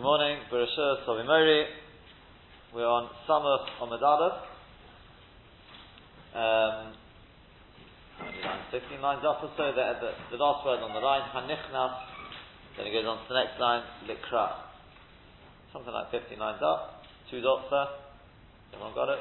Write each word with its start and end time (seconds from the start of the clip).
Good 0.00 0.08
morning, 0.08 0.38
Bereshah 0.50 1.04
Sovimori. 1.04 1.66
We're 2.74 2.88
on 2.88 3.10
Samach 3.28 3.68
Omid 3.84 4.00
Aleph. 4.00 4.32
Um, 6.32 6.94
15 8.72 9.02
lines 9.02 9.20
up 9.28 9.44
or 9.44 9.50
so, 9.58 9.64
the, 9.76 10.00
the, 10.00 10.12
the, 10.32 10.42
last 10.42 10.64
word 10.64 10.80
on 10.80 10.94
the 10.94 11.00
line, 11.04 11.20
Hanichnas, 11.36 12.00
then 12.78 12.86
it 12.86 12.92
goes 12.96 13.04
on 13.04 13.18
to 13.18 13.24
the 13.28 13.44
next 13.44 13.60
line, 13.60 13.82
Likra. 14.08 14.72
Something 15.70 15.92
like 15.92 16.10
15 16.10 16.38
lines 16.38 16.62
up, 16.64 17.04
two 17.30 17.42
dots 17.42 17.68
there. 17.68 17.92
Everyone 18.72 18.94
got 18.94 19.12
it? 19.12 19.20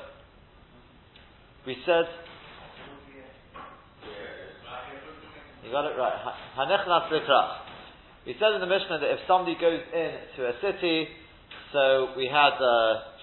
We 1.68 1.76
said, 1.86 2.08
you 5.66 5.72
got 5.74 5.92
it 5.92 6.00
right, 6.00 6.16
Hanichnas 6.56 7.12
Likra. 7.12 7.69
We 8.30 8.38
said 8.38 8.54
in 8.54 8.62
the 8.62 8.70
Mishnah 8.70 9.02
that 9.02 9.10
if 9.10 9.26
somebody 9.26 9.58
goes 9.58 9.82
into 9.90 10.46
a 10.46 10.54
city, 10.62 11.10
so 11.74 12.14
we 12.14 12.30
had 12.30 12.54
uh, 12.62 13.18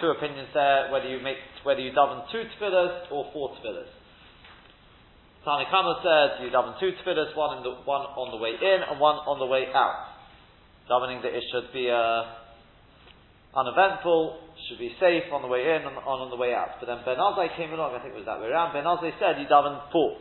two 0.00 0.08
opinions 0.08 0.48
there, 0.56 0.88
whether 0.88 1.04
you 1.04 1.20
make 1.20 1.36
whether 1.68 1.84
you 1.84 1.92
daven 1.92 2.24
two 2.32 2.48
tefillahs 2.56 3.12
or 3.12 3.28
four 3.36 3.52
tefillahs. 3.60 3.92
Tanakama 5.44 6.00
said 6.00 6.40
you 6.40 6.48
daven 6.48 6.80
two 6.80 6.96
tefillahs, 6.96 7.36
one, 7.36 7.60
the, 7.60 7.76
one 7.84 8.08
on 8.16 8.32
the 8.32 8.40
way 8.40 8.56
in 8.56 8.88
and 8.88 8.96
one 8.96 9.20
on 9.28 9.36
the 9.36 9.44
way 9.44 9.68
out. 9.68 10.16
Davening 10.88 11.20
that 11.20 11.36
it 11.36 11.44
should 11.52 11.68
be 11.76 11.92
uh, 11.92 12.24
uneventful, 13.52 14.48
should 14.64 14.80
be 14.80 14.96
safe 14.96 15.28
on 15.28 15.42
the 15.44 15.48
way 15.52 15.60
in 15.76 15.84
and 15.84 16.00
on, 16.08 16.24
on 16.24 16.30
the 16.32 16.40
way 16.40 16.56
out. 16.56 16.80
But 16.80 16.88
then 16.88 17.04
Ben 17.04 17.20
Azai 17.20 17.54
came 17.54 17.76
along, 17.76 17.92
I 17.92 18.00
think 18.00 18.16
it 18.16 18.24
was 18.24 18.24
that 18.24 18.40
way 18.40 18.48
around. 18.48 18.72
Ben 18.72 18.88
Azai 18.88 19.12
said 19.20 19.36
you 19.36 19.44
daven 19.44 19.76
four. 19.92 20.16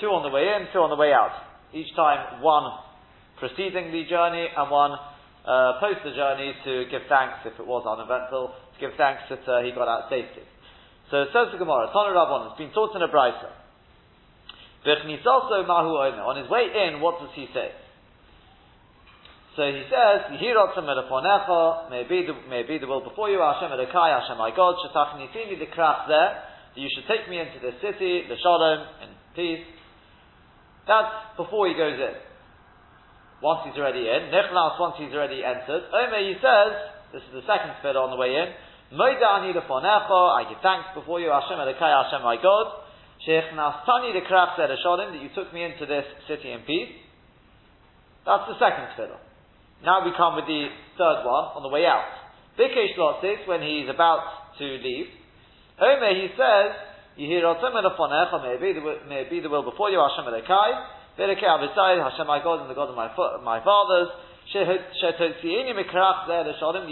Two 0.00 0.08
on 0.08 0.24
the 0.24 0.32
way 0.32 0.48
in, 0.56 0.72
two 0.72 0.80
on 0.80 0.88
the 0.88 0.96
way 0.96 1.12
out. 1.12 1.36
Each 1.76 1.92
time 1.92 2.40
one 2.40 2.91
preceding 3.42 3.90
the 3.90 4.06
journey 4.06 4.46
and 4.46 4.70
one 4.70 4.94
uh, 4.94 5.82
post 5.82 5.98
the 6.06 6.14
journey 6.14 6.54
to 6.62 6.86
give 6.86 7.02
thanks 7.10 7.42
if 7.42 7.58
it 7.58 7.66
was 7.66 7.82
uneventful, 7.82 8.54
to 8.54 8.78
give 8.78 8.94
thanks 8.94 9.26
that 9.26 9.42
uh, 9.50 9.66
he 9.66 9.74
got 9.74 9.90
out 9.90 10.06
safely. 10.06 10.46
So 11.10 11.26
it 11.26 11.34
says 11.34 11.50
the 11.50 11.58
Gemara, 11.58 11.90
Tana 11.90 12.14
Rabban, 12.14 12.54
it's 12.54 12.62
been 12.62 12.70
taught 12.70 12.94
in 12.94 13.02
a 13.02 13.10
brisa. 13.10 13.50
On 14.86 16.36
his 16.38 16.46
way 16.46 16.70
in, 16.70 17.02
what 17.02 17.18
does 17.18 17.34
he 17.34 17.50
say? 17.50 17.74
So 19.58 19.66
he 19.66 19.82
says, 19.90 20.30
may 20.30 20.38
be 22.06 22.24
the 22.24 22.34
may 22.48 22.62
be 22.62 22.78
the 22.78 22.86
will 22.86 23.02
before 23.02 23.28
you, 23.28 23.42
Hashem 23.42 23.74
Elokai, 23.74 24.22
Hashem 24.22 24.38
my 24.38 24.54
God, 24.54 24.78
Shetachnitini 24.86 25.58
the 25.58 25.66
craft 25.74 26.08
there, 26.08 26.46
that 26.72 26.80
you 26.80 26.88
should 26.94 27.10
take 27.10 27.28
me 27.28 27.42
into 27.42 27.58
the 27.58 27.74
city, 27.82 28.22
the 28.30 28.38
Shalom, 28.38 28.86
in 29.02 29.10
peace. 29.34 29.66
That's 30.86 31.36
before 31.36 31.66
he 31.68 31.74
goes 31.74 31.98
in 31.98 32.31
once 33.42 33.66
he's 33.66 33.74
already 33.74 34.06
in. 34.06 34.30
Nichlas 34.30 34.78
once 34.78 34.94
he's 34.96 35.12
already 35.12 35.42
entered. 35.42 35.82
Omer, 35.90 36.22
he 36.22 36.38
says, 36.38 36.72
this 37.10 37.22
is 37.26 37.34
the 37.34 37.44
second 37.44 37.74
tefillah 37.82 38.06
on 38.06 38.14
the 38.14 38.20
way 38.20 38.32
in. 38.38 38.48
Moida 38.94 39.42
ani 39.42 39.50
I 39.52 40.46
give 40.48 40.62
thanks 40.62 40.94
before 40.94 41.18
you, 41.18 41.28
Hashem 41.28 41.58
Elokai, 41.58 41.90
Hashem 41.90 42.22
my 42.22 42.38
God. 42.38 42.86
Sheikh 43.26 43.50
Nastani 43.52 44.14
the 44.14 44.22
craft 44.26 44.56
said 44.56 44.70
that 44.70 44.78
you 44.78 45.30
took 45.34 45.52
me 45.52 45.66
into 45.66 45.86
this 45.86 46.06
city 46.30 46.54
in 46.54 46.62
peace. 46.62 46.94
That's 48.24 48.46
the 48.46 48.54
second 48.62 48.94
tefillah. 48.94 49.18
Now 49.82 50.06
we 50.06 50.14
come 50.16 50.38
with 50.38 50.46
the 50.46 50.70
third 50.94 51.26
one 51.26 51.58
on 51.58 51.62
the 51.66 51.68
way 51.68 51.84
out. 51.84 52.06
Bikesh 52.54 52.94
Lotsis, 52.94 53.46
when 53.50 53.62
he's 53.62 53.90
about 53.90 54.54
to 54.58 54.64
leave. 54.64 55.10
Omer, 55.82 56.14
he 56.14 56.28
says, 56.38 56.70
be 57.16 57.26
the 57.26 58.82
may 59.08 59.24
be 59.28 59.40
the 59.40 59.48
will 59.48 59.64
before 59.68 59.90
you, 59.90 59.98
Hashem 59.98 60.30
Elokai. 60.30 61.01
Bereke 61.18 61.44
Avisai, 61.44 62.02
Hashem 62.02 62.26
my 62.26 62.42
God 62.42 62.60
and 62.62 62.70
the 62.70 62.74
God 62.74 62.88
of 62.88 62.96
my, 62.96 63.08
my 63.44 63.60
fathers, 63.62 64.08
you 64.52 64.64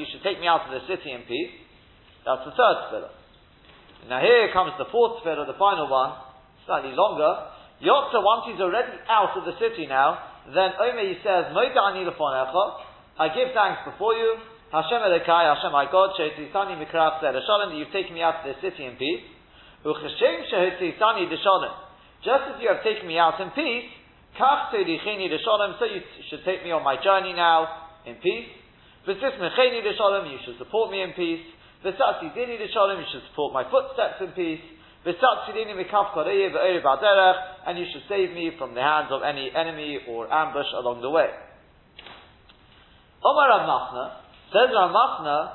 should 0.06 0.22
take 0.22 0.38
me 0.40 0.46
out 0.46 0.68
of 0.68 0.70
the 0.70 0.80
city 0.86 1.10
in 1.12 1.22
peace. 1.26 1.50
That's 2.24 2.44
the 2.44 2.52
third 2.52 2.76
tefillah. 2.88 3.10
Now 4.08 4.20
here 4.20 4.48
comes 4.52 4.72
the 4.78 4.86
fourth 4.92 5.20
tefillah, 5.20 5.46
the 5.46 5.54
final 5.58 5.88
one, 5.88 6.12
slightly 6.66 6.92
longer. 6.92 7.48
Yotza, 7.80 8.20
once 8.20 8.44
he's 8.46 8.60
already 8.60 8.92
out 9.08 9.36
of 9.36 9.44
the 9.44 9.56
city 9.56 9.86
now, 9.88 10.18
then 10.52 10.72
Omer 10.76 11.00
he 11.00 11.16
says, 11.24 11.52
I 11.52 13.28
give 13.34 13.52
thanks 13.52 13.82
before 13.88 14.14
you, 14.14 14.36
Hashem 14.72 15.02
Elokai, 15.02 15.54
Hashem 15.54 15.72
my 15.72 15.86
God, 15.90 16.10
Mikraf 16.16 17.20
you've 17.76 17.92
taken 17.92 18.14
me 18.14 18.22
out 18.22 18.44
of 18.44 18.54
the 18.54 18.60
city 18.60 18.84
in 18.84 18.96
peace. 18.96 19.22
Just 19.82 20.04
as 22.52 22.60
you 22.60 22.68
have 22.68 22.82
taken 22.84 23.08
me 23.08 23.18
out 23.18 23.40
in 23.40 23.50
peace, 23.50 23.90
so 24.38 24.78
you 24.78 24.98
should 26.30 26.44
take 26.44 26.64
me 26.64 26.70
on 26.70 26.84
my 26.84 26.96
journey 27.02 27.32
now 27.32 27.68
in 28.06 28.14
peace. 28.16 28.48
You 29.06 29.14
should 30.44 30.58
support 30.58 30.90
me 30.90 31.02
in 31.02 31.12
peace. 31.12 31.40
You 31.84 31.92
should 31.92 33.22
support 33.30 33.52
my 33.52 33.64
footsteps 33.70 34.20
in 34.20 34.32
peace. 34.32 34.60
And 37.66 37.78
you 37.78 37.86
should 37.92 38.02
save 38.08 38.32
me 38.32 38.52
from 38.58 38.74
the 38.74 38.82
hands 38.82 39.08
of 39.10 39.22
any 39.22 39.50
enemy 39.54 39.98
or 40.08 40.32
ambush 40.32 40.66
along 40.76 41.00
the 41.00 41.10
way. 41.10 41.28
Omar 43.24 43.48
Rav 43.48 44.12
says 44.52 44.68
Rav 44.72 44.90
Machna, 44.90 45.52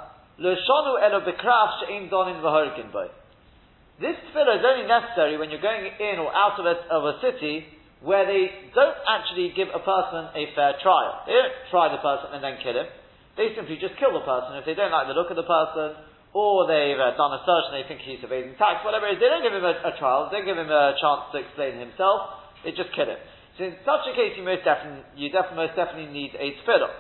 This 4.02 4.16
tefillah 4.16 4.60
is 4.60 4.66
only 4.66 4.88
necessary 4.88 5.38
when 5.38 5.50
you're 5.50 5.62
going 5.62 5.86
in 5.86 6.20
or 6.20 6.34
out 6.34 6.60
of 6.60 6.66
a, 6.66 6.76
of 6.92 7.06
a 7.06 7.20
city 7.22 7.66
where 8.06 8.30
they 8.30 8.70
don't 8.78 9.00
actually 9.10 9.50
give 9.58 9.74
a 9.74 9.82
person 9.82 10.30
a 10.38 10.44
fair 10.54 10.78
trial. 10.80 11.26
They 11.26 11.34
don't 11.34 11.58
try 11.74 11.90
the 11.90 11.98
person 12.00 12.38
and 12.38 12.42
then 12.46 12.62
kill 12.62 12.78
him. 12.78 12.86
They 13.34 13.52
simply 13.58 13.82
just 13.82 13.98
kill 13.98 14.14
the 14.14 14.24
person 14.24 14.56
if 14.62 14.64
they 14.70 14.78
don't 14.78 14.94
like 14.94 15.10
the 15.10 15.18
look 15.18 15.34
of 15.34 15.36
the 15.36 15.44
person, 15.44 15.98
or 16.32 16.70
they've 16.70 17.00
uh, 17.00 17.18
done 17.18 17.34
a 17.34 17.42
search 17.44 17.66
and 17.72 17.76
they 17.82 17.88
think 17.90 18.06
he's 18.06 18.22
evading 18.22 18.56
tax, 18.62 18.86
whatever 18.86 19.10
it 19.10 19.18
is. 19.18 19.20
They 19.20 19.32
don't 19.32 19.42
give 19.42 19.56
him 19.56 19.66
a, 19.66 19.76
a 19.90 19.98
trial. 19.98 20.30
They 20.30 20.40
don't 20.40 20.48
give 20.48 20.60
him 20.62 20.70
a 20.70 20.94
chance 21.02 21.34
to 21.34 21.42
explain 21.42 21.82
himself. 21.82 22.46
They 22.64 22.72
just 22.72 22.94
kill 22.94 23.10
him. 23.10 23.20
So 23.58 23.64
in 23.66 23.76
such 23.88 24.04
a 24.06 24.14
case, 24.14 24.36
you 24.38 24.44
most 24.44 24.68
definitely, 24.68 25.04
you 25.16 25.32
definitely, 25.32 25.66
most 25.66 25.76
definitely 25.80 26.12
need 26.12 26.36
a 26.36 26.60
tefillah. 26.62 26.92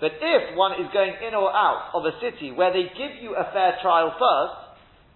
But 0.00 0.12
if 0.20 0.42
one 0.54 0.72
is 0.78 0.88
going 0.92 1.14
in 1.26 1.34
or 1.34 1.50
out 1.50 1.90
of 1.96 2.04
a 2.04 2.12
city 2.20 2.52
where 2.52 2.70
they 2.70 2.92
give 2.94 3.18
you 3.24 3.34
a 3.34 3.50
fair 3.50 3.80
trial 3.82 4.14
first, 4.14 4.61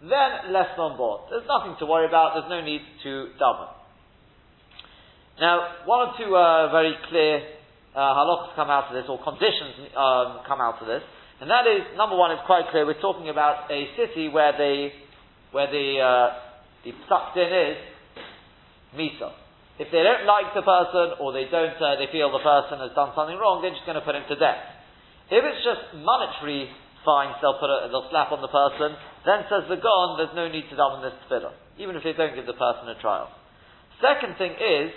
then 0.03 0.53
less 0.53 0.77
on 0.77 0.97
board. 0.97 1.29
There's 1.31 1.49
nothing 1.49 1.77
to 1.81 1.87
worry 1.87 2.07
about, 2.07 2.37
there's 2.37 2.53
no 2.53 2.61
need 2.61 2.83
to 3.03 3.33
daven. 3.41 3.73
Now, 5.41 5.84
one 5.84 6.09
or 6.09 6.11
two 6.17 6.33
uh, 6.37 6.73
very 6.73 6.95
clear 7.09 7.45
uh, 7.95 8.01
halachas 8.01 8.57
come 8.57 8.69
out 8.69 8.89
of 8.89 8.95
this, 8.97 9.09
or 9.09 9.17
conditions 9.23 9.89
um, 9.97 10.45
come 10.49 10.61
out 10.61 10.81
of 10.81 10.87
this, 10.89 11.03
and 11.41 11.51
that 11.51 11.69
is, 11.69 11.84
number 11.97 12.17
one, 12.17 12.33
it's 12.33 12.45
quite 12.49 12.65
clear, 12.71 12.87
we're 12.87 13.01
talking 13.01 13.29
about 13.29 13.71
a 13.71 13.89
city 13.97 14.29
where 14.29 14.53
the, 14.57 14.89
where 15.53 15.69
the, 15.69 16.01
uh, 16.01 16.28
the 16.84 16.93
sucked 17.09 17.37
in 17.37 17.49
is 17.49 17.77
misa. 18.97 19.33
If 19.77 19.93
they 19.93 20.01
don't 20.01 20.25
like 20.25 20.57
the 20.57 20.65
person, 20.65 21.21
or 21.21 21.37
they 21.37 21.45
don't, 21.53 21.77
uh, 21.77 22.01
they 22.01 22.09
feel 22.09 22.33
the 22.33 22.41
person 22.41 22.81
has 22.81 22.97
done 22.97 23.13
something 23.13 23.37
wrong, 23.37 23.61
they're 23.61 23.77
just 23.77 23.84
going 23.84 24.01
to 24.01 24.05
put 24.05 24.17
him 24.17 24.25
to 24.33 24.37
death. 24.41 24.61
If 25.28 25.45
it's 25.45 25.61
just 25.61 26.01
monetary 26.01 26.73
fines 27.05 27.37
they'll 27.45 27.61
put 27.61 27.71
a, 27.71 27.93
they'll 27.93 28.09
slap 28.11 28.33
on 28.33 28.41
the 28.41 28.49
person, 28.49 28.97
then 29.26 29.44
says 29.50 29.66
the 29.69 29.76
Gon, 29.76 30.16
there's 30.16 30.34
no 30.34 30.47
need 30.48 30.70
to 30.70 30.76
daven 30.78 31.03
this 31.03 31.16
tefillah, 31.26 31.53
even 31.78 31.97
if 31.97 32.03
they 32.06 32.14
don't 32.14 32.34
give 32.34 32.47
the 32.47 32.56
person 32.56 32.88
a 32.88 32.97
trial. 33.00 33.28
Second 34.00 34.38
thing 34.38 34.53
is, 34.54 34.94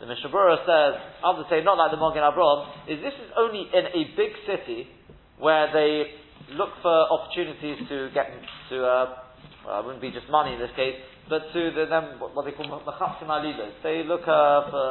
the 0.00 0.06
Mishnah 0.06 0.28
Berurah 0.28 0.60
says, 0.66 1.00
others 1.24 1.46
say 1.48 1.62
not 1.62 1.78
like 1.78 1.90
the 1.90 1.96
Magen 1.96 2.20
Avraham, 2.20 2.66
is 2.90 3.00
this 3.00 3.14
is 3.14 3.30
only 3.38 3.70
in 3.72 3.84
a 3.88 4.02
big 4.18 4.36
city 4.44 4.90
where 5.38 5.70
they 5.72 6.12
look 6.52 6.70
for 6.82 6.92
opportunities 6.92 7.78
to 7.88 8.10
get 8.12 8.28
to, 8.70 8.84
uh, 8.84 9.16
well, 9.64 9.80
it 9.80 9.84
wouldn't 9.86 10.02
be 10.02 10.10
just 10.10 10.28
money 10.28 10.54
in 10.54 10.60
this 10.60 10.74
case, 10.76 10.98
but 11.28 11.40
to 11.54 11.70
the, 11.72 11.86
them, 11.86 12.20
what, 12.20 12.44
they 12.44 12.52
call 12.52 12.68
machapsim 12.68 13.30
alibas. 13.30 13.72
They 13.82 14.02
look 14.04 14.28
uh, 14.28 14.68
for 14.68 14.84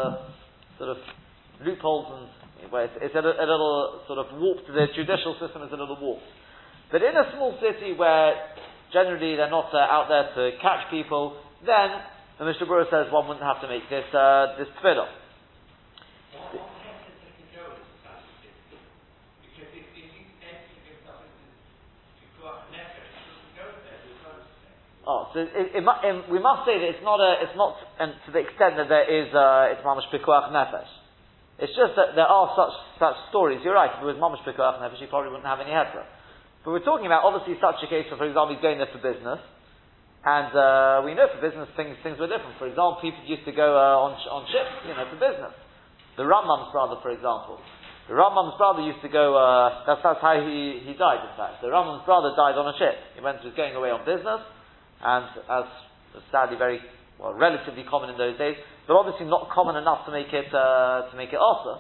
sort 0.80 0.90
of 0.90 0.98
loopholes 1.62 2.08
and 2.10 2.44
well, 2.72 2.86
it's, 2.86 2.94
it's 3.02 3.16
a, 3.16 3.20
a, 3.20 3.46
little 3.46 4.02
sort 4.08 4.20
of 4.20 4.40
warped. 4.40 4.68
The 4.68 4.88
judicial 4.96 5.36
system 5.40 5.64
is 5.64 5.72
a 5.74 5.76
little 5.76 6.00
warped. 6.00 6.24
But 6.94 7.02
in 7.02 7.18
a 7.18 7.26
small 7.34 7.58
city 7.58 7.98
where 7.98 8.38
generally 8.94 9.36
they're 9.36 9.50
not 9.50 9.74
uh, 9.74 9.82
out 9.82 10.14
there 10.14 10.30
to 10.30 10.58
catch 10.62 10.94
people, 10.94 11.42
then 11.66 11.90
the 12.38 12.46
Mishnah 12.46 12.70
Berurah 12.70 12.86
says 12.86 13.12
one 13.12 13.26
wouldn't 13.28 13.42
have 13.42 13.60
to 13.66 13.68
make 13.68 13.90
this 13.90 14.06
uh, 14.14 14.54
this 14.62 14.70
tefillah. 14.78 15.10
Oh, 25.06 25.28
so 25.34 25.40
it, 25.42 25.50
it, 25.52 25.84
it, 25.84 26.32
we 26.32 26.40
must 26.40 26.64
say 26.64 26.80
that 26.80 26.88
it's 26.96 27.04
not 27.04 27.20
a, 27.20 27.44
it's 27.44 27.58
not, 27.58 27.76
and 28.00 28.14
to 28.26 28.32
the 28.32 28.40
extent 28.40 28.80
that 28.80 28.88
there 28.88 29.04
is, 29.04 29.34
uh, 29.36 29.74
it's 29.74 29.84
mamash 29.84 30.08
pikuach 30.14 30.48
nefesh. 30.48 30.88
It's 31.60 31.76
just 31.76 31.98
that 31.98 32.16
there 32.16 32.30
are 32.30 32.54
such 32.56 32.72
such 33.02 33.18
stories. 33.34 33.60
You're 33.66 33.74
right. 33.74 33.92
If 33.98 34.00
it 34.00 34.06
was 34.06 34.16
mamash 34.16 34.46
pikuach 34.46 34.80
nefesh, 34.80 35.02
you 35.02 35.08
probably 35.08 35.32
wouldn't 35.32 35.50
have 35.50 35.60
any 35.60 35.72
heter. 35.72 36.06
But 36.64 36.72
we're 36.72 36.88
talking 36.88 37.06
about 37.06 37.28
obviously 37.28 37.60
such 37.60 37.84
a 37.84 37.88
case 37.92 38.08
where, 38.08 38.18
for 38.18 38.28
example, 38.28 38.56
he's 38.56 38.64
going 38.64 38.80
there 38.80 38.88
for 38.88 39.04
business, 39.04 39.44
and 40.24 40.52
uh, 40.56 41.04
we 41.04 41.12
know 41.12 41.28
for 41.28 41.44
business 41.44 41.68
things 41.76 42.00
things 42.02 42.16
were 42.16 42.32
different. 42.32 42.56
For 42.56 42.72
example, 42.72 43.04
people 43.04 43.20
used 43.28 43.44
to 43.44 43.52
go 43.52 43.76
uh, 43.76 44.06
on 44.08 44.16
on 44.32 44.48
ships, 44.48 44.88
you 44.88 44.96
know, 44.96 45.04
for 45.12 45.20
business. 45.20 45.52
The 46.16 46.24
Rambam's 46.24 46.72
brother, 46.72 47.02
for 47.02 47.12
example. 47.12 47.60
The 48.08 48.14
Rambam's 48.14 48.56
brother 48.60 48.84
used 48.84 49.00
to 49.02 49.08
go, 49.08 49.32
uh, 49.34 49.88
that's, 49.88 50.04
that's 50.04 50.20
how 50.20 50.36
he, 50.36 50.84
he 50.84 50.92
died, 50.94 51.24
in 51.24 51.34
fact. 51.40 51.64
The 51.64 51.72
Rambam's 51.72 52.04
brother 52.04 52.36
died 52.36 52.60
on 52.60 52.68
a 52.68 52.76
ship. 52.76 53.00
He 53.16 53.24
went, 53.24 53.40
was 53.44 53.56
going 53.56 53.74
away 53.80 53.96
on 53.96 54.04
business, 54.04 54.44
and 55.00 55.24
as 55.48 55.66
sadly 56.30 56.60
very, 56.60 56.84
well, 57.16 57.34
relatively 57.34 57.88
common 57.88 58.12
in 58.12 58.18
those 58.20 58.38
days, 58.38 58.60
but 58.88 59.00
obviously 59.00 59.26
not 59.26 59.50
common 59.56 59.80
enough 59.80 60.06
to 60.06 60.12
make 60.12 60.28
it, 60.36 60.52
uh, 60.54 61.08
to 61.10 61.16
make 61.16 61.32
it 61.32 61.40
awesome. 61.40 61.80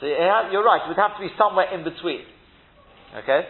So 0.00 0.08
you're 0.08 0.64
right, 0.64 0.80
it 0.80 0.88
would 0.88 0.96
have 0.96 1.12
to 1.20 1.22
be 1.22 1.30
somewhere 1.36 1.68
in 1.68 1.84
between. 1.84 2.24
Okay? 3.16 3.42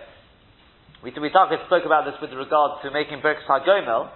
We, 1.04 1.12
we 1.16 1.30
spoke 1.32 1.84
about 1.84 2.04
this 2.04 2.16
with 2.20 2.32
regard 2.32 2.82
to 2.84 2.90
making 2.90 3.20
Birkas 3.20 3.48
HaGomel. 3.48 4.10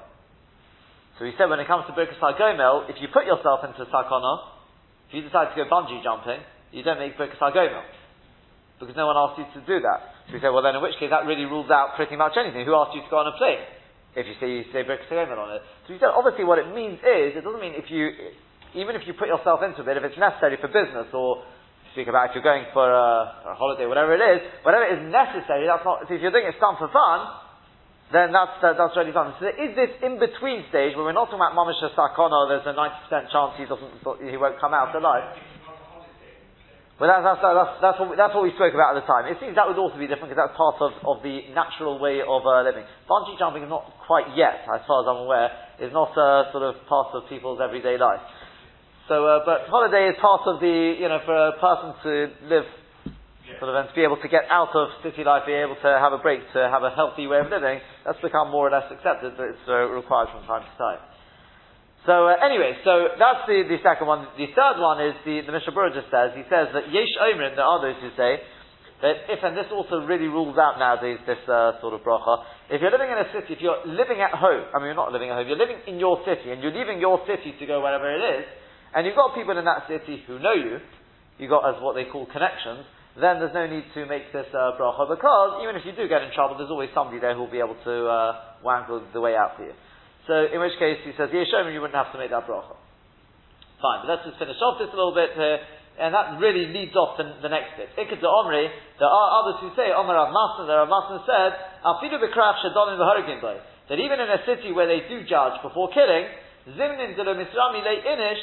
So 1.19 1.25
we 1.25 1.33
said 1.39 1.49
when 1.49 1.61
it 1.61 1.67
comes 1.67 1.85
to 1.89 1.93
Birkas 1.97 2.21
HaGomel, 2.21 2.91
if 2.91 2.97
you 3.01 3.09
put 3.13 3.25
yourself 3.25 3.65
into 3.65 3.89
Sakana, 3.89 4.53
if 5.09 5.17
you 5.17 5.23
decide 5.23 5.55
to 5.55 5.57
go 5.57 5.65
bungee 5.69 6.03
jumping, 6.03 6.41
you 6.73 6.83
don't 6.83 6.99
make 6.99 7.17
Birkas 7.17 7.41
HaGomel. 7.41 7.85
Because 8.81 8.97
no 8.97 9.07
one 9.07 9.17
asked 9.17 9.39
you 9.39 9.49
to 9.57 9.61
do 9.65 9.81
that. 9.81 10.29
So 10.29 10.37
we 10.37 10.41
say, 10.41 10.51
well 10.53 10.61
then 10.61 10.77
in 10.77 10.83
which 10.83 10.99
case 10.99 11.09
that 11.09 11.25
really 11.25 11.49
rules 11.49 11.71
out 11.71 11.97
pretty 11.97 12.17
much 12.17 12.37
anything. 12.37 12.67
Who 12.67 12.75
asked 12.75 12.93
you 12.93 13.01
to 13.01 13.09
go 13.09 13.23
on 13.23 13.29
a 13.33 13.37
plane? 13.39 13.65
If 14.17 14.27
you 14.27 14.35
say 14.37 14.51
you 14.51 14.65
say 14.73 14.85
Birkas 14.85 15.09
HaGomel 15.09 15.41
on 15.41 15.57
it. 15.57 15.63
So 15.87 15.95
we 15.95 16.01
said, 16.01 16.13
obviously 16.13 16.45
what 16.45 16.61
it 16.61 16.69
means 16.69 17.01
is, 17.01 17.37
it 17.37 17.45
doesn't 17.45 17.61
mean 17.61 17.73
if 17.77 17.89
you, 17.89 18.13
even 18.77 18.93
if 18.93 19.07
you 19.07 19.15
put 19.17 19.33
yourself 19.33 19.65
into 19.65 19.81
it, 19.89 19.97
if 19.97 20.05
it's 20.05 20.21
necessary 20.21 20.61
for 20.61 20.69
business 20.69 21.09
or 21.17 21.49
speak 21.95 22.11
about 22.11 22.29
if 22.29 22.35
you're 22.35 22.45
going 22.45 22.67
for 22.75 22.83
a, 22.83 23.55
a, 23.55 23.55
holiday, 23.55 23.87
whatever 23.87 24.19
it 24.19 24.21
is, 24.21 24.43
whatever 24.67 24.85
is 24.91 24.99
necessary, 25.09 25.71
that's 25.71 25.87
not, 25.87 26.03
if 26.11 26.19
you're 26.19 26.35
doing 26.35 26.51
it 26.51 26.59
done 26.59 26.75
for 26.75 26.91
fun, 26.91 27.21
then 28.11 28.35
that's, 28.35 28.59
uh, 28.61 28.75
that's 28.75 28.99
really 28.99 29.15
fun. 29.15 29.33
So 29.39 29.47
is 29.47 29.73
this 29.79 29.95
in-between 30.03 30.69
stage 30.75 30.99
where 30.99 31.07
we're 31.07 31.17
not 31.17 31.31
talking 31.31 31.41
about 31.41 31.55
Mamish 31.55 31.79
Sakona, 31.95 32.51
there's 32.51 32.67
a 32.67 32.75
90% 32.75 33.31
chance 33.31 33.55
he 33.57 33.65
doesn't, 33.71 33.95
he 34.27 34.35
won't 34.35 34.59
come 34.59 34.75
out 34.75 34.91
alive. 34.91 35.39
Well, 36.95 37.11
that's, 37.11 37.27
that's, 37.27 37.43
that's, 37.43 37.75
that's, 37.83 37.99
what 37.99 38.09
we, 38.11 38.15
that's 38.15 38.35
what 38.35 38.47
we 38.47 38.55
spoke 38.55 38.71
about 38.71 38.95
at 38.95 39.03
the 39.03 39.07
time. 39.11 39.27
It 39.27 39.43
seems 39.43 39.59
that 39.59 39.67
would 39.67 39.79
also 39.79 39.99
be 39.99 40.07
different 40.07 40.31
because 40.31 40.47
that's 40.47 40.55
part 40.55 40.79
of, 40.79 40.95
of 41.03 41.27
the 41.27 41.51
natural 41.51 41.99
way 41.99 42.23
of 42.23 42.47
uh, 42.47 42.63
living. 42.63 42.87
Bungee 43.11 43.35
jumping 43.35 43.67
is 43.67 43.71
not 43.71 43.83
quite 44.07 44.31
yet, 44.39 44.63
as 44.63 44.87
far 44.87 45.03
as 45.03 45.07
I'm 45.11 45.27
aware, 45.27 45.51
is 45.83 45.91
not 45.91 46.15
uh, 46.15 46.55
sort 46.55 46.63
of 46.63 46.79
part 46.87 47.11
of 47.19 47.27
people's 47.27 47.59
everyday 47.59 47.99
life. 47.99 48.23
So, 49.05 49.21
uh, 49.29 49.45
but 49.45 49.69
holiday 49.69 50.09
is 50.09 50.17
part 50.17 50.49
of 50.49 50.65
the, 50.65 50.97
you 50.97 51.09
know, 51.13 51.21
for 51.29 51.37
a 51.37 51.53
person 51.61 51.93
to 52.09 52.13
live, 52.49 52.65
sort 53.61 53.69
of, 53.69 53.77
and 53.77 53.93
to 53.93 53.95
be 53.95 54.01
able 54.01 54.17
to 54.17 54.31
get 54.33 54.49
out 54.49 54.73
of 54.73 54.89
city 55.05 55.21
life, 55.21 55.45
be 55.45 55.53
able 55.53 55.77
to 55.77 55.91
have 56.01 56.17
a 56.17 56.21
break, 56.25 56.41
to 56.57 56.61
have 56.73 56.81
a 56.81 56.89
healthy 56.89 57.29
way 57.29 57.45
of 57.45 57.53
living, 57.53 57.85
that's 58.01 58.17
become 58.25 58.49
more 58.49 58.65
or 58.65 58.73
less 58.73 58.89
accepted, 58.89 59.37
but 59.37 59.53
it's 59.53 59.67
uh, 59.69 59.93
required 59.93 60.33
from 60.33 60.49
time 60.49 60.65
to 60.65 60.73
time. 60.81 61.05
So 62.09 62.33
uh, 62.33 62.41
anyway, 62.41 62.81
so 62.81 63.13
that's 63.21 63.45
the, 63.45 63.69
the 63.69 63.77
second 63.85 64.09
one. 64.09 64.25
The 64.41 64.49
third 64.57 64.81
one 64.81 65.05
is 65.05 65.13
the, 65.29 65.45
the 65.45 65.53
Mishnah 65.53 65.77
Berurah 65.77 65.93
just 65.93 66.09
says, 66.09 66.33
he 66.33 66.49
says 66.49 66.73
that 66.73 66.89
Yesh 66.89 67.13
Omrim, 67.21 67.61
there 67.61 67.69
are 67.69 67.85
those 67.85 68.01
who 68.01 68.09
say, 68.17 68.41
that 69.05 69.29
if, 69.29 69.45
and 69.45 69.53
this 69.53 69.69
also 69.69 70.01
really 70.09 70.33
rules 70.33 70.57
out 70.57 70.81
nowadays 70.81 71.21
this 71.29 71.45
uh, 71.45 71.77
sort 71.85 71.93
of 71.93 72.01
bracha, 72.01 72.41
if 72.73 72.81
you're 72.81 72.89
living 72.89 73.13
in 73.13 73.21
a 73.21 73.29
city, 73.37 73.53
if 73.53 73.61
you're 73.61 73.85
living 73.85 74.25
at 74.25 74.33
home, 74.33 74.65
I 74.73 74.81
mean 74.81 74.97
you're 74.97 75.01
not 75.01 75.13
living 75.13 75.29
at 75.29 75.37
home, 75.37 75.45
you're 75.45 75.61
living 75.61 75.85
in 75.85 76.01
your 76.01 76.25
city, 76.25 76.49
and 76.49 76.65
you're 76.65 76.73
leaving 76.73 77.05
your 77.05 77.21
city 77.29 77.53
to 77.61 77.65
go 77.69 77.85
wherever 77.85 78.09
it 78.09 78.25
is, 78.41 78.49
and 78.95 79.07
you've 79.07 79.19
got 79.19 79.35
people 79.35 79.59
in 79.59 79.65
that 79.67 79.91
city 79.91 80.23
who 80.27 80.39
know 80.39 80.55
you, 80.55 80.79
you've 81.39 81.51
got 81.51 81.67
as 81.67 81.83
what 81.83 81.99
they 81.99 82.07
call 82.07 82.27
connections, 82.31 82.87
then 83.19 83.39
there's 83.39 83.55
no 83.55 83.67
need 83.67 83.87
to 83.95 84.07
make 84.07 84.31
this 84.35 84.47
uh, 84.51 84.75
bracha 84.75 85.07
because 85.07 85.63
even 85.63 85.79
if 85.79 85.87
you 85.87 85.95
do 85.95 86.11
get 86.11 86.23
in 86.23 86.35
trouble, 86.35 86.59
there's 86.59 86.71
always 86.71 86.91
somebody 86.95 87.23
there 87.23 87.35
who 87.35 87.47
will 87.47 87.55
be 87.55 87.63
able 87.63 87.79
to 87.87 87.95
uh, 88.07 88.59
wangle 88.63 89.03
the 89.15 89.23
way 89.23 89.39
out 89.39 89.55
for 89.55 89.67
you. 89.67 89.75
So 90.27 90.35
in 90.51 90.59
which 90.59 90.75
case 90.83 90.99
he 91.07 91.15
says, 91.15 91.31
Yeshomim, 91.31 91.71
you 91.71 91.83
wouldn't 91.83 91.99
have 91.99 92.11
to 92.11 92.19
make 92.19 92.31
that 92.31 92.47
bracha. 92.47 92.75
Fine, 93.79 94.07
but 94.07 94.09
let's 94.11 94.25
just 94.27 94.39
finish 94.39 94.59
off 94.63 94.83
this 94.83 94.91
a 94.91 94.97
little 94.97 95.15
bit 95.15 95.37
here, 95.37 95.59
and 96.01 96.11
that 96.11 96.41
really 96.43 96.71
leads 96.73 96.97
off 96.97 97.21
to 97.21 97.23
the 97.23 97.51
next 97.51 97.77
bit. 97.79 97.93
Ikad 97.95 98.25
Omri, 98.25 98.67
there 98.99 99.11
are 99.11 99.29
others 99.43 99.63
who 99.63 99.71
say, 99.79 99.95
Omer 99.95 100.17
Rav 100.17 100.35
Masna, 100.35 100.67
the 100.67 100.75
Rav 100.75 100.91
Masna 100.91 101.23
said, 101.23 101.53
Afidu 101.87 102.19
Bekrach 102.19 102.65
Shadonim 102.65 102.99
that 103.89 104.01
even 104.01 104.17
in 104.17 104.31
a 104.33 104.41
city 104.49 104.73
where 104.73 104.89
they 104.89 105.05
do 105.07 105.23
judge 105.29 105.61
before 105.61 105.93
killing, 105.93 106.25
Zimnin 106.73 107.13
Dilo 107.13 107.37
Misrami 107.37 107.85
Le 107.85 107.95
Inish, 108.01 108.43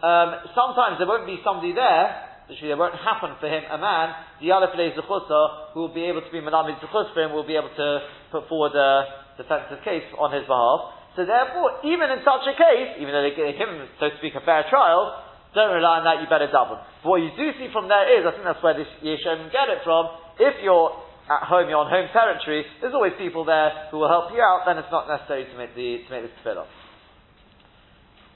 um, 0.00 0.28
sometimes 0.56 0.96
there 0.96 1.04
won't 1.04 1.28
be 1.28 1.36
somebody 1.44 1.76
there, 1.76 2.30
literally 2.48 2.72
there 2.72 2.80
won't 2.80 2.96
happen 2.96 3.36
for 3.36 3.46
him, 3.46 3.62
a 3.68 3.76
man, 3.76 4.16
the 4.40 4.50
other 4.50 4.72
Aleph 4.72 4.96
Zechusa, 4.96 5.76
who 5.76 5.86
will 5.86 5.94
be 5.94 6.08
able 6.08 6.24
to 6.24 6.32
be 6.32 6.40
Malamid 6.40 6.80
Zechus 6.80 7.12
for 7.12 7.20
him, 7.20 7.36
will 7.36 7.46
be 7.46 7.54
able 7.54 7.70
to 7.70 7.88
put 8.32 8.48
forward 8.48 8.72
a 8.72 9.36
defensive 9.36 9.84
case 9.84 10.08
on 10.16 10.32
his 10.32 10.48
behalf. 10.48 10.96
So 11.14 11.28
therefore, 11.28 11.84
even 11.84 12.08
in 12.10 12.24
such 12.24 12.48
a 12.48 12.54
case, 12.56 12.96
even 12.98 13.12
though 13.12 13.22
they 13.22 13.36
give 13.36 13.68
him, 13.68 13.86
so 14.00 14.08
to 14.08 14.16
speak, 14.18 14.34
a 14.34 14.42
fair 14.42 14.64
trial, 14.72 15.20
don't 15.52 15.74
rely 15.74 16.00
on 16.00 16.04
that, 16.08 16.22
you 16.22 16.26
better 16.30 16.48
double. 16.48 16.80
But 17.04 17.08
what 17.08 17.20
you 17.20 17.30
do 17.36 17.52
see 17.60 17.68
from 17.74 17.92
there 17.92 18.08
is, 18.08 18.24
I 18.24 18.32
think 18.32 18.46
that's 18.48 18.62
where 18.62 18.74
this 18.78 18.90
Yeshom 19.04 19.52
get 19.52 19.68
it 19.68 19.84
from, 19.84 20.08
if 20.40 20.58
you're 20.64 20.96
at 21.28 21.44
home, 21.44 21.68
you're 21.68 21.78
on 21.78 21.92
home 21.92 22.08
territory, 22.10 22.64
there's 22.80 22.94
always 22.94 23.12
people 23.20 23.44
there 23.44 23.92
who 23.92 24.00
will 24.00 24.08
help 24.08 24.32
you 24.32 24.40
out, 24.40 24.64
then 24.64 24.80
it's 24.80 24.90
not 24.90 25.06
necessary 25.06 25.44
to 25.44 25.54
make 25.60 25.76
the, 25.76 26.02
to 26.02 26.08
make 26.08 26.24
this 26.24 26.34
tefillah. 26.40 26.66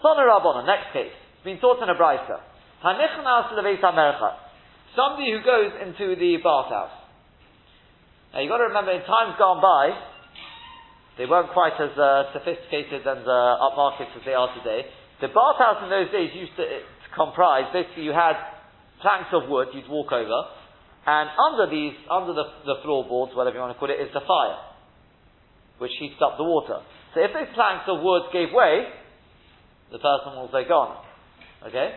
Tana 0.04 0.28
Rabbana, 0.28 0.68
next 0.68 0.92
case 0.92 1.14
been 1.44 1.60
taught 1.60 1.82
in 1.82 1.88
a 1.88 1.94
brisa. 1.94 2.40
Somebody 4.96 5.32
who 5.32 5.40
goes 5.44 5.72
into 5.84 6.16
the 6.16 6.36
bathhouse. 6.42 6.96
Now 8.32 8.40
you've 8.40 8.50
got 8.50 8.58
to 8.58 8.68
remember, 8.72 8.92
in 8.92 9.04
times 9.04 9.36
gone 9.38 9.60
by, 9.60 9.92
they 11.18 11.26
weren't 11.26 11.52
quite 11.52 11.78
as 11.78 11.92
uh, 11.96 12.32
sophisticated 12.32 13.06
and 13.06 13.22
uh, 13.22 13.64
upmarket 13.70 14.10
as 14.16 14.22
they 14.24 14.34
are 14.34 14.50
today. 14.58 14.88
The 15.20 15.28
bathhouse 15.28 15.84
in 15.84 15.90
those 15.90 16.10
days 16.10 16.30
used 16.34 16.56
to, 16.56 16.64
to 16.64 17.08
comprise, 17.14 17.70
basically 17.72 18.04
you 18.04 18.12
had 18.12 18.34
planks 19.00 19.30
of 19.32 19.48
wood 19.48 19.68
you'd 19.72 19.88
walk 19.88 20.10
over, 20.10 20.40
and 21.06 21.28
under 21.36 21.70
these, 21.70 21.92
under 22.10 22.32
the, 22.32 22.44
the 22.64 22.76
floorboards, 22.82 23.36
whatever 23.36 23.56
you 23.56 23.62
want 23.62 23.76
to 23.76 23.78
call 23.78 23.90
it, 23.92 24.00
is 24.00 24.10
the 24.12 24.24
fire, 24.26 24.58
which 25.78 25.92
heats 26.00 26.18
up 26.24 26.40
the 26.40 26.44
water. 26.44 26.80
So 27.14 27.20
if 27.20 27.30
those 27.30 27.52
planks 27.54 27.84
of 27.86 28.02
wood 28.02 28.32
gave 28.32 28.48
way, 28.50 28.88
the 29.92 30.02
person 30.02 30.34
will 30.34 30.50
say, 30.50 30.66
gone. 30.66 30.98
Okay? 31.66 31.94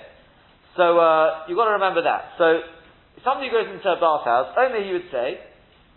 So, 0.75 0.99
uh, 0.99 1.45
you've 1.47 1.57
got 1.57 1.65
to 1.65 1.77
remember 1.81 2.03
that. 2.03 2.37
So, 2.37 2.61
if 3.17 3.23
somebody 3.23 3.49
goes 3.49 3.67
into 3.67 3.89
a 3.89 3.97
bathhouse, 3.97 4.53
only 4.55 4.85
he 4.85 4.93
would 4.93 5.09
say, 5.11 5.41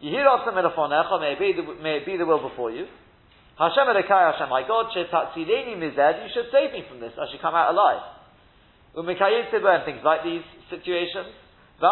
Yehirasa 0.03 0.49
melafonecha, 0.57 1.21
may 1.21 1.37
be 1.39 1.53
the, 1.53 1.63
may 1.83 1.99
it 1.99 2.07
be 2.07 2.17
the 2.17 2.25
will 2.25 2.41
before 2.41 2.71
you. 2.71 2.87
Hashem 3.61 3.85
Elokai 3.85 4.33
Hashem, 4.33 4.49
my 4.49 4.65
God, 4.67 4.89
shetatzileni 4.97 5.77
mized, 5.77 6.25
you 6.25 6.31
should 6.33 6.49
save 6.51 6.73
me 6.73 6.83
from 6.89 6.99
this, 7.01 7.13
I 7.21 7.31
should 7.31 7.43
come 7.43 7.55
out 7.55 7.71
alive. 7.73 8.01
Umikayim 8.97 9.53
and 9.53 9.85
things 9.85 10.01
like 10.03 10.25
these 10.25 10.43
situations. 10.71 11.29
There 11.81 11.91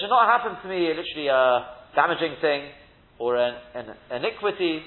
should 0.00 0.08
not 0.08 0.26
happen 0.26 0.56
to 0.62 0.68
me 0.68 0.88
literally 0.88 1.28
a 1.28 1.66
damaging 1.94 2.36
thing 2.40 2.70
or 3.18 3.36
an, 3.36 3.54
an 3.74 3.94
iniquity 4.10 4.82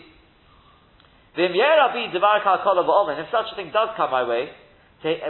if 1.36 3.28
such 3.32 3.46
a 3.52 3.56
thing 3.56 3.72
does 3.72 3.90
come 3.98 4.12
my 4.12 4.24
way, 4.28 4.50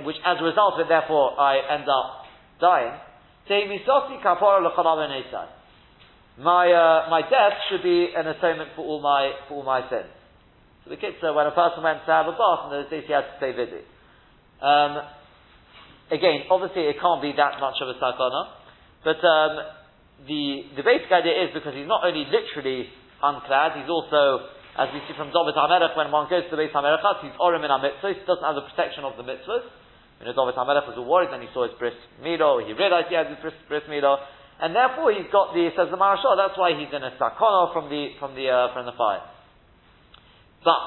which 0.04 0.16
as 0.26 0.38
a 0.40 0.44
result 0.44 0.74
of 0.76 0.80
it, 0.82 0.90
therefore, 0.90 1.40
I 1.40 1.60
end 1.76 1.88
up 1.90 2.26
dying, 2.60 3.00
my, 6.40 6.72
uh, 6.72 7.10
my 7.10 7.22
death 7.22 7.58
should 7.70 7.84
be 7.84 8.14
an 8.16 8.28
atonement 8.28 8.70
for 8.76 8.86
all 8.86 9.02
my, 9.02 9.32
for 9.48 9.56
all 9.56 9.64
my 9.64 9.82
sins. 9.90 10.08
So 10.84 10.92
the 10.92 10.96
kitzah, 10.96 11.36
when 11.36 11.48
a 11.48 11.52
person 11.52 11.84
went 11.84 12.06
to 12.06 12.12
have 12.12 12.28
a 12.28 12.32
bath 12.32 12.66
in 12.66 12.72
those 12.72 12.90
days, 12.90 13.04
he 13.08 13.14
had 13.14 13.28
to 13.28 13.36
stay 13.38 13.52
busy. 13.52 13.84
Um, 14.62 15.04
again, 16.12 16.48
obviously 16.50 16.84
it 16.88 16.96
can't 17.02 17.22
be 17.22 17.34
that 17.36 17.60
much 17.60 17.76
of 17.82 17.90
a 17.90 18.00
sakana, 18.00 18.56
but 19.04 19.20
um, 19.20 19.54
the, 20.28 20.64
the 20.76 20.84
basic 20.84 21.12
idea 21.12 21.44
is 21.48 21.54
because 21.54 21.76
he's 21.76 21.88
not 21.88 22.04
only 22.06 22.26
literally 22.28 22.88
unclad, 23.24 23.76
he's 23.82 23.90
also 23.90 24.48
as 24.80 24.88
we 24.96 25.04
see 25.04 25.16
from 25.20 25.36
David 25.36 25.60
HaMelech, 25.60 25.92
when 26.00 26.08
one 26.08 26.32
goes 26.32 26.48
to 26.48 26.56
the 26.56 26.62
base 26.64 26.72
HaMelech, 26.72 27.04
he's 27.20 27.36
Orim 27.36 27.68
in 27.68 27.72
HaMitzvahs, 27.72 28.16
he 28.16 28.24
doesn't 28.24 28.48
have 28.48 28.56
the 28.56 28.64
protection 28.64 29.04
of 29.04 29.20
the 29.20 29.28
mitzvahs. 29.28 29.68
You 30.24 30.32
know, 30.32 30.32
David 30.32 30.56
HaMelech 30.56 30.88
was 30.88 30.96
a 30.96 31.04
worried, 31.04 31.36
then 31.36 31.44
he 31.44 31.52
saw 31.52 31.68
his 31.68 31.76
bris 31.76 31.96
milo, 32.24 32.64
he 32.64 32.72
realized 32.72 33.12
he 33.12 33.20
had 33.20 33.28
his 33.28 33.44
bris, 33.44 33.56
bris 33.68 33.84
and 34.60 34.72
therefore 34.76 35.12
he's 35.12 35.28
got 35.32 35.52
the, 35.52 35.68
says 35.76 35.92
the 35.92 36.00
Maharshal, 36.00 36.40
that's 36.40 36.56
why 36.56 36.76
he's 36.76 36.92
in 36.92 37.04
a 37.04 37.12
sakona 37.20 37.76
from 37.76 37.92
the, 37.92 38.16
from 38.24 38.36
the, 38.40 38.48
uh, 38.48 38.72
from 38.72 38.88
the 38.88 38.96
fire. 38.96 39.24
But, 40.64 40.80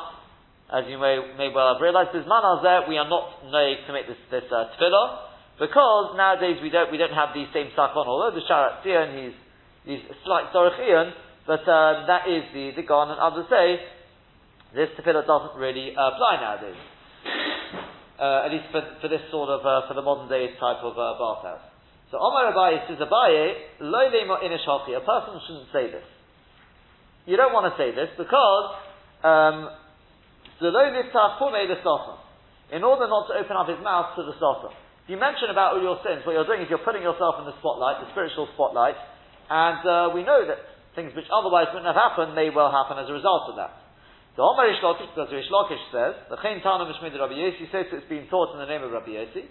as 0.73 0.89
you 0.89 0.97
may, 0.97 1.21
may 1.37 1.53
well 1.53 1.77
have 1.77 1.81
realized, 1.81 2.17
this 2.17 2.25
manas 2.25 2.65
there, 2.65 2.89
we 2.89 2.97
are 2.97 3.09
not 3.09 3.45
knowing 3.49 3.77
to 3.85 3.91
make 3.93 4.09
this, 4.09 4.21
this, 4.33 4.49
uh, 4.49 4.73
tefillah, 4.77 5.61
because 5.61 6.17
nowadays 6.17 6.61
we 6.65 6.73
don't, 6.73 6.89
we 6.93 6.97
don't 6.97 7.13
have 7.13 7.37
the 7.37 7.45
same 7.53 7.73
sakon, 7.77 8.09
although 8.09 8.33
the 8.33 8.45
Sharat 8.45 8.85
Zion, 8.85 9.09
he's, 9.21 9.37
he's 9.85 10.03
slight 10.25 10.53
Dorochian, 10.53 11.13
but 11.47 11.67
uh, 11.67 12.07
that 12.07 12.29
is 12.29 12.45
the, 12.55 12.73
the 12.77 12.83
Gon, 12.87 13.11
and 13.11 13.19
others 13.19 13.47
say 13.51 13.81
this 14.75 14.89
tefillah 14.97 15.27
doesn't 15.27 15.59
really 15.59 15.93
uh, 15.97 16.15
apply 16.15 16.39
nowadays. 16.41 16.81
Uh, 18.23 18.47
at 18.47 18.53
least 18.55 18.71
for, 18.71 18.81
for 19.03 19.09
this 19.09 19.21
sort 19.35 19.51
of, 19.51 19.67
uh, 19.67 19.89
for 19.91 19.95
the 19.95 20.03
modern 20.03 20.29
day 20.31 20.55
type 20.55 20.79
of 20.87 20.95
uh, 20.95 21.19
bathhouse. 21.19 21.67
So 22.15 22.21
Omar 22.23 22.53
Abaye 22.53 22.87
says, 22.87 23.01
Abaye, 23.03 23.81
lo 23.81 23.99
inish 24.07 24.63
a 24.69 25.01
person 25.01 25.41
shouldn't 25.49 25.73
say 25.73 25.91
this. 25.91 26.05
You 27.27 27.37
don't 27.37 27.53
want 27.53 27.73
to 27.73 27.75
say 27.81 27.91
this 27.91 28.11
because, 28.15 28.67
um, 29.27 29.71
in 30.63 30.71
order 32.85 33.07
not 33.09 33.27
to 33.29 33.35
open 33.35 33.57
up 33.57 33.69
his 33.69 33.79
mouth 33.83 34.15
to 34.17 34.23
the 34.23 34.33
Sota. 34.39 34.71
If 35.05 35.11
you 35.11 35.19
mention 35.19 35.51
about 35.51 35.75
all 35.75 35.83
your 35.83 35.99
sins, 36.07 36.23
what 36.25 36.33
you're 36.33 36.47
doing 36.47 36.63
is 36.63 36.71
you're 36.71 36.87
putting 36.87 37.03
yourself 37.03 37.37
in 37.43 37.45
the 37.45 37.59
spotlight, 37.59 38.01
the 38.07 38.11
spiritual 38.15 38.49
spotlight, 38.55 38.95
and 39.51 39.83
uh, 39.83 40.15
we 40.15 40.23
know 40.23 40.47
that 40.47 40.72
things 40.95 41.13
which 41.17 41.29
otherwise 41.33 41.73
wouldn't 41.73 41.89
have 41.89 41.99
happened 41.99 42.35
may 42.37 42.51
well 42.53 42.69
happen 42.69 43.01
as 43.01 43.09
a 43.09 43.15
result 43.17 43.49
of 43.49 43.57
that. 43.57 43.73
The 44.37 44.43
Omar 44.43 44.65
Reish 44.65 44.81
Lakish, 44.81 45.13
because 45.13 45.29
says, 45.93 46.15
the 46.33 46.41
Chen 46.41 46.65
Tana 46.65 46.89
Mishmid 46.89 47.13
Rabbi 47.13 47.37
Yossi 47.37 47.69
says 47.69 47.93
it's 47.93 48.09
been 48.09 48.29
taught 48.33 48.57
in 48.57 48.65
the 48.65 48.69
name 48.69 48.81
of 48.81 48.93
Rabbi 48.93 49.13
Yossi, 49.13 49.45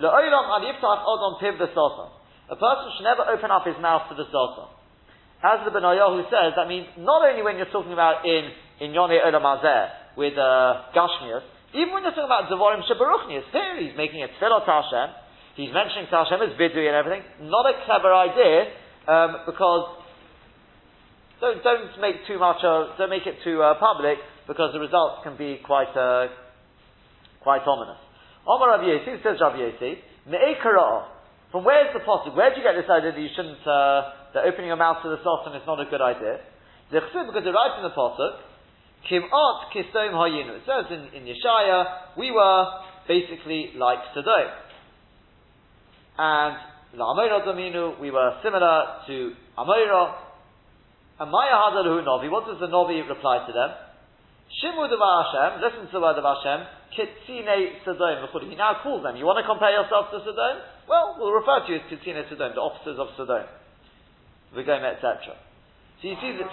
Le'olam 0.00 0.46
al 0.48 0.64
yiftach 0.64 1.04
odon 1.04 1.36
piv 1.44 1.60
the 1.60 1.68
A 1.68 2.56
person 2.56 2.86
should 2.96 3.04
never 3.04 3.28
open 3.28 3.50
up 3.52 3.68
his 3.68 3.76
mouth 3.80 4.08
to 4.08 4.14
the 4.16 4.24
Satan. 4.32 4.68
As 5.44 5.60
the 5.68 5.72
Benayahu 5.76 6.24
says, 6.32 6.56
that 6.56 6.68
means 6.68 6.88
not 6.96 7.20
only 7.20 7.44
when 7.44 7.56
you're 7.60 7.68
talking 7.68 7.92
about 7.92 8.24
in, 8.24 8.48
in 8.80 8.96
Yonei 8.96 9.20
Olam 9.20 9.44
Hazeh, 9.44 10.16
with 10.16 10.38
uh, 10.38 10.88
Gashmias, 10.96 11.44
even 11.74 11.92
when 11.92 12.02
you're 12.06 12.14
talking 12.14 12.30
about 12.30 12.48
Zavorim 12.48 12.80
Shabaruchnias, 12.86 13.50
here 13.52 13.76
he's 13.82 13.96
making 13.96 14.22
a 14.22 14.28
tefillah 14.40 14.64
to 14.64 14.72
Hashem, 14.72 15.08
he's 15.56 15.74
mentioning 15.74 16.06
to 16.08 16.16
Hashem 16.22 16.40
as 16.40 16.56
vidui 16.56 16.86
and 16.86 16.96
everything, 16.96 17.22
not 17.50 17.66
a 17.66 17.74
clever 17.84 18.14
idea, 18.14 18.72
um, 19.04 19.30
because 19.46 20.03
don't, 21.44 21.60
don't 21.60 22.00
make 22.00 22.24
too 22.26 22.38
much, 22.40 22.64
uh, 22.64 22.96
don't 22.96 23.12
make 23.12 23.26
it 23.28 23.36
too 23.44 23.60
uh, 23.60 23.76
public, 23.76 24.16
because 24.48 24.72
the 24.72 24.80
results 24.80 25.20
can 25.22 25.36
be 25.36 25.60
quite, 25.60 25.92
uh, 25.92 26.32
quite 27.44 27.60
ominous. 27.68 28.00
Omar 28.48 28.80
Yossi, 28.80 29.20
says 29.22 29.36
Yossi, 29.36 30.00
from 31.52 31.64
where 31.64 31.86
is 31.86 31.92
the 31.92 32.00
possible? 32.00 32.36
Where 32.36 32.48
do 32.48 32.56
you 32.60 32.64
get 32.64 32.80
this 32.80 32.88
idea 32.88 33.12
that 33.12 33.20
you 33.20 33.28
shouldn't, 33.36 33.60
uh, 33.60 34.32
that 34.32 34.48
opening 34.48 34.72
your 34.72 34.80
mouth 34.80 35.04
to 35.04 35.08
the 35.12 35.20
Satan 35.20 35.54
is 35.60 35.66
not 35.66 35.78
a 35.80 35.84
good 35.84 36.00
idea? 36.00 36.40
Because 36.90 37.44
it 37.44 37.52
writes 37.52 37.76
in 37.76 37.84
the 37.84 37.92
Pasuk, 37.92 38.40
Kim'ot 39.04 39.68
kistom 39.68 40.16
hayinu. 40.16 40.56
It 40.56 40.62
says 40.64 40.88
in, 40.90 41.12
in 41.12 41.22
Yeshaya, 41.28 42.16
we 42.16 42.30
were 42.30 42.64
basically 43.06 43.72
like 43.76 43.98
Sodom. 44.14 44.48
And 46.16 46.56
La'amoira 46.96 47.44
Dominu, 47.44 48.00
we 48.00 48.10
were 48.10 48.38
similar 48.42 49.04
to 49.06 49.32
Amoira, 49.58 50.23
and 51.20 51.30
Maya 51.30 51.54
Hadalahu 51.54 52.04
Novi, 52.04 52.28
what 52.28 52.46
does 52.46 52.58
the 52.58 52.66
Novi 52.66 53.02
reply 53.02 53.46
to 53.46 53.52
them? 53.52 53.70
Shimu 54.62 54.90
Devar 54.90 55.24
Hashem, 55.24 55.62
listen 55.62 55.86
to 55.86 55.92
the 55.92 56.02
word 56.02 56.18
of 56.18 56.26
Hashem, 56.26 56.66
Kitsine 56.94 57.82
Sodom 57.84 58.50
He 58.50 58.56
now 58.56 58.78
calls 58.82 59.02
them. 59.02 59.16
You 59.16 59.26
want 59.26 59.42
to 59.42 59.46
compare 59.46 59.70
yourself 59.70 60.10
to 60.10 60.18
Sodom? 60.22 60.62
Well, 60.86 61.16
we'll 61.18 61.34
refer 61.34 61.66
to 61.66 61.72
you 61.72 61.78
as 61.78 61.86
Kitsine 61.90 62.22
Sodom, 62.30 62.54
the 62.54 62.62
officers 62.62 62.98
of 62.98 63.08
Sodom. 63.16 63.46
V'gom, 64.54 64.82
etc. 64.86 65.34
So 66.02 66.08
you 66.08 66.16
see 66.22 66.38
that. 66.38 66.50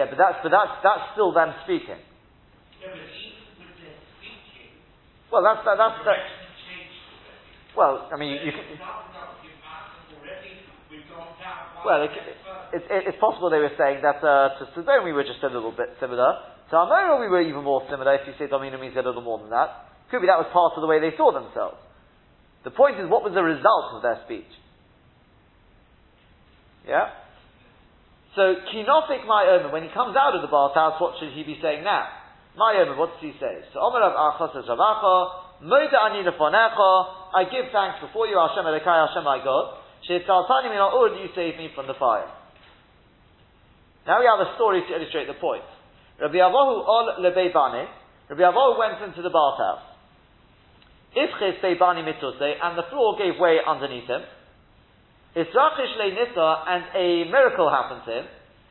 Yeah, 0.00 0.08
but 0.08 0.16
that's 0.16 0.40
but 0.40 0.48
that's 0.48 0.80
that's 0.80 1.12
still 1.12 1.28
them 1.36 1.52
speaking. 1.68 2.00
Yeah, 2.80 2.88
but 2.88 3.04
even 3.04 3.52
with 3.60 3.76
their 3.84 3.92
speaking, 4.16 4.72
well, 5.28 5.44
that's 5.44 5.60
that, 5.68 5.76
that's 5.76 6.00
that. 6.08 6.24
Well, 7.76 8.08
I 8.08 8.16
mean, 8.16 8.32
you, 8.32 8.48
you 8.48 8.52
can. 8.56 8.64
Well, 11.84 12.00
it, 12.00 12.16
it, 12.16 12.82
it, 12.88 13.02
it's 13.12 13.20
possible 13.20 13.52
they 13.52 13.60
were 13.60 13.76
saying 13.76 14.00
that 14.00 14.24
uh, 14.24 14.56
to 14.56 14.72
Sodom 14.72 15.04
we 15.04 15.12
were 15.12 15.24
just 15.24 15.44
a 15.44 15.52
little 15.52 15.72
bit 15.76 15.92
similar. 16.00 16.48
To 16.72 16.76
Amora 16.80 17.20
we 17.20 17.28
were 17.28 17.44
even 17.44 17.60
more 17.60 17.84
similar. 17.92 18.16
If 18.16 18.24
you 18.24 18.32
say 18.40 18.48
Domino 18.48 18.80
means 18.80 18.96
a 18.96 19.04
little 19.04 19.20
more 19.20 19.36
than 19.36 19.52
that, 19.52 19.84
could 20.08 20.24
be 20.24 20.32
that 20.32 20.40
was 20.40 20.48
part 20.48 20.72
of 20.76 20.80
the 20.80 20.88
way 20.88 20.96
they 20.96 21.12
saw 21.20 21.28
themselves. 21.28 21.76
The 22.64 22.72
point 22.72 22.96
is, 22.96 23.04
what 23.04 23.20
was 23.20 23.36
the 23.36 23.44
result 23.44 23.92
of 23.92 24.00
their 24.00 24.24
speech? 24.24 24.48
Yeah. 26.88 27.12
So 28.36 28.54
kinofik 28.70 29.26
my 29.26 29.58
omer, 29.58 29.72
when 29.72 29.82
he 29.82 29.90
comes 29.90 30.14
out 30.16 30.36
of 30.36 30.42
the 30.42 30.52
bathhouse, 30.52 31.00
what 31.00 31.18
should 31.18 31.32
he 31.34 31.42
be 31.42 31.58
saying 31.60 31.82
now? 31.82 32.06
My 32.56 32.78
omer, 32.78 32.96
what 32.96 33.10
does 33.14 33.22
he 33.22 33.34
say? 33.38 33.62
So 33.74 33.80
Omer 33.80 34.02
of 34.02 34.14
Achos 34.14 34.54
says 34.54 34.70
Ravacha, 34.70 35.62
Moda 35.62 35.98
ani 36.08 36.24
lefonecha, 36.24 36.90
I 37.34 37.44
give 37.44 37.70
thanks 37.70 38.00
before 38.00 38.26
you, 38.26 38.38
Hashem 38.38 38.64
Elokai, 38.64 39.08
Hashem 39.08 39.24
my 39.24 39.42
God. 39.42 39.76
Shetzaltani 40.08 40.70
min 40.70 40.78
al 40.78 40.94
you 41.20 41.28
save 41.34 41.58
me 41.58 41.70
from 41.74 41.86
the 41.86 41.94
fire. 41.94 42.26
Now 44.06 44.20
we 44.20 44.26
have 44.26 44.40
a 44.40 44.54
story 44.56 44.82
to 44.88 44.90
illustrate 44.96 45.26
the 45.26 45.34
point. 45.34 45.62
Rabbi 46.20 46.40
Avohu 46.40 46.86
ol 46.86 47.06
lebeibane, 47.20 47.86
Rabbi 48.30 48.42
Avohu 48.42 48.78
went 48.78 49.02
into 49.02 49.22
the 49.22 49.30
bathhouse. 49.30 49.84
Ifches 51.16 51.60
beibani 51.60 52.06
mitose, 52.06 52.54
and 52.62 52.78
the 52.78 52.84
floor 52.90 53.18
gave 53.18 53.38
way 53.38 53.58
underneath 53.66 54.06
him. 54.06 54.22
Israchish 55.36 55.94
nisa, 55.94 56.48
and 56.66 56.82
a 56.94 57.30
miracle 57.30 57.70
happened 57.70 58.02
to 58.06 58.12
him, 58.18 58.26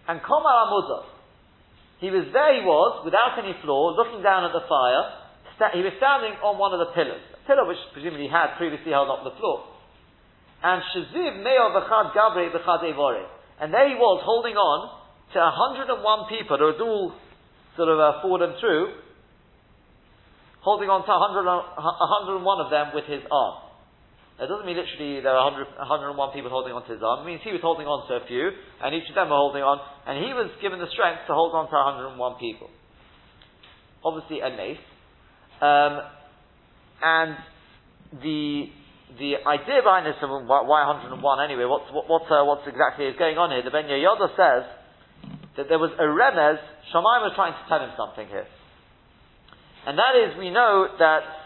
and 0.07 0.19
Komar 0.19 0.67
Amudza. 0.67 1.07
He 1.99 2.11
was 2.11 2.27
there, 2.31 2.55
he 2.55 2.63
was, 2.63 3.03
without 3.03 3.39
any 3.39 3.55
floor, 3.63 3.95
looking 3.95 4.23
down 4.23 4.43
at 4.43 4.51
the 4.51 4.63
fire. 4.67 5.03
Sta- 5.55 5.75
he 5.75 5.83
was 5.83 5.95
standing 5.99 6.35
on 6.43 6.59
one 6.59 6.71
of 6.71 6.79
the 6.79 6.91
pillars, 6.95 7.23
a 7.35 7.39
pillar 7.47 7.67
which 7.67 7.79
presumably 7.91 8.27
had 8.27 8.55
previously 8.55 8.91
held 8.91 9.11
up 9.11 9.23
the 9.23 9.35
floor. 9.35 9.67
And 10.63 10.83
Shaziv 10.91 11.43
Meo 11.43 11.71
B'chad 11.75 12.15
Gabre 12.15 12.51
B'chad 12.51 12.83
Evore. 12.87 13.23
And 13.59 13.71
there 13.71 13.87
he 13.87 13.95
was, 13.95 14.23
holding 14.23 14.55
on 14.55 14.99
to 15.35 15.39
101 15.39 15.95
people, 16.31 16.57
who 16.59 16.71
was 16.71 16.79
all 16.79 17.15
sort 17.75 17.87
of 17.87 17.99
uh, 17.99 18.19
forward 18.23 18.43
and 18.47 18.55
through, 18.59 18.95
holding 20.59 20.91
on 20.91 21.03
to 21.07 21.11
100, 21.11 21.47
101 21.47 22.43
of 22.63 22.69
them 22.71 22.91
with 22.95 23.07
his 23.07 23.23
arm. 23.31 23.68
It 24.39 24.47
doesn't 24.47 24.63
mean 24.63 24.79
literally 24.79 25.19
there 25.19 25.35
are 25.35 25.51
100, 25.51 26.15
101 26.15 26.15
people 26.31 26.47
holding 26.47 26.71
on 26.71 26.87
to 26.87 26.95
his 26.95 27.03
arm. 27.03 27.23
It 27.23 27.27
means 27.27 27.43
he 27.43 27.51
was 27.51 27.59
holding 27.59 27.87
on 27.91 28.07
to 28.07 28.23
a 28.23 28.23
few, 28.23 28.55
and 28.79 28.95
each 28.95 29.11
of 29.11 29.15
them 29.15 29.27
were 29.27 29.35
holding 29.35 29.63
on, 29.63 29.83
and 30.07 30.23
he 30.23 30.31
was 30.31 30.47
given 30.63 30.79
the 30.79 30.87
strength 30.95 31.27
to 31.27 31.35
hold 31.35 31.51
on 31.51 31.67
to 31.67 31.75
101 32.15 32.39
people. 32.39 32.71
Obviously, 33.99 34.39
a 34.39 34.49
mace. 34.55 34.79
Um, 35.59 35.93
and 37.03 37.35
the 38.23 38.71
the 39.17 39.41
idea 39.41 39.81
behind 39.81 40.05
this, 40.05 40.21
why 40.21 40.85
101 40.85 41.17
anyway, 41.41 41.65
what's, 41.65 41.89
what, 41.89 42.05
what, 42.05 42.29
uh, 42.29 42.45
what's 42.45 42.61
exactly 42.69 43.09
is 43.09 43.17
going 43.17 43.41
on 43.41 43.49
here? 43.49 43.65
The 43.65 43.73
Ben 43.73 43.89
Yoda 43.89 44.29
says 44.37 44.69
that 45.57 45.65
there 45.65 45.81
was 45.81 45.89
a 45.97 46.05
remez, 46.05 46.61
Shammai 46.93 47.25
was 47.25 47.33
trying 47.33 47.57
to 47.57 47.63
tell 47.65 47.81
him 47.81 47.89
something 47.97 48.29
here. 48.29 48.45
And 49.89 49.97
that 49.97 50.13
is, 50.13 50.37
we 50.37 50.53
know 50.53 50.93
that 51.01 51.38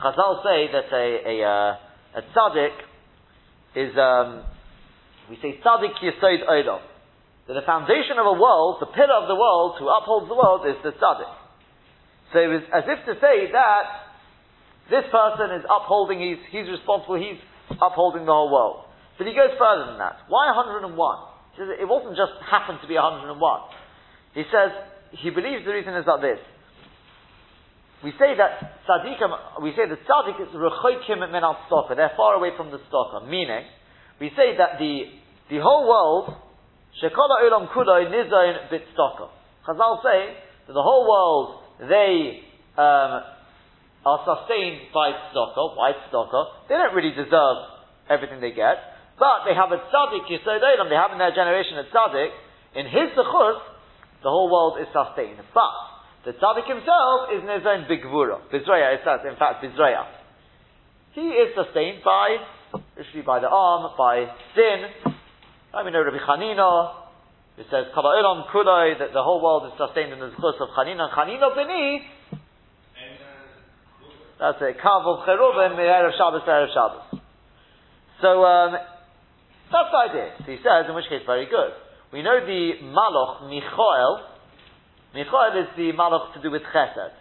Chazal 0.00 0.40
say 0.40 0.72
that 0.72 0.88
a, 0.88 1.06
a, 1.28 1.34
uh, 1.44 2.18
a 2.18 2.22
tzaddik 2.32 2.76
is, 3.76 3.92
um, 4.00 4.44
we 5.28 5.36
say 5.44 5.60
tzaddik 5.60 6.00
yisod 6.00 6.48
oidom. 6.48 6.80
That 7.46 7.54
the 7.54 7.66
foundation 7.66 8.16
of 8.16 8.24
a 8.24 8.36
world, 8.40 8.80
the 8.80 8.88
pillar 8.88 9.20
of 9.20 9.28
the 9.28 9.36
world, 9.36 9.76
who 9.78 9.88
upholds 9.88 10.28
the 10.28 10.34
world, 10.34 10.64
is 10.64 10.80
the 10.82 10.96
tzaddik. 10.96 11.34
So 12.32 12.38
it 12.40 12.48
was 12.48 12.62
as 12.72 12.84
if 12.88 13.04
to 13.12 13.14
say 13.20 13.52
that 13.52 13.84
this 14.88 15.04
person 15.12 15.52
is 15.52 15.64
upholding, 15.68 16.18
he's, 16.18 16.40
he's 16.48 16.66
responsible, 16.70 17.20
he's 17.20 17.38
upholding 17.76 18.24
the 18.24 18.32
whole 18.32 18.50
world. 18.50 18.88
But 19.18 19.28
he 19.28 19.34
goes 19.36 19.52
further 19.60 19.92
than 19.92 19.98
that. 20.00 20.24
Why 20.32 20.48
101? 20.56 20.96
He 20.96 21.54
says 21.60 21.68
it 21.76 21.84
wasn't 21.84 22.16
just 22.16 22.32
happened 22.40 22.80
to 22.80 22.88
be 22.88 22.96
101. 22.96 23.36
He 24.32 24.48
says, 24.48 24.72
he 25.12 25.28
believes 25.28 25.68
the 25.68 25.76
reason 25.76 25.92
is 25.92 26.08
like 26.08 26.24
this 26.24 26.40
we 28.02 28.12
say 28.16 28.32
that 28.32 28.80
tzaddikim, 28.88 29.60
we 29.62 29.72
say 29.76 29.84
that 29.84 29.98
tzaddik 30.08 30.40
is 30.40 30.48
rechoikim 30.56 31.20
min 31.20 31.44
al 31.44 31.56
tzedakah. 31.68 31.96
They're 31.96 32.16
far 32.16 32.34
away 32.34 32.50
from 32.56 32.70
the 32.70 32.78
tzedakah. 32.78 33.28
Meaning, 33.28 33.64
we 34.18 34.30
say 34.30 34.56
that 34.56 34.78
the 34.78 35.04
the 35.50 35.60
whole 35.60 35.84
world 35.84 36.34
shekola 36.96 37.44
olam 37.44 37.68
kuloi 37.68 38.08
nizayin 38.08 38.70
bit 38.70 38.88
tzedakah. 38.96 39.28
Chazal 39.68 40.02
say 40.02 40.32
that 40.66 40.72
the 40.72 40.80
whole 40.82 41.04
world 41.04 41.60
they 41.80 42.40
um, 42.80 43.20
are 44.08 44.20
sustained 44.24 44.88
by 44.94 45.12
tzedakah. 45.12 45.76
Why 45.76 45.92
tzedakah? 45.92 46.44
They 46.70 46.76
don't 46.76 46.94
really 46.94 47.12
deserve 47.12 47.58
everything 48.08 48.40
they 48.40 48.52
get, 48.52 48.80
but 49.18 49.44
they 49.44 49.52
have 49.52 49.72
a 49.72 49.76
tzaddik 49.76 50.24
yisod 50.24 50.64
olam. 50.64 50.88
They 50.88 50.96
have 50.96 51.12
in 51.12 51.18
their 51.18 51.36
generation 51.36 51.76
a 51.76 51.84
tzaddik. 51.92 52.32
In 52.72 52.86
his 52.86 53.12
zechus, 53.12 53.60
the 54.22 54.30
whole 54.30 54.48
world 54.48 54.80
is 54.80 54.86
sustained. 54.88 55.36
But 55.52 55.89
the 56.24 56.32
tzaddik 56.32 56.68
himself 56.68 57.32
is 57.32 57.42
own 57.44 57.88
bigvura. 57.88 58.40
Bizraya, 58.52 58.94
it 58.94 59.00
says, 59.04 59.20
in 59.24 59.36
fact, 59.36 59.64
Bizraya. 59.64 60.04
He 61.12 61.22
is 61.22 61.54
sustained 61.56 62.04
by, 62.04 62.36
usually 62.96 63.22
by 63.22 63.40
the 63.40 63.48
arm, 63.48 63.90
by 63.96 64.26
sin. 64.54 65.12
I 65.72 65.82
mean, 65.82 65.94
Rabbi 65.94 66.18
Chanina, 66.18 66.92
it 67.58 67.66
says, 67.70 67.86
Kala 67.94 68.20
Olam 68.20 68.50
Kuloi, 68.52 68.98
that 68.98 69.12
the 69.12 69.22
whole 69.22 69.42
world 69.42 69.72
is 69.72 69.78
sustained 69.78 70.12
in 70.12 70.20
the 70.20 70.30
zchus 70.30 70.60
of 70.60 70.68
Chanina. 70.76 71.10
Chanina 71.12 71.54
Bini, 71.56 72.02
that's 74.40 74.56
it. 74.62 74.80
Kav 74.80 75.04
of 75.04 75.28
Cheruvim, 75.28 75.76
Erev 75.76 76.16
Shabbos, 76.16 76.40
Erev 76.48 76.72
Shabbos. 76.72 77.20
So, 78.22 78.44
um, 78.44 78.72
that's 78.72 79.90
the 79.92 79.98
idea. 80.10 80.32
So 80.38 80.44
he 80.50 80.56
says, 80.64 80.88
in 80.88 80.94
which 80.94 81.04
case, 81.08 81.22
very 81.26 81.44
good. 81.44 81.76
We 82.10 82.22
know 82.22 82.40
the 82.40 82.80
Maloch, 82.80 83.44
Michael, 83.44 84.29
Michael 85.14 85.58
is 85.58 85.68
the 85.76 85.90
malach 85.92 86.34
to 86.34 86.42
do 86.42 86.50
with 86.50 86.62
chesed. 86.70 87.14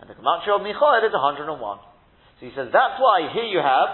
And 0.00 0.08
the 0.08 0.14
gematria 0.14 0.56
of 0.56 0.62
Michael 0.62 1.00
is 1.04 1.12
101. 1.12 1.52
So 1.52 2.40
he 2.40 2.52
says, 2.54 2.70
that's 2.72 2.96
why 2.96 3.28
here 3.34 3.50
you 3.50 3.58
have, 3.58 3.90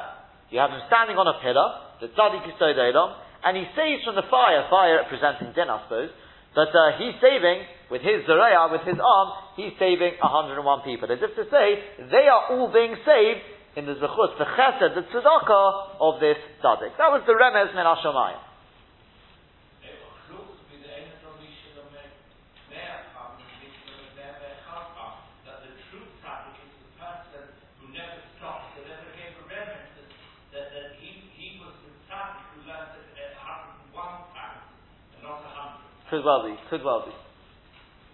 you 0.50 0.60
have 0.60 0.70
him 0.70 0.84
standing 0.86 1.16
on 1.16 1.26
a 1.26 1.40
pillar, 1.40 1.68
the 1.98 2.12
tzaddik 2.12 2.44
elam, 2.44 3.10
and 3.42 3.56
he 3.56 3.64
saves 3.74 4.04
from 4.04 4.14
the 4.14 4.26
fire, 4.30 4.68
fire 4.70 5.02
representing 5.02 5.52
din, 5.56 5.68
I 5.68 5.82
suppose, 5.84 6.12
but 6.54 6.70
uh, 6.70 6.94
he's 7.02 7.18
saving, 7.18 7.66
with 7.90 8.00
his 8.06 8.22
zeraya, 8.30 8.70
with 8.70 8.86
his 8.86 8.94
arm, 8.94 9.28
he's 9.58 9.74
saving 9.78 10.14
101 10.22 10.86
people. 10.86 11.10
As 11.10 11.18
if 11.18 11.34
to 11.34 11.44
say, 11.50 11.66
they 11.98 12.30
are 12.30 12.54
all 12.54 12.70
being 12.70 12.94
saved 13.02 13.42
in 13.74 13.86
the 13.90 13.98
zechut, 13.98 14.38
the 14.38 14.46
chesed, 14.46 14.94
the 14.94 15.02
tzedakah 15.10 15.98
of 15.98 16.22
this 16.22 16.38
tzaddik. 16.62 16.94
That 16.94 17.10
was 17.10 17.26
the 17.26 17.34
remez 17.34 17.74
min 17.74 17.82
Hashemayim. 17.82 18.38
that 25.44 25.58
the 25.66 25.74
true 25.90 26.06
tzaddik 26.22 26.54
is 26.54 26.72
the 26.80 26.90
person 27.02 27.44
who 27.82 27.90
never 27.90 28.22
stops, 28.38 28.78
that 28.78 28.86
never 28.86 29.10
gave 29.18 29.34
a 29.42 29.44
remnant, 29.50 29.90
that, 29.98 30.08
that, 30.54 30.66
that 30.70 30.88
he, 31.02 31.18
he 31.34 31.58
was 31.58 31.74
the 31.82 31.90
tzaddik 32.06 32.46
who 32.54 32.62
learned 32.70 32.94
it 32.94 33.10
at 33.18 33.34
101 33.42 34.38
times, 34.38 34.70
and 35.18 35.22
not 35.26 35.42
100. 35.42 35.94
Could 36.14 36.22
well 36.22 36.46
be, 36.46 36.54
could 36.70 36.86
well 36.86 37.02
be. 37.02 37.10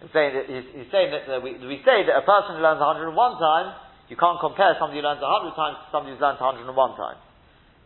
He's 0.01 0.09
saying 0.09 0.33
that, 0.33 0.49
he's, 0.49 0.65
he's 0.73 0.89
saying 0.89 1.13
that 1.13 1.29
uh, 1.29 1.37
we, 1.37 1.53
we 1.61 1.77
say 1.85 2.01
that 2.09 2.17
a 2.17 2.25
person 2.25 2.57
who 2.57 2.61
learns 2.65 2.81
101 2.81 3.13
times, 3.13 3.77
you 4.09 4.17
can't 4.17 4.41
compare 4.41 4.73
somebody 4.81 4.97
who 4.97 5.05
learns 5.05 5.21
100 5.21 5.53
times 5.53 5.77
to 5.77 5.87
somebody 5.93 6.17
who's 6.17 6.23
learned 6.25 6.41
101 6.41 6.65
times. 6.97 7.21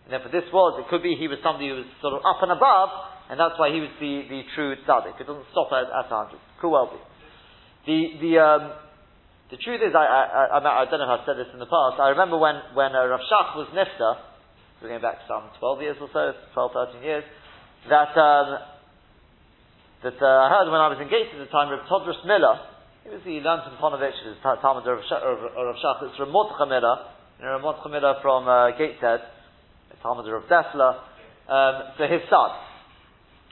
And 0.08 0.16
therefore 0.16 0.32
this 0.32 0.48
was, 0.56 0.80
it 0.80 0.88
could 0.88 1.04
be 1.04 1.20
he 1.20 1.28
was 1.28 1.44
somebody 1.44 1.68
who 1.68 1.84
was 1.84 1.90
sort 2.00 2.16
of 2.16 2.24
up 2.24 2.40
and 2.40 2.56
above, 2.56 2.96
and 3.28 3.36
that's 3.36 3.60
why 3.60 3.76
he 3.76 3.84
was 3.84 3.92
the, 4.00 4.24
the 4.32 4.48
true 4.56 4.80
tzaddik. 4.88 5.20
It 5.20 5.28
doesn't 5.28 5.52
stop 5.52 5.68
at, 5.76 5.92
at 5.92 6.08
100. 6.08 6.40
Could 6.64 6.72
well 6.72 6.96
be. 6.96 7.02
The, 7.92 8.00
the, 8.24 8.32
um, 8.40 8.64
the 9.52 9.60
truth 9.60 9.84
is, 9.84 9.92
I, 9.92 10.08
I, 10.08 10.24
I, 10.56 10.58
I 10.64 10.84
don't 10.88 11.04
know 11.04 11.12
if 11.12 11.20
I've 11.20 11.28
said 11.28 11.36
this 11.36 11.52
in 11.52 11.60
the 11.60 11.68
past, 11.68 12.00
I 12.00 12.16
remember 12.16 12.40
when, 12.40 12.56
when 12.72 12.96
uh, 12.96 13.04
Rav 13.04 13.20
Shach 13.28 13.60
was 13.60 13.68
nifta, 13.76 14.16
we're 14.80 14.96
going 14.96 15.04
back 15.04 15.28
some 15.28 15.52
12 15.60 15.84
years 15.84 16.00
or 16.00 16.08
so, 16.16 16.32
12, 16.56 17.04
13 17.04 17.04
years, 17.04 17.28
that, 17.92 18.16
um, 18.16 18.75
that 20.04 20.18
uh, 20.20 20.28
I 20.28 20.48
heard 20.50 20.68
when 20.72 20.82
I 20.82 20.90
was 20.92 21.00
engaged 21.00 21.32
at 21.34 21.42
the 21.42 21.52
time, 21.52 21.72
Rav 21.72 21.88
Todros 21.88 22.20
Miller, 22.26 22.60
he 23.04 23.10
was 23.14 23.22
the 23.24 23.40
learned 23.40 23.64
from 23.70 23.78
Ponovich, 23.78 24.18
his 24.26 24.36
Talmud 24.42 24.84
of 24.88 25.00
Shach, 25.08 26.04
it's 26.04 26.20
Rav 26.20 26.30
Mordechai 26.30 26.66
Miller, 26.66 26.96
you 27.40 27.46
know, 27.46 27.62
Rav 27.62 27.80
Miller 27.88 28.16
from 28.22 28.48
uh, 28.50 28.76
Gateshead, 28.78 29.22
Talmud 30.02 30.28
of 30.28 30.44
Dessler, 30.46 31.00
um, 31.50 31.76
his 31.98 32.22
son. 32.30 32.52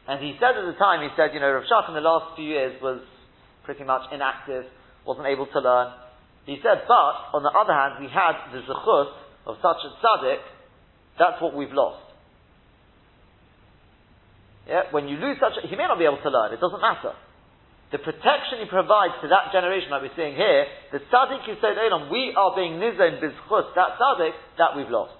And 0.07 0.19
he 0.19 0.35
said 0.38 0.59
at 0.59 0.67
the 0.67 0.77
time, 0.77 1.01
he 1.01 1.09
said, 1.15 1.31
you 1.33 1.39
know, 1.39 1.50
Rav 1.50 1.63
Shach 1.63 1.88
in 1.88 1.95
the 1.95 2.03
last 2.03 2.35
few 2.35 2.45
years 2.45 2.75
was 2.81 3.00
pretty 3.63 3.83
much 3.83 4.12
inactive, 4.12 4.65
wasn't 5.05 5.27
able 5.27 5.47
to 5.47 5.59
learn. 5.59 5.93
He 6.45 6.59
said, 6.59 6.83
but, 6.88 7.15
on 7.31 7.41
the 7.41 7.53
other 7.55 7.71
hand, 7.71 8.03
we 8.03 8.12
had 8.12 8.35
the 8.51 8.59
zechut 8.67 9.09
of 9.47 9.55
such 9.63 9.79
a 9.88 9.89
tzaddik, 10.03 10.43
that's 11.17 11.41
what 11.41 11.55
we've 11.55 11.71
lost. 11.71 12.02
Yeah, 14.67 14.96
when 14.96 15.12
you 15.12 15.20
lose 15.20 15.38
such 15.43 15.60
a, 15.60 15.67
he 15.67 15.75
may 15.75 15.88
not 15.88 16.00
be 16.00 16.08
able 16.08 16.24
to 16.24 16.32
learn, 16.32 16.55
it 16.55 16.63
doesn't 16.63 16.79
matter. 16.79 17.12
The 17.91 18.01
protection 18.01 18.63
he 18.63 18.67
provides 18.72 19.13
to 19.22 19.29
that 19.29 19.53
generation, 19.53 19.93
like 19.93 20.01
we're 20.01 20.17
seeing 20.17 20.34
here, 20.34 20.65
the 20.89 21.03
tzaddik 21.13 21.46
you 21.46 21.60
said, 21.62 21.77
Elam, 21.77 22.10
we 22.10 22.34
are 22.34 22.55
being 22.58 22.82
nizon 22.82 23.22
bizchut, 23.22 23.75
that 23.77 24.01
tzaddik, 24.01 24.34
that 24.58 24.74
we've 24.74 24.89
lost. 24.89 25.13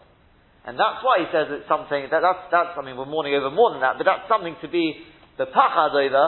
And 0.66 0.80
that's 0.80 1.04
why 1.04 1.22
he 1.22 1.28
says 1.30 1.52
it's 1.52 1.68
something, 1.68 2.08
that, 2.08 2.24
that's, 2.24 2.50
that's, 2.50 2.74
mean, 2.82 2.96
we're 2.96 3.06
mourning 3.06 3.36
over 3.36 3.52
more 3.52 3.76
than 3.76 3.84
that, 3.84 4.00
but 4.00 4.08
that's 4.08 4.26
something 4.32 4.56
to 4.64 4.68
be 4.72 5.06
the 5.38 5.46
pachad 5.46 5.92
over. 5.92 6.26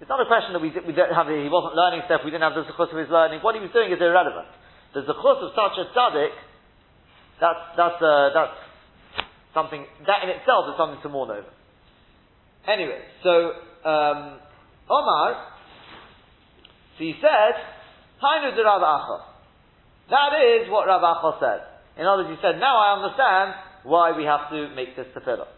It's 0.00 0.10
not 0.10 0.18
a 0.18 0.26
question 0.26 0.56
that 0.56 0.64
we, 0.64 0.72
we 0.82 0.96
don't 0.96 1.12
have, 1.14 1.28
he 1.28 1.52
wasn't 1.52 1.76
learning 1.78 2.02
stuff, 2.08 2.24
we 2.24 2.32
didn't 2.32 2.48
have 2.48 2.58
the 2.58 2.66
zechut 2.66 2.90
of 2.90 2.98
his 2.98 3.12
learning. 3.12 3.38
What 3.44 3.54
he 3.54 3.62
was 3.62 3.70
doing 3.70 3.92
is 3.92 4.00
irrelevant. 4.00 4.48
The 4.96 5.04
zechut 5.04 5.38
of 5.46 5.52
such 5.54 5.78
a 5.78 5.84
tzaddik, 5.94 6.34
that's, 7.38 7.62
that's, 7.78 8.00
uh, 8.02 8.34
that's 8.34 8.58
something, 9.54 9.84
that 10.08 10.26
in 10.26 10.32
itself 10.32 10.72
is 10.72 10.80
something 10.80 10.98
to 11.04 11.10
mourn 11.12 11.30
over. 11.30 11.52
Anyway, 12.66 13.00
so, 13.22 13.30
um, 13.88 14.38
Omar, 14.88 15.34
so 16.96 17.00
he 17.02 17.14
said, 17.20 17.54
Hainu 18.22 18.54
de 18.54 18.62
Rav 18.62 18.82
Acha. 18.82 19.18
That 20.10 20.32
is 20.38 20.70
what 20.70 20.86
Rav 20.86 21.02
Acha 21.02 21.40
said. 21.40 21.60
In 21.98 22.06
other 22.06 22.24
words, 22.24 22.38
he 22.38 22.40
said, 22.40 22.60
now 22.60 22.78
I 22.78 23.02
understand 23.02 23.54
why 23.82 24.16
we 24.16 24.24
have 24.24 24.48
to 24.50 24.70
make 24.74 24.94
this 24.94 25.06
tefillah. 25.10 25.50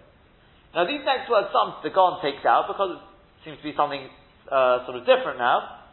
Now 0.75 0.87
these 0.87 1.05
next 1.05 1.31
words, 1.31 1.49
some 1.53 1.77
the 1.85 1.91
Gon 1.91 2.19
takes 2.25 2.43
out 2.45 2.67
because 2.67 2.99
it 2.99 3.03
seems 3.45 3.59
to 3.59 3.67
be 3.69 3.77
something 3.77 4.09
uh, 4.51 4.83
sort 4.89 4.97
of 4.99 5.07
different 5.07 5.39
now. 5.39 5.85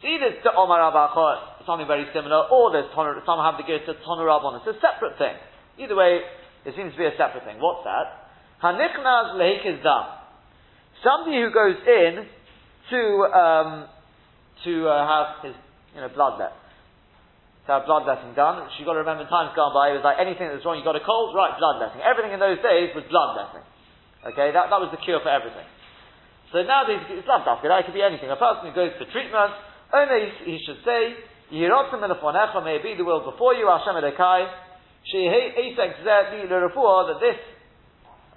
So 0.00 0.08
either 0.08 0.36
it's 0.36 0.46
Omar 0.46 0.78
Rav 0.80 0.94
Acha, 0.94 1.66
something 1.66 1.88
very 1.88 2.06
similar, 2.12 2.44
or 2.52 2.72
there's 2.72 2.92
some 2.92 3.40
have 3.40 3.56
the 3.56 3.64
gear 3.64 3.80
to 3.80 3.92
Toner 4.04 4.28
Rabban. 4.28 4.60
It's 4.60 4.76
a 4.76 4.80
separate 4.80 5.16
thing. 5.16 5.34
Either 5.80 5.96
way, 5.96 6.20
it 6.64 6.76
seems 6.76 6.92
to 6.92 6.98
be 6.98 7.08
a 7.08 7.16
separate 7.16 7.44
thing. 7.44 7.56
What's 7.56 7.84
that? 7.88 8.19
Hanichnaz 8.62 9.40
lehikiz 9.40 9.82
dam. 9.82 10.04
Somebody 11.02 11.40
who 11.40 11.50
goes 11.50 11.76
in 11.80 12.28
to 12.90 13.00
um, 13.32 13.88
to 14.64 14.72
uh, 14.88 14.92
have 15.08 15.44
his 15.44 15.56
you 15.94 16.00
know 16.00 16.08
blood 16.12 16.38
let. 16.38 16.52
To 17.68 17.76
have 17.76 17.84
bloodletting 17.84 18.32
done, 18.34 18.66
you've 18.76 18.88
got 18.88 18.96
to 18.96 19.04
remember 19.04 19.28
times 19.28 19.52
gone 19.52 19.76
by, 19.76 19.92
it 19.92 20.00
was 20.00 20.04
like 20.04 20.16
anything 20.16 20.48
that 20.48 20.56
was 20.56 20.64
wrong, 20.64 20.80
you 20.80 20.82
got 20.82 20.96
a 20.96 21.04
cold, 21.04 21.36
right, 21.36 21.52
bloodletting. 21.60 22.00
Everything 22.00 22.32
in 22.32 22.40
those 22.40 22.56
days 22.64 22.88
was 22.96 23.04
bloodletting. 23.12 23.62
Okay, 24.32 24.48
that, 24.56 24.72
that 24.72 24.80
was 24.80 24.88
the 24.88 25.00
cure 25.04 25.20
for 25.20 25.28
everything. 25.28 25.68
So 26.56 26.64
nowadays, 26.64 27.04
it's 27.12 27.28
not 27.28 27.44
dafka, 27.44 27.68
it 27.68 27.84
could 27.84 27.94
be 27.94 28.02
anything. 28.02 28.32
A 28.32 28.40
person 28.40 28.64
who 28.64 28.74
goes 28.74 28.96
for 28.96 29.04
treatment, 29.12 29.52
only 29.92 30.32
he 30.48 30.56
should 30.64 30.80
say, 30.88 31.14
elafonecha, 31.52 32.64
may 32.64 32.80
be 32.80 32.96
the 32.96 33.04
will 33.04 33.28
before 33.28 33.52
you, 33.52 33.68
Hashem 33.68 33.92
Elokai, 33.92 34.48
She'esek 35.04 36.04
zeh 36.04 36.24
li 36.32 36.48
that 36.48 37.18
this 37.20 37.38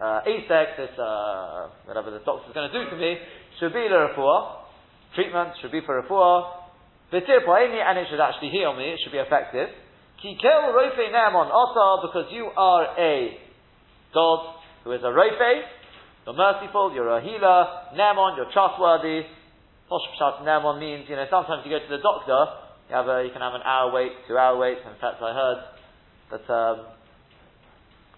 uh, 0.03 0.27
ASEC, 0.27 0.67
this, 0.75 0.99
uh, 0.99 1.71
whatever 1.87 2.11
the 2.11 2.19
doctor's 2.27 2.51
going 2.53 2.67
to 2.67 2.75
do 2.75 2.89
to 2.91 2.97
me, 2.99 3.15
should 3.59 3.71
be 3.71 3.87
l'refuah. 3.87 4.67
Treatment 5.15 5.55
should 5.61 5.71
be 5.71 5.79
for 5.85 6.01
refuah. 6.03 6.59
And 7.13 7.97
it 7.99 8.07
should 8.09 8.19
actually 8.19 8.49
heal 8.49 8.75
me, 8.75 8.89
it 8.89 8.99
should 9.03 9.13
be 9.13 9.21
effective. 9.21 9.69
Ki 10.21 10.35
kel 10.41 10.73
rofe 10.73 10.97
ne'amon 10.97 11.47
ota, 11.53 12.07
because 12.07 12.27
you 12.33 12.49
are 12.57 12.99
a 12.99 13.37
God 14.13 14.55
who 14.83 14.91
is 14.91 15.01
a 15.03 15.13
rofe, 15.13 15.61
you're 16.25 16.35
merciful, 16.35 16.91
you're 16.93 17.15
a 17.15 17.21
healer, 17.21 17.95
ne'amon, 17.95 18.35
you're 18.35 18.51
trustworthy. 18.51 19.23
Hoshpshat 19.91 20.43
ne'amon 20.43 20.79
means, 20.79 21.05
you 21.07 21.15
know, 21.15 21.25
sometimes 21.29 21.61
you 21.65 21.71
go 21.71 21.79
to 21.79 21.91
the 21.95 22.01
doctor, 22.01 22.45
you 22.89 22.95
have 22.95 23.07
a, 23.07 23.23
you 23.23 23.31
can 23.31 23.41
have 23.41 23.53
an 23.53 23.61
hour 23.63 23.93
wait, 23.93 24.11
two 24.27 24.37
hour 24.37 24.57
wait, 24.57 24.79
in 24.79 24.97
fact 24.99 25.21
I 25.21 25.33
heard 25.33 25.59
that, 26.31 26.45
um, 26.51 26.77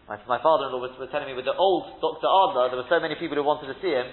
my, 0.06 0.18
my 0.30 0.40
father-in-law 0.42 0.82
was, 0.82 0.94
was, 1.02 1.10
telling 1.10 1.26
me 1.26 1.34
with 1.34 1.50
the 1.50 1.58
old 1.58 1.98
Dr. 1.98 2.30
Adler, 2.30 2.70
there 2.70 2.78
were 2.78 2.92
so 2.92 3.02
many 3.02 3.18
people 3.18 3.38
who 3.38 3.46
wanted 3.46 3.74
to 3.74 3.78
see 3.82 3.90
him, 3.90 4.06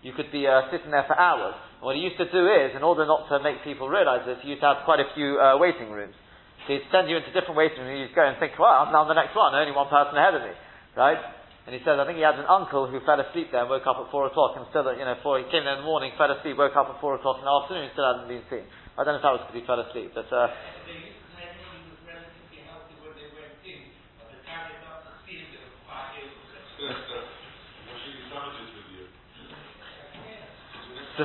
you 0.00 0.12
could 0.16 0.32
be 0.32 0.48
uh, 0.48 0.68
sitting 0.72 0.92
there 0.92 1.04
for 1.08 1.16
hours. 1.16 1.56
And 1.80 1.84
what 1.84 1.96
he 1.96 2.02
used 2.04 2.20
to 2.20 2.28
do 2.28 2.48
is, 2.48 2.76
in 2.76 2.84
order 2.84 3.04
not 3.04 3.28
to 3.28 3.40
make 3.44 3.64
people 3.64 3.88
realize 3.88 4.24
this, 4.24 4.40
he 4.40 4.56
used 4.56 4.64
to 4.64 4.68
have 4.72 4.88
quite 4.88 5.00
a 5.00 5.08
few 5.12 5.40
uh, 5.40 5.56
waiting 5.56 5.92
rooms. 5.92 6.16
So 6.64 6.76
he'd 6.76 6.88
send 6.88 7.12
you 7.12 7.20
into 7.20 7.28
different 7.32 7.60
waiting 7.60 7.84
rooms, 7.84 8.08
you'd 8.08 8.16
go 8.16 8.24
and 8.24 8.36
think, 8.40 8.56
well, 8.56 8.72
I'm 8.72 8.92
now 8.92 9.04
the 9.04 9.16
next 9.16 9.36
one, 9.36 9.52
only 9.52 9.72
one 9.72 9.88
person 9.92 10.16
ahead 10.16 10.36
of 10.36 10.44
me. 10.44 10.52
Right? 10.96 11.20
And 11.64 11.72
he 11.72 11.80
says, 11.80 11.96
I 11.96 12.04
think 12.04 12.20
he 12.20 12.24
had 12.24 12.36
an 12.36 12.44
uncle 12.44 12.84
who 12.88 13.00
fell 13.08 13.16
asleep 13.16 13.48
there 13.48 13.64
and 13.64 13.72
woke 13.72 13.88
up 13.88 13.96
at 13.96 14.12
four 14.12 14.28
o'clock 14.28 14.52
and 14.60 14.68
still, 14.68 14.84
you 14.92 15.04
know, 15.04 15.16
four, 15.24 15.40
he 15.40 15.48
came 15.48 15.64
there 15.64 15.80
in 15.80 15.84
the 15.84 15.88
morning, 15.88 16.12
fell 16.20 16.28
asleep, 16.28 16.60
woke 16.60 16.76
up 16.76 16.92
at 16.92 17.00
four 17.00 17.16
o'clock 17.16 17.40
in 17.40 17.48
the 17.48 17.52
afternoon, 17.52 17.88
still 17.96 18.04
hadn't 18.04 18.28
been 18.28 18.44
seen. 18.52 18.68
I 19.00 19.04
don't 19.04 19.16
know 19.16 19.20
if 19.20 19.24
that 19.24 19.32
was 19.32 19.44
because 19.48 19.56
he 19.56 19.64
fell 19.64 19.80
asleep, 19.80 20.12
but, 20.12 20.28
uh, 20.28 20.52
They 20.84 20.92
used 20.92 21.24
to 21.24 21.40
say 21.40 21.48
he 21.56 21.88
was 21.88 21.96
relatively 22.04 22.68
healthy 22.68 23.00
when 23.00 23.16
they 23.16 23.32
went 23.32 23.56
in, 23.64 23.80
but 24.20 24.28
the 24.28 24.44
time 24.44 24.68
they 24.68 24.76
got 24.84 25.08
to 25.08 25.12
see 25.24 25.40
him, 25.40 25.56
they 25.56 25.64
were 25.64 25.72
quite 25.88 26.20
ill. 26.20 26.36
Washing 26.84 28.12
the 28.12 28.24
sandwiches 28.28 28.68
with 28.76 28.88
you. 28.92 29.04
just, 29.08 29.48
Another 29.48 30.12
family, 30.12 30.36
you 30.36 30.36
know, 30.36 30.52
something 30.52 30.84
else 30.84 30.84
was 30.84 31.00
like, 31.00 31.03
he 31.14 31.22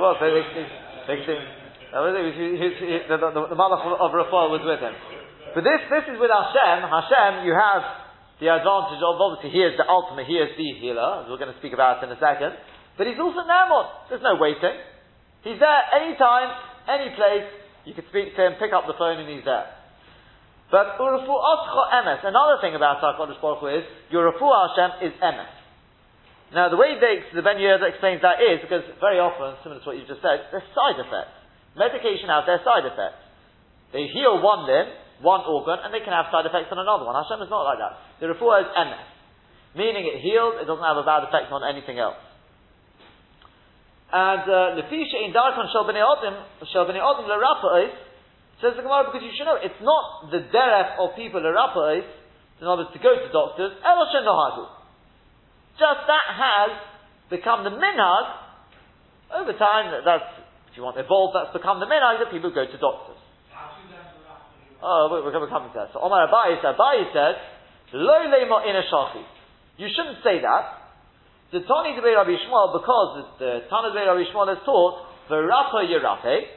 was, 0.00 0.16
eh, 0.16 0.32
they, 1.04 1.20
they, 1.20 1.36
the, 3.04 3.16
the, 3.20 3.52
the, 3.52 3.56
Malach 3.56 3.84
of, 3.84 4.16
Rafah 4.16 4.48
was 4.48 4.64
with 4.64 4.80
him. 4.80 4.96
But 5.52 5.60
this, 5.60 5.84
this 5.92 6.08
is 6.08 6.16
with 6.16 6.32
Hashem. 6.32 6.88
Hashem, 6.88 7.44
you 7.44 7.52
have 7.52 7.84
the 8.40 8.48
advantage 8.48 9.04
of, 9.04 9.20
obviously, 9.20 9.52
he 9.52 9.60
is 9.60 9.76
the 9.76 9.84
ultimate, 9.84 10.24
he 10.24 10.40
is 10.40 10.56
the 10.56 10.72
healer, 10.80 11.20
as 11.20 11.28
we're 11.28 11.36
going 11.36 11.52
to 11.52 11.60
speak 11.60 11.76
about 11.76 12.00
in 12.00 12.08
a 12.08 12.16
second. 12.16 12.56
But 12.96 13.12
he's 13.12 13.20
also 13.20 13.44
Namon. 13.44 14.08
There's 14.08 14.24
no 14.24 14.40
waiting. 14.40 14.80
He's 15.44 15.60
there 15.60 15.82
anytime, 16.00 16.48
any 16.88 17.12
place. 17.12 17.44
You 17.84 17.92
can 17.92 18.08
speak 18.08 18.32
to 18.32 18.40
him, 18.40 18.56
pick 18.56 18.72
up 18.72 18.88
the 18.88 18.96
phone, 18.96 19.20
and 19.20 19.28
he's 19.28 19.44
there. 19.44 19.68
But 20.72 20.96
Urufu 20.96 21.28
Oscho 21.28 21.82
Emes. 21.92 22.24
Another 22.24 22.56
thing 22.64 22.72
about 22.72 23.04
HaKadosh 23.04 23.36
Baruch 23.44 23.60
Hu 23.60 23.68
is, 23.68 23.84
your 24.08 24.32
Refu 24.32 24.48
Hashem 24.48 25.12
is 25.12 25.14
Emes. 25.20 25.61
Now, 26.52 26.68
the 26.68 26.76
way 26.76 27.00
they, 27.00 27.24
the 27.32 27.40
Ben 27.40 27.56
Yehuda 27.56 27.96
explains 27.96 28.20
that 28.20 28.36
is 28.44 28.60
because 28.60 28.84
very 29.00 29.16
often, 29.16 29.56
similar 29.64 29.80
to 29.80 29.86
what 29.88 29.96
you 29.96 30.04
just 30.04 30.20
said, 30.20 30.52
there's 30.52 30.68
side 30.76 31.00
effects. 31.00 31.32
Medication 31.72 32.28
has 32.28 32.44
their 32.44 32.60
side 32.60 32.84
effects. 32.84 33.24
They 33.96 34.04
heal 34.12 34.36
one 34.36 34.68
limb, 34.68 34.92
one 35.24 35.48
organ, 35.48 35.80
and 35.80 35.88
they 35.96 36.04
can 36.04 36.12
have 36.12 36.28
side 36.28 36.44
effects 36.44 36.68
on 36.68 36.76
another 36.76 37.08
one. 37.08 37.16
Hashem 37.16 37.40
is 37.40 37.48
not 37.48 37.64
like 37.64 37.80
that. 37.80 37.96
The 38.20 38.28
refuah 38.36 38.68
is 38.68 38.70
emes, 38.76 39.08
meaning 39.72 40.04
it 40.04 40.20
heals, 40.20 40.60
it 40.60 40.68
doesn't 40.68 40.84
have 40.84 41.00
a 41.00 41.08
bad 41.08 41.24
effect 41.24 41.48
on 41.48 41.64
anything 41.64 41.96
else. 41.96 42.20
And 44.12 44.44
uh, 44.44 44.76
Lefisha 44.76 45.24
in 45.24 45.32
Darkon 45.32 45.72
Shel 45.72 45.88
Bnei 45.88 46.04
Odim, 46.04 46.36
Shel 46.68 46.84
says 48.60 48.78
the 48.78 48.84
Gemara, 48.84 49.08
because 49.08 49.24
you 49.24 49.32
should 49.34 49.48
know, 49.48 49.56
it's 49.58 49.80
not 49.80 50.30
the 50.30 50.44
derech 50.52 51.00
of 51.00 51.16
people 51.16 51.40
L'Rapa'is, 51.40 52.06
in 52.60 52.66
words, 52.68 52.92
to 52.92 53.00
go 53.00 53.10
to 53.16 53.26
doctors. 53.32 53.72
Just 55.80 56.02
that 56.06 56.26
has 56.36 56.70
become 57.30 57.64
the 57.64 57.72
minhag, 57.72 58.26
over 59.32 59.52
time, 59.56 59.92
that, 59.92 60.04
that's, 60.04 60.28
if 60.70 60.76
you 60.76 60.84
want 60.84 61.00
evolved, 61.00 61.32
that's 61.32 61.52
become 61.56 61.80
the 61.80 61.88
minhag 61.88 62.20
that 62.20 62.28
people 62.28 62.52
go 62.52 62.64
to 62.68 62.78
doctors. 62.78 63.20
Oh, 64.82 65.08
we're, 65.10 65.22
we're 65.22 65.48
coming 65.48 65.70
to 65.70 65.78
that. 65.78 65.94
So 65.94 66.02
Omar 66.02 66.26
Abai, 66.26 66.58
Abai 66.58 67.06
says, 67.14 67.38
Lo 67.94 68.18
lemo 68.26 68.66
in 68.66 68.74
a. 68.74 68.84
You 69.78 69.88
shouldn't 69.88 70.20
say 70.24 70.42
that. 70.42 70.82
The 71.52 71.60
Tani 71.60 71.92
Debei 71.92 72.16
Rabbi 72.16 72.32
Shmuel, 72.48 72.72
because 72.72 73.28
the, 73.38 73.68
Tani 73.68 73.92
Debei 73.92 74.08
Rabbi 74.08 74.24
Shmuel 74.32 74.48
has 74.48 74.64
taught, 74.64 75.04
V'rapa 75.28 75.84
Yerape, 75.84 76.48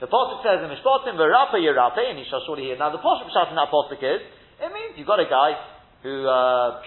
the 0.00 0.06
Pasuk 0.06 0.42
says 0.46 0.62
in 0.62 0.70
Mishpatim, 0.70 1.18
V'rapa 1.18 1.58
Yerape, 1.58 1.98
and 1.98 2.18
he 2.18 2.24
shall 2.30 2.42
surely 2.46 2.64
hear. 2.64 2.78
Now 2.78 2.90
the 2.90 3.02
Pasuk 3.02 3.26
in 3.26 3.56
that 3.56 3.68
Pasuk 3.68 3.98
is, 3.98 4.22
it 4.62 4.70
means 4.72 4.94
you've 4.96 5.06
got 5.06 5.20
a 5.20 5.28
guy 5.28 5.58
who, 6.02 6.26
uh, 6.26 6.80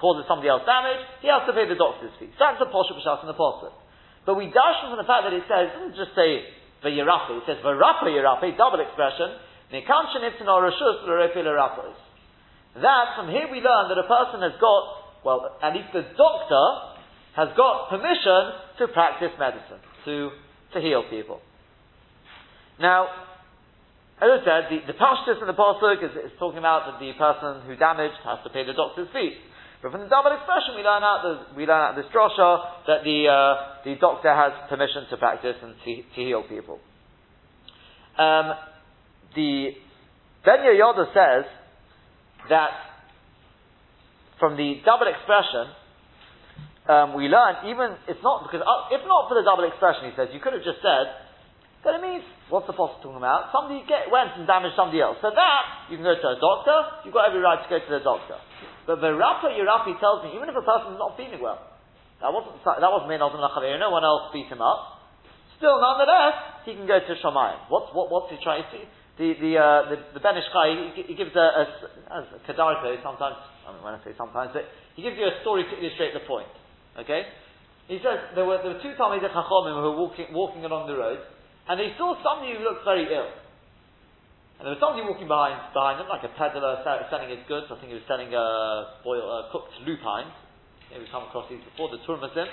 causes 0.00 0.24
somebody 0.26 0.48
else 0.48 0.64
damage, 0.64 1.04
he 1.20 1.28
has 1.28 1.44
to 1.44 1.52
pay 1.52 1.68
the 1.68 1.76
doctor's 1.76 2.10
fee. 2.16 2.32
So 2.34 2.40
that's 2.40 2.58
the 2.58 2.66
Pasuk 2.72 2.96
Pshat 2.98 3.20
in 3.22 3.28
the 3.28 3.36
Pasuk. 3.36 3.76
But 4.24 4.34
we 4.40 4.48
dash 4.48 4.80
from 4.82 4.96
the 4.96 5.04
fact 5.04 5.28
that 5.28 5.36
it 5.36 5.44
says, 5.44 5.70
it 5.70 5.76
doesn't 5.76 5.96
just 6.00 6.16
say 6.16 6.48
V'yerape, 6.82 7.44
it 7.44 7.46
says 7.46 7.60
V'rapa 7.60 8.08
Yerape, 8.08 8.56
double 8.56 8.80
expression, 8.80 9.36
That 12.80 13.06
from 13.16 13.28
here 13.28 13.46
we 13.52 13.60
learn 13.60 13.92
that 13.92 14.00
a 14.00 14.08
person 14.08 14.40
has 14.42 14.56
got 14.60 15.00
well, 15.24 15.56
at 15.62 15.74
least 15.74 15.92
the 15.92 16.04
doctor 16.16 16.64
has 17.36 17.48
got 17.56 17.90
permission 17.90 18.56
to 18.78 18.88
practice 18.88 19.32
medicine, 19.38 19.80
to, 20.04 20.30
to 20.74 20.80
heal 20.80 21.04
people. 21.10 21.40
Now, 22.80 23.08
as 24.20 24.28
I 24.28 24.38
said, 24.44 24.62
the, 24.68 24.92
the 24.92 24.96
pashtus 24.96 25.40
in 25.40 25.46
the 25.46 25.56
pasuk 25.56 26.04
is, 26.04 26.32
is, 26.32 26.32
talking 26.38 26.58
about 26.58 26.88
that 26.88 27.00
the 27.00 27.12
person 27.16 27.64
who 27.68 27.76
damaged 27.76 28.20
has 28.24 28.40
to 28.44 28.50
pay 28.50 28.64
the 28.64 28.72
doctor's 28.72 29.08
fees. 29.12 29.36
But 29.82 29.92
from 29.92 30.02
the 30.02 30.12
double 30.12 30.32
expression, 30.36 30.76
we 30.76 30.82
learn 30.84 31.00
out 31.00 31.24
the, 31.24 31.56
we 31.56 31.64
learn 31.64 31.80
out 31.80 31.96
this 31.96 32.04
drasha 32.12 32.84
that 32.86 33.00
the 33.00 33.28
uh, 33.28 33.80
the 33.84 33.96
doctor 33.96 34.28
has 34.28 34.52
permission 34.68 35.08
to 35.08 35.16
practice 35.16 35.56
and 35.62 35.74
to, 35.84 35.92
to 36.04 36.20
heal 36.20 36.44
people. 36.44 36.78
Um, 38.18 38.52
the 39.34 39.72
Ben 40.44 40.60
Yoda 40.76 41.08
says 41.16 41.48
that 42.48 42.70
from 44.38 44.56
the 44.56 44.84
double 44.84 45.08
expression, 45.08 45.72
um, 46.88 47.14
we 47.16 47.32
learn 47.32 47.64
even 47.72 47.96
it's 48.04 48.20
not 48.20 48.44
because 48.44 48.60
uh, 48.60 48.92
if 48.92 49.00
not 49.08 49.32
for 49.32 49.36
the 49.40 49.44
double 49.48 49.64
expression, 49.64 50.12
he 50.12 50.14
says 50.16 50.28
you 50.36 50.40
could 50.40 50.52
have 50.52 50.64
just 50.64 50.84
said 50.84 51.29
that 51.80 51.96
it 51.96 52.02
means 52.04 52.24
what's 52.52 52.68
the 52.68 52.76
apostle 52.76 53.00
talking 53.00 53.16
about? 53.16 53.48
Somebody 53.56 53.80
get, 53.88 54.12
went 54.12 54.36
and 54.36 54.44
damaged 54.44 54.76
somebody 54.76 55.00
else. 55.00 55.16
So 55.24 55.32
that 55.32 55.88
you 55.88 55.96
can 55.96 56.04
go 56.04 56.12
to 56.12 56.28
a 56.34 56.38
doctor. 56.38 56.76
You've 57.08 57.16
got 57.16 57.32
every 57.32 57.40
right 57.40 57.56
to 57.56 57.68
go 57.68 57.80
to 57.80 57.90
the 57.90 58.04
doctor. 58.04 58.36
But 58.84 59.00
the 59.00 59.16
Rapa 59.16 59.48
Yirapi 59.48 59.96
tells 59.96 60.24
me 60.24 60.36
even 60.36 60.52
if 60.52 60.56
a 60.56 60.64
person 60.64 60.92
is 60.92 61.00
not 61.00 61.16
feeling 61.16 61.40
well, 61.40 61.60
that 62.20 62.28
wasn't 62.28 62.60
that 62.64 62.90
wasn't 62.90 63.08
made 63.08 63.20
No 63.20 63.88
one 63.88 64.04
else 64.04 64.28
beat 64.36 64.52
him 64.52 64.60
up. 64.60 65.00
Still, 65.56 65.80
nonetheless, 65.80 66.64
he 66.68 66.76
can 66.76 66.84
go 66.84 67.00
to 67.00 67.12
Shamayim. 67.20 67.68
What's 67.72 67.92
what, 67.96 68.12
what's 68.12 68.28
he 68.28 68.36
trying 68.44 68.64
to? 68.64 68.80
The 69.16 69.36
the 69.40 69.52
uh, 69.56 69.80
the, 69.88 69.96
the 70.16 70.20
Ben 70.20 70.36
Ish 70.36 70.48
Chai, 70.52 70.96
he, 70.96 71.12
he, 71.12 71.14
gives 71.16 71.32
a, 71.36 71.64
a, 71.64 71.64
a, 72.12 73.00
sometimes 73.04 73.36
I 73.64 73.72
mean, 73.72 73.82
when 73.84 73.94
I 73.94 74.00
say 74.04 74.12
sometimes, 74.16 74.50
but 74.52 74.68
he 74.96 75.02
gives 75.02 75.16
you 75.16 75.28
a 75.28 75.36
story 75.40 75.64
to 75.64 75.74
illustrate 75.76 76.12
the 76.12 76.24
point. 76.26 76.48
Okay? 76.98 77.24
He 77.88 77.98
says 78.02 78.34
there 78.34 78.44
were, 78.44 78.58
there 78.62 78.74
were 78.74 78.82
two 78.82 78.94
Talmud 78.96 79.22
Chachomim 79.22 79.74
who 79.78 79.94
were 79.94 79.98
walking, 79.98 80.30
walking 80.32 80.64
along 80.64 80.86
the 80.86 80.96
road, 80.96 81.18
and 81.70 81.78
they 81.78 81.94
saw 81.94 82.18
somebody 82.18 82.58
who 82.58 82.66
looked 82.66 82.82
very 82.82 83.06
ill. 83.06 83.30
And 84.58 84.66
there 84.66 84.74
was 84.74 84.82
somebody 84.82 85.06
walking 85.06 85.30
behind, 85.30 85.54
behind 85.70 86.02
them, 86.02 86.10
like 86.10 86.26
a 86.26 86.32
peddler 86.34 86.82
selling 86.82 87.30
his 87.30 87.46
goods. 87.46 87.70
I 87.70 87.78
think 87.78 87.94
he 87.94 87.96
was 87.96 88.04
selling 88.10 88.34
uh, 88.34 88.98
boiled, 89.06 89.22
uh, 89.22 89.54
cooked 89.54 89.72
lupines. 89.86 90.34
Maybe 90.90 91.06
we've 91.06 91.14
come 91.14 91.30
across 91.30 91.46
these 91.46 91.62
before, 91.62 91.94
the 91.94 92.02
Turmasim. 92.02 92.50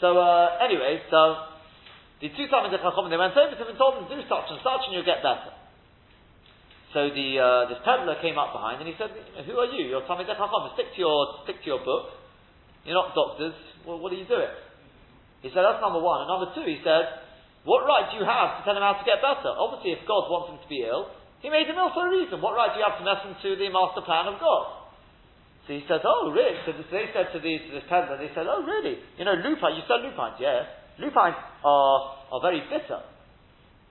So, 0.00 0.16
uh, 0.16 0.56
anyway, 0.64 1.04
so, 1.12 1.52
the 2.24 2.32
two 2.32 2.48
Talmud 2.48 2.72
Chachomim, 2.72 3.12
they 3.12 3.20
went 3.20 3.36
over 3.36 3.52
to 3.52 3.60
him 3.60 3.68
and 3.68 3.76
told 3.76 4.00
him, 4.00 4.08
do 4.08 4.24
such 4.24 4.48
and 4.48 4.58
such 4.64 4.88
and 4.88 4.96
you'll 4.96 5.04
get 5.04 5.20
better. 5.20 5.52
So 6.96 7.12
the 7.12 7.28
uh, 7.36 7.68
this 7.68 7.76
peddler 7.84 8.16
came 8.24 8.40
up 8.40 8.56
behind 8.56 8.80
and 8.80 8.88
he 8.88 8.96
said, 8.96 9.12
"Who 9.44 9.52
are 9.60 9.68
you? 9.68 9.84
You're 9.84 10.08
Talmid 10.08 10.24
Chacham. 10.24 10.48
Stick 10.72 10.96
to 10.96 10.98
your 11.04 11.44
stick 11.44 11.60
to 11.60 11.66
your 11.68 11.84
book. 11.84 12.08
You're 12.88 12.96
not 12.96 13.12
doctors. 13.12 13.52
Well, 13.84 14.00
what 14.00 14.14
are 14.14 14.16
you 14.16 14.24
doing?" 14.24 14.48
He 15.44 15.52
said, 15.52 15.60
"That's 15.60 15.82
number 15.84 16.00
one." 16.00 16.24
And 16.24 16.32
number 16.32 16.56
two, 16.56 16.64
he 16.64 16.80
said, 16.80 17.25
"What 17.66 17.82
right 17.82 18.06
do 18.14 18.22
you 18.22 18.24
have 18.24 18.56
to 18.56 18.60
tell 18.62 18.78
him 18.78 18.86
how 18.86 18.94
to 18.94 19.02
get 19.02 19.18
better? 19.18 19.50
Obviously, 19.50 19.98
if 19.98 20.06
God 20.06 20.30
wants 20.30 20.54
him 20.54 20.58
to 20.62 20.68
be 20.70 20.86
ill, 20.86 21.10
He 21.42 21.50
made 21.50 21.66
him 21.68 21.76
ill 21.76 21.92
for 21.92 22.06
a 22.06 22.10
reason. 22.10 22.40
What 22.40 22.56
right 22.56 22.72
do 22.72 22.80
you 22.80 22.86
have 22.86 22.96
to 22.96 23.04
mess 23.04 23.20
into 23.26 23.58
the 23.58 23.68
master 23.68 24.06
plan 24.06 24.30
of 24.30 24.38
God?" 24.38 24.86
So 25.66 25.74
he 25.74 25.82
says, 25.90 26.00
"Oh, 26.06 26.30
really?" 26.30 26.56
So 26.62 26.72
they 26.72 27.10
said 27.10 27.34
to, 27.34 27.38
these, 27.42 27.66
to 27.66 27.70
this 27.76 27.86
peddler, 27.90 28.16
they 28.16 28.30
said, 28.32 28.46
"Oh, 28.46 28.62
really? 28.62 29.02
You 29.18 29.26
know, 29.26 29.34
lupine. 29.34 29.74
You 29.74 29.82
sell 29.90 29.98
lupines, 29.98 30.38
yeah? 30.38 30.70
Lupines 31.02 31.36
are 31.66 31.98
are 32.30 32.40
very 32.40 32.62
bitter. 32.70 33.02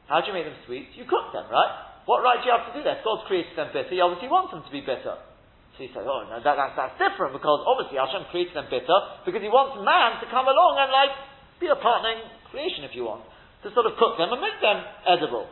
How 0.08 0.22
do 0.24 0.32
you 0.32 0.34
make 0.34 0.48
them 0.48 0.58
sweet? 0.66 0.96
You 0.96 1.04
cook 1.04 1.36
them, 1.36 1.52
right?" 1.52 1.96
What 2.06 2.22
right 2.22 2.38
do 2.38 2.46
you 2.46 2.54
have 2.54 2.70
to 2.70 2.74
do 2.78 2.86
that? 2.86 3.02
God's 3.02 3.26
created 3.26 3.58
them 3.58 3.74
bitter. 3.74 3.90
He 3.90 3.98
obviously 3.98 4.30
wants 4.30 4.54
them 4.54 4.62
to 4.62 4.72
be 4.72 4.82
bitter. 4.86 5.18
So 5.76 5.84
he 5.84 5.90
says, 5.92 6.06
oh, 6.08 6.24
no, 6.30 6.40
that, 6.40 6.56
that, 6.56 6.72
that's 6.78 6.96
different 6.96 7.36
because 7.36 7.60
obviously 7.68 8.00
Hashem 8.00 8.32
created 8.32 8.56
them 8.56 8.72
bitter 8.72 8.98
because 9.28 9.44
he 9.44 9.52
wants 9.52 9.76
man 9.84 10.24
to 10.24 10.28
come 10.32 10.48
along 10.48 10.80
and 10.80 10.88
like 10.88 11.14
be 11.60 11.68
a 11.68 11.76
partner 11.76 12.16
in 12.16 12.22
creation 12.48 12.88
if 12.88 12.96
you 12.96 13.04
want. 13.04 13.28
To 13.66 13.74
sort 13.74 13.90
of 13.90 13.98
cook 13.98 14.22
them 14.22 14.30
and 14.30 14.38
make 14.46 14.62
them 14.62 14.78
edible. 15.10 15.50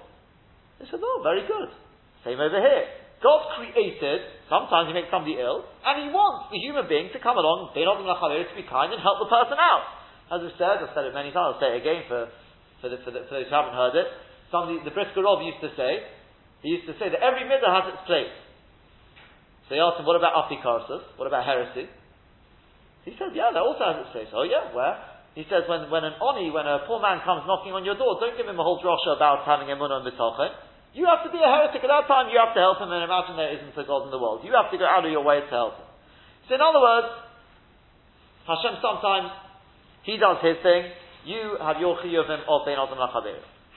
He 0.77 0.85
said, 0.85 1.01
oh, 1.01 1.25
very 1.25 1.49
good. 1.49 1.73
Same 2.21 2.37
over 2.37 2.61
here. 2.61 2.85
God 3.25 3.41
created, 3.57 4.21
sometimes 4.45 4.91
he 4.91 4.93
makes 4.93 5.09
somebody 5.09 5.41
ill, 5.41 5.65
and 5.81 5.95
he 6.05 6.13
wants 6.13 6.53
the 6.53 6.61
human 6.61 6.85
being 6.85 7.09
to 7.09 7.19
come 7.23 7.41
along, 7.41 7.73
to 7.73 7.79
be 7.79 8.67
kind 8.69 8.93
and 8.93 9.01
help 9.01 9.17
the 9.17 9.31
person 9.31 9.57
out. 9.57 9.85
As 10.29 10.45
I've 10.45 10.53
said, 10.61 10.77
I've 10.83 10.93
said 10.93 11.09
it 11.09 11.15
many 11.17 11.33
times, 11.33 11.57
I'll 11.57 11.61
say 11.63 11.73
it 11.73 11.81
again 11.81 12.05
for, 12.05 12.29
for, 12.83 12.87
the, 12.93 13.01
for, 13.01 13.09
the, 13.09 13.25
for 13.25 13.41
those 13.41 13.49
who 13.49 13.55
haven't 13.55 13.73
heard 13.73 13.97
it. 13.97 14.05
Somebody, 14.53 14.83
the 14.85 14.93
Brisker 14.93 15.23
Rov 15.23 15.41
used 15.41 15.63
to 15.65 15.73
say, 15.73 16.05
he 16.61 16.69
used 16.69 16.85
to 16.85 16.93
say 17.01 17.09
that 17.09 17.17
every 17.17 17.49
midah 17.49 17.71
has 17.71 17.97
its 17.97 18.03
place. 18.05 18.35
So 19.65 19.73
he 19.73 19.81
asked 19.81 19.97
him, 19.97 20.05
what 20.05 20.21
about 20.21 20.37
apikorsus? 20.37 21.01
What 21.17 21.25
about 21.25 21.47
heresy? 21.47 21.89
He 23.09 23.15
said, 23.17 23.33
yeah, 23.33 23.49
that 23.55 23.63
also 23.63 23.81
has 23.87 24.05
its 24.05 24.11
place. 24.13 24.29
Oh 24.35 24.45
yeah, 24.45 24.69
where? 24.69 25.12
He 25.33 25.43
says, 25.49 25.65
when, 25.65 25.89
when 25.89 26.05
an 26.05 26.13
oni, 26.21 26.53
when 26.53 26.69
a 26.69 26.85
poor 26.85 27.01
man 27.01 27.21
comes 27.25 27.41
knocking 27.49 27.73
on 27.73 27.81
your 27.81 27.97
door, 27.97 28.21
don't 28.21 28.37
give 28.37 28.45
him 28.45 28.57
a 28.57 28.65
whole 28.65 28.77
drosha 28.77 29.17
about 29.17 29.49
having 29.49 29.65
a 29.69 29.75
munah 29.75 30.01
and 30.01 30.05
bitachon. 30.05 30.53
You 30.93 31.09
have 31.09 31.25
to 31.25 31.33
be 31.33 31.41
a 31.41 31.49
heretic 31.49 31.81
at 31.81 31.89
that 31.89 32.05
time, 32.05 32.29
you 32.29 32.37
have 32.37 32.53
to 32.53 32.61
help 32.61 32.77
him 32.77 32.93
and 32.93 33.01
imagine 33.01 33.33
there 33.33 33.49
isn't 33.49 33.73
a 33.73 33.85
God 33.85 34.05
in 34.05 34.13
the 34.13 34.21
world. 34.21 34.45
You 34.45 34.53
have 34.53 34.69
to 34.69 34.77
go 34.77 34.85
out 34.85 35.01
of 35.01 35.09
your 35.09 35.25
way 35.25 35.41
to 35.41 35.49
help 35.49 35.81
him. 35.81 35.89
So 36.45 36.53
in 36.53 36.61
other 36.61 36.77
words, 36.77 37.09
Hashem 38.45 38.77
sometimes, 38.77 39.33
he 40.05 40.21
does 40.21 40.37
his 40.45 40.61
thing, 40.61 40.93
you 41.25 41.57
have 41.57 41.81
your 41.81 41.97
chiyuvim 41.97 42.45
of 42.45 42.67
bein 42.69 42.77
adam 42.77 43.01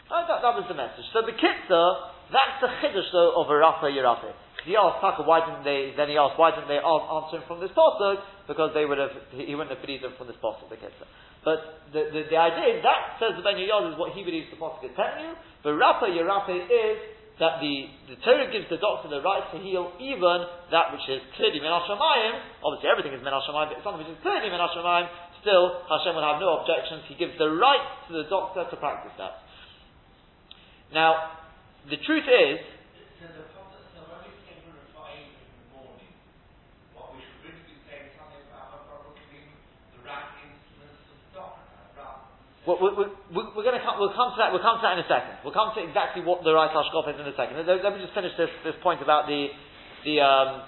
uh, 0.07 0.23
that, 0.31 0.39
that 0.39 0.55
was 0.55 0.67
the 0.71 0.79
message. 0.79 1.03
So 1.11 1.27
the 1.27 1.35
kitzah, 1.35 1.87
that's 2.31 2.63
the 2.63 2.71
chiddush 2.79 3.11
though 3.11 3.43
of 3.43 3.51
a 3.51 3.57
rafa 3.59 3.91
yirafe. 3.91 4.31
He 4.63 4.75
asked 4.79 5.03
Taka, 5.03 5.23
why 5.23 5.43
didn't 5.43 5.63
they? 5.63 5.95
Then 5.95 6.11
he 6.11 6.19
asked, 6.19 6.39
why 6.39 6.51
didn't 6.51 6.71
they 6.71 6.79
answer 6.79 7.39
him 7.39 7.47
from 7.47 7.59
this 7.63 7.71
pasuk? 7.71 8.19
Because 8.47 8.71
they 8.75 8.87
would 8.87 8.99
have, 8.99 9.15
he 9.31 9.55
wouldn't 9.55 9.75
have 9.75 9.83
believed 9.83 10.03
them 10.03 10.15
from 10.19 10.27
this 10.27 10.39
pasuk, 10.43 10.67
the 10.71 10.79
kitzah. 10.79 11.07
But 11.47 11.87
the, 11.95 12.11
the, 12.11 12.21
the 12.27 12.39
idea 12.39 12.75
is 12.75 12.81
that 12.83 13.23
says 13.23 13.39
the 13.39 13.47
Ben 13.47 13.55
Yod 13.63 13.95
is 13.95 13.95
what 13.95 14.11
he 14.19 14.27
believes 14.27 14.51
the 14.51 14.59
pasuk 14.59 14.83
is 14.83 14.91
telling 14.99 15.31
you. 15.31 15.33
But 15.63 15.79
rafa 15.79 16.11
yirafe 16.11 16.59
is 16.67 16.99
that 17.39 17.63
the, 17.63 17.75
the 18.11 18.19
Torah 18.27 18.51
gives 18.51 18.67
the 18.67 18.83
doctor 18.83 19.07
the 19.07 19.23
right 19.23 19.47
to 19.55 19.63
heal 19.63 19.95
even 20.03 20.43
that 20.75 20.91
which 20.91 21.07
is 21.07 21.23
clearly 21.39 21.63
min 21.63 21.71
Obviously, 21.71 22.89
everything 22.91 23.15
is 23.15 23.23
min 23.23 23.31
but 23.31 23.47
something 23.47 24.03
which 24.03 24.11
is 24.11 24.19
clearly 24.27 24.51
min 24.51 24.59
Still, 25.47 25.87
Hashem 25.87 26.19
will 26.19 26.27
have 26.27 26.43
no 26.43 26.67
objections. 26.67 27.07
He 27.07 27.15
gives 27.15 27.39
the 27.39 27.47
right 27.47 27.87
to 28.11 28.19
the 28.19 28.27
doctor 28.27 28.67
to 28.67 28.77
practice 28.83 29.15
that. 29.15 29.47
Now, 30.91 31.39
the 31.87 32.03
truth 32.03 32.27
is, 32.27 32.59
We're, 42.67 43.63
going 43.63 43.79
to 43.79 43.85
come, 43.87 44.03
we'll 44.03 44.11
come 44.19 44.35
to 44.35 44.39
that. 44.43 44.51
We'll 44.51 44.65
come 44.65 44.83
to 44.83 44.85
that 44.91 44.99
in 44.99 45.07
a 45.07 45.09
second. 45.09 45.39
We'll 45.47 45.55
come 45.55 45.71
to 45.71 45.81
exactly 45.87 46.27
what 46.27 46.43
the 46.43 46.51
right 46.51 46.67
hashkaf 46.67 47.07
is 47.15 47.15
in 47.15 47.31
a 47.31 47.37
second. 47.39 47.63
Let, 47.63 47.79
let, 47.79 47.95
me 47.95 48.03
just 48.03 48.11
finish 48.11 48.35
this, 48.35 48.51
this 48.67 48.75
point 48.83 48.99
about 49.07 49.31
the 49.31 49.55
the. 50.03 50.19
Um, 50.19 50.67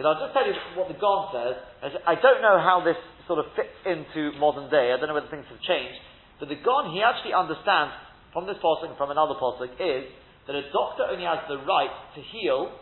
I'll 0.00 0.18
just 0.18 0.32
tell 0.34 0.48
you 0.48 0.56
what 0.74 0.88
the 0.88 0.98
Gon 0.98 1.30
says. 1.30 1.60
I 2.08 2.16
don't 2.16 2.40
know 2.40 2.58
how 2.58 2.82
this 2.82 2.98
sort 3.28 3.38
of 3.38 3.52
fits 3.54 3.76
into 3.86 4.32
modern 4.40 4.66
day. 4.72 4.90
I 4.90 4.98
don't 4.98 5.06
know 5.06 5.14
whether 5.14 5.30
things 5.30 5.46
have 5.52 5.60
changed, 5.60 6.00
but 6.40 6.48
the 6.48 6.56
Gon 6.56 6.90
he 6.90 7.04
actually 7.04 7.36
understands 7.36 7.94
from 8.32 8.48
this 8.48 8.56
pasuk 8.58 8.90
and 8.90 8.98
from 8.98 9.12
another 9.12 9.36
pasuk 9.38 9.70
is 9.76 10.08
that 10.48 10.56
a 10.56 10.64
doctor 10.72 11.04
only 11.06 11.24
has 11.24 11.38
the 11.46 11.60
right 11.62 11.92
to 12.16 12.20
heal 12.20 12.74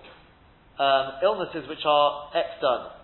um, 0.78 1.20
illnesses 1.22 1.68
which 1.68 1.85
are 1.85 2.30
external. 2.32 2.96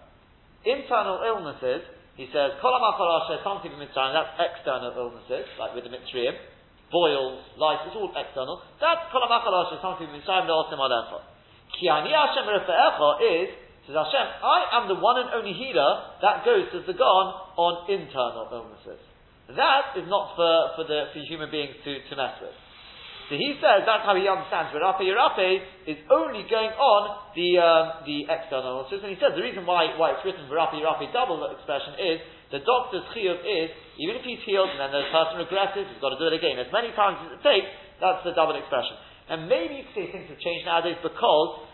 Internal 0.64 1.20
illnesses, 1.26 1.84
He 2.18 2.26
says, 2.34 2.58
Kol 2.58 2.74
HaMachal 2.74 3.30
something 3.46 3.70
Mitzrayim, 3.78 4.10
that's 4.10 4.34
external 4.42 4.90
illnesses, 4.90 5.46
like 5.54 5.70
with 5.78 5.86
the 5.86 5.92
Mitzrayim, 5.94 6.34
boils, 6.90 7.46
lice, 7.54 7.78
it's 7.86 7.94
all 7.94 8.10
external. 8.10 8.58
That's 8.82 9.06
Kol 9.14 9.22
HaMachal 9.22 9.54
something 9.78 10.10
Mitzrayim, 10.10 10.50
Le'osim 10.50 10.82
Alecha. 10.82 11.22
Ki 11.78 11.86
Ani 11.86 12.10
Hashem 12.10 12.42
Refe'echa 12.42 13.08
is, 13.22 13.48
says 13.86 13.94
Hashem, 13.94 14.26
I 14.42 14.82
am 14.82 14.90
the 14.90 14.98
one 14.98 15.22
and 15.22 15.30
only 15.30 15.54
healer 15.54 16.18
that 16.18 16.42
goes, 16.42 16.66
to 16.74 16.82
the 16.82 16.98
Gon, 16.98 17.26
on 17.54 17.86
internal 17.86 18.50
illnesses. 18.50 18.98
That 19.54 19.94
is 19.94 20.10
not 20.10 20.34
for, 20.34 20.74
for, 20.74 20.84
the, 20.90 21.14
for 21.14 21.22
human 21.22 21.54
beings 21.54 21.78
to, 21.86 22.02
to 22.02 22.12
mess 22.18 22.34
with. 22.42 22.58
So 23.28 23.36
he 23.36 23.60
says 23.60 23.84
that's 23.84 24.08
how 24.08 24.16
he 24.16 24.24
understands 24.24 24.72
Rape 24.72 25.04
Yerape 25.04 25.60
is 25.84 26.00
only 26.08 26.48
going 26.48 26.72
on 26.72 27.02
the 27.36 27.60
um, 27.60 27.84
the 28.08 28.24
external. 28.24 28.88
And 28.88 29.12
he 29.12 29.20
says 29.20 29.36
the 29.36 29.44
reason 29.44 29.68
why 29.68 29.92
why 30.00 30.16
it's 30.16 30.24
written 30.24 30.48
Rape 30.48 30.72
Yerape 30.80 31.12
double 31.12 31.44
expression 31.52 31.92
is 32.00 32.24
the 32.48 32.64
doctor's 32.64 33.04
chiyuv 33.12 33.44
is 33.44 33.68
even 34.00 34.16
if 34.16 34.24
he's 34.24 34.40
healed 34.48 34.72
and 34.72 34.80
then 34.80 34.96
the 34.96 35.04
person 35.12 35.44
regresses, 35.44 35.84
he's 35.92 36.00
got 36.00 36.16
to 36.16 36.20
do 36.20 36.32
it 36.32 36.40
again 36.40 36.56
as 36.56 36.72
many 36.72 36.88
times 36.96 37.20
as 37.28 37.36
it 37.36 37.42
takes. 37.44 37.68
That's 38.00 38.24
the 38.24 38.32
double 38.32 38.56
expression. 38.56 38.96
And 39.28 39.44
maybe 39.44 39.84
you 39.84 39.86
say 39.92 40.08
things 40.08 40.32
have 40.32 40.40
changed 40.40 40.64
nowadays 40.64 40.96
because 41.04 41.68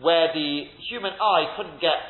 where 0.00 0.32
the 0.32 0.64
human 0.88 1.12
eye 1.12 1.60
couldn't 1.60 1.76
get 1.84 2.00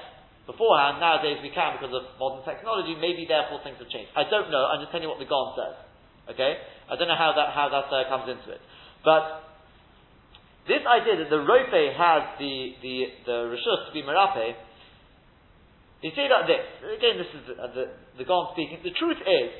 beforehand, 0.46 1.02
nowadays 1.02 1.42
we 1.42 1.50
can 1.50 1.74
because 1.74 1.90
of 1.90 2.06
modern 2.22 2.46
technology. 2.46 2.94
Maybe 2.94 3.26
therefore 3.26 3.66
things 3.66 3.82
have 3.82 3.90
changed. 3.90 4.14
I 4.14 4.30
don't 4.30 4.54
know. 4.54 4.62
I'm 4.70 4.78
just 4.78 4.94
telling 4.94 5.08
you 5.08 5.12
what 5.12 5.18
the 5.18 5.26
Gon 5.26 5.58
says. 5.58 5.74
Okay, 6.30 6.56
I 6.90 6.96
don't 6.96 7.08
know 7.08 7.16
how 7.16 7.32
that 7.32 7.48
how 7.56 7.68
that 7.72 7.88
uh, 7.88 8.04
comes 8.08 8.28
into 8.28 8.52
it, 8.52 8.60
but 9.04 9.44
this 10.68 10.80
idea 10.84 11.20
that 11.20 11.28
the 11.28 11.40
rope 11.44 11.72
has 11.72 12.22
the 12.40 12.54
the 12.80 12.94
the 13.24 13.36
rishus 13.52 13.88
to 13.88 13.92
be 13.92 14.00
merape, 14.00 14.56
you 16.00 16.12
see 16.12 16.28
like 16.28 16.48
this. 16.48 16.64
Again, 16.84 17.16
this 17.16 17.32
is 17.32 17.42
the, 17.48 17.54
uh, 17.56 17.72
the, 17.72 17.84
the 18.20 18.24
Gon 18.24 18.52
speaking. 18.52 18.80
The 18.84 18.92
truth 18.96 19.20
is, 19.20 19.52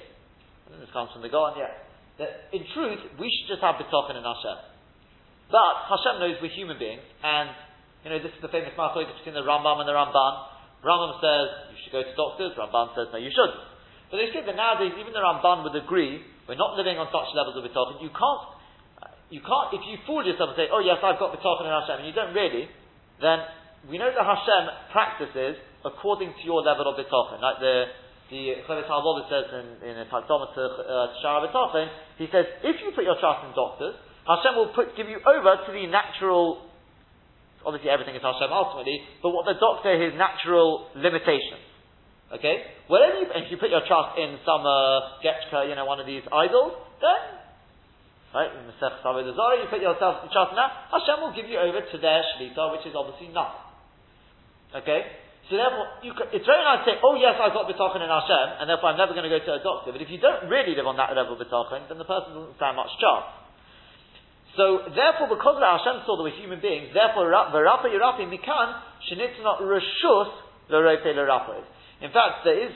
and 0.68 0.80
this 0.80 0.92
comes 0.92 1.12
from 1.12 1.24
the 1.24 1.32
Gon, 1.32 1.56
yeah, 1.56 1.72
that 2.20 2.52
in 2.52 2.64
truth 2.76 3.00
we 3.20 3.28
should 3.28 3.56
just 3.56 3.64
have 3.64 3.80
betochen 3.80 4.16
in 4.16 4.24
Hashem. 4.24 4.58
But 5.48 5.74
Hashem 5.88 6.20
knows 6.20 6.36
we're 6.40 6.52
human 6.52 6.76
beings, 6.76 7.04
and 7.24 7.52
you 8.04 8.08
know 8.12 8.20
this 8.20 8.32
is 8.32 8.40
the 8.44 8.52
famous 8.52 8.72
machlokes 8.76 9.12
between 9.20 9.36
the 9.36 9.44
Rambam 9.44 9.80
and 9.80 9.88
the 9.88 9.96
Ramban. 9.96 10.32
Rambam 10.84 11.16
says 11.20 11.72
you 11.72 11.78
should 11.84 11.96
go 11.96 12.04
to 12.04 12.12
doctors. 12.16 12.52
Ramban 12.56 12.96
says 12.96 13.08
no, 13.12 13.20
you 13.20 13.32
shouldn't. 13.32 13.64
But 14.12 14.20
they 14.20 14.28
say 14.32 14.40
that 14.44 14.56
nowadays 14.56 14.96
even 15.00 15.12
the 15.12 15.24
Ramban 15.24 15.64
would 15.64 15.76
agree 15.76 16.24
we're 16.48 16.60
not 16.60 16.76
living 16.76 17.00
on 17.00 17.08
such 17.08 17.32
levels 17.32 17.56
of 17.56 17.64
bitachon. 17.64 18.04
You 18.04 18.12
can't, 18.12 18.42
you 19.32 19.40
can't, 19.40 19.68
if 19.72 19.82
you 19.88 19.96
fool 20.04 20.20
yourself 20.20 20.52
and 20.52 20.58
say, 20.60 20.68
oh 20.68 20.84
yes, 20.84 21.00
I've 21.00 21.16
got 21.16 21.32
bitachon 21.32 21.64
in 21.64 21.72
Hashem, 21.72 21.96
and 22.04 22.06
you 22.06 22.14
don't 22.14 22.36
really, 22.36 22.68
then 23.20 23.38
we 23.88 23.96
know 23.96 24.12
that 24.12 24.24
Hashem 24.24 24.92
practices 24.92 25.56
according 25.84 26.32
to 26.36 26.42
your 26.44 26.60
level 26.64 26.88
of 26.88 27.00
bitachon. 27.00 27.40
Like 27.40 27.60
the, 27.60 27.76
the 28.28 28.64
Chavis 28.68 28.88
HaLvov 28.88 29.28
says 29.28 29.46
in, 29.52 29.66
in 29.88 29.94
a 30.00 30.06
to 30.08 30.16
uh, 30.20 31.20
Shara 31.20 31.44
Bitachon, 31.48 31.88
he 32.16 32.28
says, 32.32 32.44
if 32.64 32.76
you 32.80 32.92
put 32.94 33.04
your 33.04 33.16
trust 33.20 33.44
in 33.48 33.52
doctors, 33.52 33.96
Hashem 34.24 34.56
will 34.56 34.72
put, 34.72 34.96
give 34.96 35.08
you 35.08 35.20
over 35.20 35.52
to 35.64 35.70
the 35.72 35.84
natural, 35.88 36.64
obviously 37.64 37.88
everything 37.92 38.16
is 38.16 38.24
Hashem 38.24 38.48
ultimately, 38.48 39.00
but 39.20 39.32
what 39.32 39.44
the 39.44 39.56
doctor, 39.60 39.92
his 39.96 40.16
natural 40.16 40.88
limitations. 40.96 41.73
Okay? 42.32 42.64
Whatever 42.88 43.20
you, 43.20 43.26
if 43.28 43.50
you 43.52 43.56
put 43.60 43.68
your 43.68 43.84
trust 43.84 44.16
in 44.16 44.40
some 44.48 44.64
uh, 44.64 45.20
Getchka, 45.20 45.68
you 45.68 45.76
know, 45.76 45.84
one 45.84 46.00
of 46.00 46.06
these 46.06 46.24
idols, 46.32 46.72
then, 47.04 47.20
right, 48.32 48.48
in 48.48 48.64
the 48.70 48.76
Sech 48.80 49.04
you 49.04 49.66
put 49.68 49.82
yourself 49.84 50.24
trust 50.32 50.50
in 50.52 50.58
that, 50.58 50.88
Hashem 50.88 51.20
will 51.20 51.36
give 51.36 51.48
you 51.50 51.60
over 51.60 51.84
to 51.84 51.96
their 52.00 52.24
Shlita, 52.34 52.72
which 52.72 52.86
is 52.88 52.96
obviously 52.96 53.28
not. 53.28 53.52
Okay? 54.74 55.04
So 55.52 55.60
therefore, 55.60 56.00
can, 56.00 56.32
it's 56.32 56.48
very 56.48 56.64
nice 56.64 56.88
to 56.88 56.96
say, 56.96 56.96
oh 57.04 57.20
yes, 57.20 57.36
I've 57.36 57.52
got 57.52 57.68
bitachon 57.68 58.00
in 58.00 58.08
Hashem, 58.08 58.46
and 58.60 58.64
therefore 58.64 58.96
I'm 58.96 59.00
never 59.00 59.12
going 59.12 59.28
to 59.28 59.32
go 59.32 59.44
to 59.44 59.60
a 59.60 59.62
doctor. 59.62 59.92
But 59.92 60.00
if 60.00 60.08
you 60.08 60.16
don't 60.16 60.48
really 60.48 60.72
live 60.72 60.88
on 60.88 60.96
that 60.96 61.12
level 61.12 61.36
of 61.36 61.40
bitachon, 61.44 61.84
then 61.92 62.00
the 62.00 62.08
person 62.08 62.32
doesn't 62.32 62.56
stand 62.56 62.80
much 62.80 62.88
chance. 62.96 63.28
So 64.56 64.88
therefore, 64.88 65.28
because 65.36 65.60
of 65.60 65.66
Hashem 65.66 66.08
saw 66.08 66.16
that 66.16 66.24
we're 66.24 66.38
human 66.40 66.64
beings. 66.64 66.96
Therefore, 66.96 67.28
v'rapa 67.28 67.92
yirapi 67.92 68.24
mikan 68.24 68.80
shenitzna 69.04 69.60
reshus 69.60 70.32
l'rope 70.72 71.12
l'rapa. 71.12 71.60
In 72.02 72.10
fact, 72.10 72.42
there 72.44 72.58
is, 72.58 72.74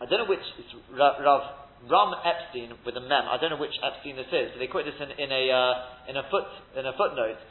I 0.00 0.06
don't 0.06 0.24
know 0.24 0.30
which, 0.30 0.44
it's 0.58 0.74
Rav 0.94 1.62
Ram 1.90 2.14
Epstein 2.22 2.78
with 2.86 2.94
a 2.94 3.02
mem. 3.02 3.26
I 3.26 3.38
don't 3.42 3.50
know 3.50 3.58
which 3.58 3.74
Epstein 3.82 4.14
this 4.14 4.30
is, 4.30 4.54
but 4.54 4.58
they 4.62 4.70
quote 4.70 4.86
this 4.86 4.98
in, 5.02 5.10
in 5.18 5.30
a 5.34 5.42
uh, 5.50 6.10
in 6.10 6.14
a 6.14 6.24
foot 6.30 6.46
in 6.78 6.86
a 6.86 6.94
footnote 6.94 7.42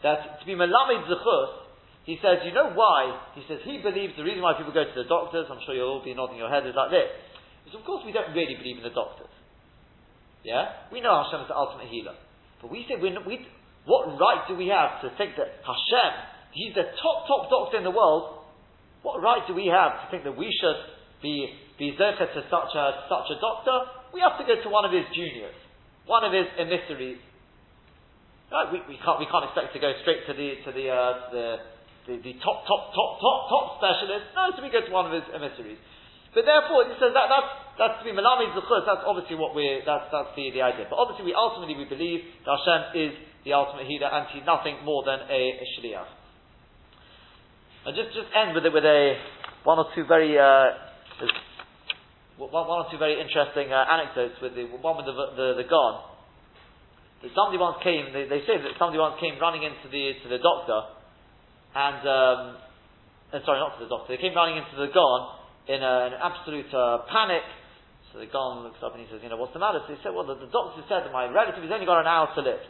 that 0.00 0.40
to 0.40 0.44
be 0.48 0.56
melamed 0.56 1.04
zechus. 1.04 1.68
He 2.08 2.22
says, 2.22 2.38
you 2.46 2.54
know 2.54 2.70
why? 2.70 3.18
He 3.34 3.42
says 3.50 3.58
he 3.66 3.82
believes 3.82 4.14
the 4.14 4.22
reason 4.22 4.38
why 4.38 4.54
people 4.54 4.70
go 4.70 4.86
to 4.86 4.94
the 4.94 5.10
doctors. 5.10 5.50
I'm 5.50 5.58
sure 5.66 5.74
you'll 5.74 5.98
all 5.98 6.06
be 6.06 6.14
nodding 6.14 6.38
your 6.38 6.48
head 6.48 6.62
is 6.62 6.78
like 6.78 6.94
this. 6.94 7.10
Is 7.66 7.74
of 7.74 7.82
course 7.82 8.06
we 8.06 8.14
don't 8.14 8.30
really 8.30 8.54
believe 8.54 8.78
in 8.78 8.86
the 8.86 8.94
doctors. 8.94 9.32
Yeah, 10.46 10.86
we 10.94 11.02
know 11.02 11.26
Hashem 11.26 11.42
is 11.44 11.48
the 11.50 11.58
ultimate 11.58 11.90
healer, 11.90 12.14
but 12.62 12.70
we 12.70 12.86
say 12.86 12.94
we 12.96 13.10
what 13.84 14.06
right 14.16 14.46
do 14.48 14.54
we 14.54 14.70
have 14.70 15.02
to 15.02 15.10
think 15.18 15.36
that 15.36 15.60
Hashem, 15.66 16.12
He's 16.54 16.72
the 16.72 16.88
top 17.02 17.26
top 17.28 17.50
doctor 17.50 17.76
in 17.76 17.84
the 17.84 17.92
world, 17.92 18.45
what 19.02 19.22
right 19.22 19.42
do 19.46 19.54
we 19.54 19.66
have 19.66 20.00
to 20.00 20.04
think 20.10 20.24
that 20.24 20.36
we 20.36 20.48
should 20.48 20.80
be, 21.22 21.50
be 21.78 21.96
zecher 21.96 22.26
to 22.26 22.40
such 22.48 22.72
a, 22.74 22.84
such 23.08 23.28
a 23.32 23.36
doctor? 23.40 23.76
We 24.14 24.20
have 24.20 24.38
to 24.40 24.44
go 24.44 24.56
to 24.60 24.68
one 24.68 24.84
of 24.84 24.92
his 24.92 25.04
juniors, 25.12 25.56
one 26.06 26.24
of 26.24 26.32
his 26.32 26.46
emissaries. 26.58 27.20
Right? 28.50 28.70
We, 28.70 28.78
we, 28.94 28.96
can't, 29.02 29.18
we 29.18 29.26
can't 29.26 29.44
expect 29.44 29.74
to 29.74 29.80
go 29.82 29.90
straight 30.06 30.22
to 30.30 30.32
the, 30.32 30.48
to 30.64 30.70
the, 30.70 30.86
uh, 30.88 31.12
the, 31.34 31.46
the, 32.06 32.14
the, 32.22 32.34
top, 32.40 32.62
top, 32.64 32.94
top, 32.94 33.10
top, 33.18 33.38
top 33.50 33.66
specialist. 33.82 34.30
No, 34.38 34.54
so 34.54 34.62
we 34.62 34.70
go 34.70 34.80
to 34.80 34.92
one 34.94 35.10
of 35.10 35.12
his 35.12 35.26
emissaries. 35.34 35.78
But 36.36 36.44
therefore, 36.44 36.84
he 36.84 36.94
says 37.00 37.16
that, 37.16 37.32
that's, 37.32 37.50
that's 37.80 37.96
to 38.00 38.04
be 38.04 38.12
Malami 38.12 38.52
Zuchus, 38.52 38.84
that's 38.84 39.02
obviously 39.08 39.40
what 39.40 39.56
we're, 39.56 39.80
that's, 39.82 40.12
that's 40.12 40.36
the, 40.36 40.52
the 40.52 40.60
idea. 40.60 40.84
But 40.84 41.00
obviously, 41.00 41.24
we 41.24 41.34
ultimately 41.34 41.74
we 41.74 41.88
believe 41.88 42.28
that 42.44 42.52
Hashem 42.60 42.82
is 42.92 43.12
the 43.48 43.56
ultimate 43.56 43.88
healer 43.88 44.12
and 44.12 44.28
he's 44.34 44.44
nothing 44.44 44.76
more 44.84 45.00
than 45.06 45.24
a, 45.26 45.40
a 45.56 45.66
shliach. 45.78 46.15
And 47.86 47.94
just 47.94 48.10
just 48.18 48.26
end 48.34 48.50
with 48.50 48.66
it 48.66 48.74
with 48.74 48.82
a 48.82 49.14
one 49.62 49.78
or 49.78 49.86
two 49.94 50.02
very 50.10 50.34
uh, 50.34 50.74
one, 52.34 52.50
one 52.50 52.82
or 52.82 52.90
two 52.90 52.98
very 52.98 53.14
interesting 53.14 53.70
uh, 53.70 53.86
anecdotes 53.86 54.42
with 54.42 54.58
the 54.58 54.66
one 54.82 54.98
with 54.98 55.06
the 55.06 55.14
the, 55.14 55.62
the 55.62 55.66
Gon. 55.70 56.02
That 57.22 57.30
somebody 57.38 57.62
once 57.62 57.78
came. 57.86 58.10
They, 58.10 58.26
they 58.26 58.42
say 58.42 58.58
that 58.58 58.74
somebody 58.74 58.98
once 58.98 59.22
came 59.22 59.38
running 59.38 59.62
into 59.62 59.86
the 59.86 60.18
to 60.18 60.26
the 60.26 60.42
doctor, 60.42 60.78
and 61.78 62.02
um, 62.02 62.40
and 63.38 63.46
sorry, 63.46 63.62
not 63.62 63.78
to 63.78 63.86
the 63.86 63.90
doctor. 63.90 64.18
They 64.18 64.22
came 64.22 64.34
running 64.34 64.58
into 64.58 64.74
the 64.82 64.90
Gon 64.90 65.20
in 65.70 65.78
a, 65.78 66.10
an 66.10 66.14
absolute 66.18 66.66
uh, 66.74 67.06
panic. 67.06 67.46
So 68.10 68.18
the 68.18 68.26
Gon 68.26 68.66
looks 68.66 68.82
up 68.82 68.98
and 68.98 69.06
he 69.06 69.06
says, 69.14 69.22
"You 69.22 69.30
know, 69.30 69.38
what's 69.38 69.54
the 69.54 69.62
matter?" 69.62 69.78
So 69.86 69.94
he 69.94 70.02
said, 70.02 70.10
"Well, 70.10 70.26
the, 70.26 70.34
the 70.34 70.50
doctor 70.50 70.82
said 70.90 71.06
that 71.06 71.14
my 71.14 71.30
relative 71.30 71.62
has 71.62 71.70
only 71.70 71.86
got 71.86 72.02
an 72.02 72.10
hour 72.10 72.34
to 72.34 72.42
live." 72.42 72.66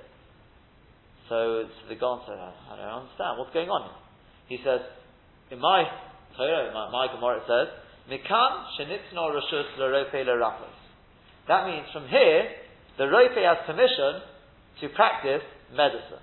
So, 1.32 1.64
so 1.72 1.82
the 1.88 1.96
Gon 1.96 2.20
said, 2.28 2.36
"I 2.36 2.76
don't 2.76 3.08
understand. 3.08 3.40
What's 3.40 3.56
going 3.56 3.72
on?" 3.72 3.88
He 4.52 4.60
says, 4.60 4.84
in 5.50 5.58
my 5.58 5.84
Torah, 6.36 6.70
my, 6.74 6.90
my 6.90 7.06
Gemara, 7.12 7.38
it 7.38 7.46
says, 7.46 7.68
Mikan 8.10 8.52
shenitzno 8.78 9.30
rashus 9.34 9.76
l'rofe 9.78 10.24
l'rachos. 10.24 10.76
That 11.48 11.66
means 11.66 11.86
from 11.92 12.08
here, 12.08 12.50
the 12.98 13.04
rofe 13.04 13.38
has 13.38 13.58
permission 13.66 14.22
to 14.80 14.88
practice 14.94 15.42
medicine. 15.72 16.22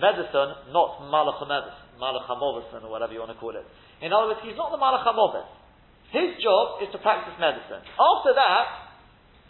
Medicine, 0.00 0.72
not 0.72 1.02
malach 1.10 1.42
medicine, 1.48 2.84
or 2.84 2.90
whatever 2.90 3.12
you 3.12 3.20
want 3.20 3.32
to 3.32 3.38
call 3.38 3.56
it. 3.56 3.66
In 4.00 4.12
other 4.12 4.28
words, 4.28 4.40
he's 4.44 4.56
not 4.56 4.70
the 4.70 4.78
malach 4.78 5.02
His 6.12 6.38
job 6.42 6.82
is 6.82 6.88
to 6.92 6.98
practice 6.98 7.34
medicine. 7.40 7.82
After 7.98 8.32
that, 8.36 8.66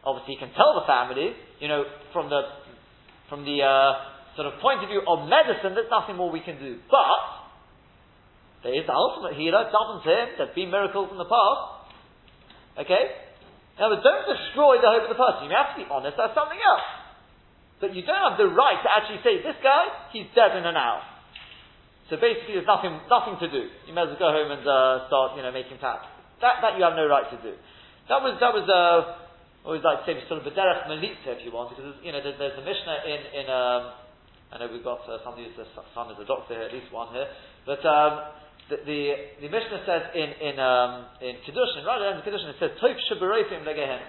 obviously 0.04 0.34
he 0.34 0.40
can 0.40 0.54
tell 0.54 0.74
the 0.74 0.86
family, 0.86 1.36
you 1.60 1.68
know, 1.68 1.84
from 2.12 2.30
the, 2.30 2.42
from 3.28 3.44
the, 3.44 3.60
uh, 3.62 4.18
sort 4.38 4.54
of 4.54 4.62
point 4.62 4.78
of 4.86 4.88
view 4.88 5.02
of 5.02 5.26
medicine, 5.26 5.74
there's 5.74 5.90
nothing 5.90 6.14
more 6.14 6.30
we 6.30 6.38
can 6.38 6.62
do. 6.62 6.78
But, 6.86 7.37
there 8.62 8.74
is 8.74 8.86
the 8.86 8.94
ultimate 8.94 9.38
healer, 9.38 9.70
doesn't 9.70 10.02
him. 10.02 10.26
There's 10.34 10.54
been 10.54 10.70
miracles 10.70 11.08
in 11.14 11.18
the 11.18 11.28
past. 11.28 11.62
Okay? 12.86 13.04
Now, 13.78 13.94
don't 13.94 14.26
destroy 14.26 14.82
the 14.82 14.90
hope 14.90 15.06
of 15.06 15.12
the 15.14 15.20
person. 15.20 15.46
You 15.46 15.54
have 15.54 15.74
to 15.74 15.78
be 15.78 15.86
honest, 15.86 16.18
that's 16.18 16.34
something 16.34 16.58
else. 16.58 16.86
But 17.78 17.94
you 17.94 18.02
don't 18.02 18.18
have 18.18 18.34
the 18.34 18.50
right 18.50 18.82
to 18.82 18.90
actually 18.90 19.22
say, 19.22 19.38
this 19.38 19.54
guy, 19.62 20.10
he's 20.10 20.26
dead 20.34 20.58
in 20.58 20.66
an 20.66 20.74
hour. 20.74 20.98
So 22.10 22.18
basically, 22.18 22.58
there's 22.58 22.66
nothing, 22.66 22.98
nothing 23.06 23.38
to 23.38 23.46
do. 23.46 23.70
You 23.86 23.94
may 23.94 24.02
as 24.02 24.10
well 24.18 24.18
go 24.18 24.30
home 24.34 24.50
and 24.50 24.64
uh, 24.66 25.06
start, 25.06 25.38
you 25.38 25.46
know, 25.46 25.54
making 25.54 25.78
taps. 25.78 26.10
That, 26.42 26.58
that 26.64 26.74
you 26.74 26.82
have 26.82 26.98
no 26.98 27.06
right 27.06 27.30
to 27.30 27.38
do. 27.38 27.54
That 28.10 28.18
was, 28.24 28.34
that 28.42 28.50
was, 28.50 28.66
uh, 28.66 29.28
always 29.62 29.84
like 29.84 30.02
to 30.02 30.04
say, 30.08 30.18
sort 30.26 30.40
of 30.40 30.48
a 30.48 30.54
derech 30.56 30.88
melitza, 30.90 31.38
if 31.38 31.44
you 31.44 31.52
want, 31.52 31.70
because, 31.70 31.94
you 32.02 32.10
know, 32.10 32.18
there's, 32.24 32.40
there's 32.40 32.58
a 32.58 32.64
Mishnah 32.64 32.98
in, 33.04 33.20
in, 33.44 33.46
um, 33.52 33.82
I 34.48 34.58
know 34.58 34.72
we've 34.72 34.82
got 34.82 35.04
uh, 35.04 35.20
somebody 35.22 35.46
who's 35.46 35.60
a 35.60 35.68
son 35.92 36.10
is 36.10 36.18
a 36.18 36.24
doctor 36.24 36.56
here, 36.56 36.64
at 36.64 36.72
least 36.72 36.88
one 36.88 37.12
here, 37.12 37.28
but, 37.68 37.84
um, 37.84 38.32
the, 38.68 38.76
the, 38.84 39.00
the 39.40 39.48
Mishnah 39.48 39.80
says 39.88 40.12
in, 40.12 40.28
in, 40.44 40.56
um, 40.60 41.08
in 41.24 41.40
Kedushin, 41.44 41.88
right 41.88 42.00
in 42.12 42.20
Kedushin, 42.20 42.52
it 42.52 42.60
says, 42.60 42.76
Toif 42.80 43.00
Shabarofim 43.08 43.64
Legehen. 43.64 44.04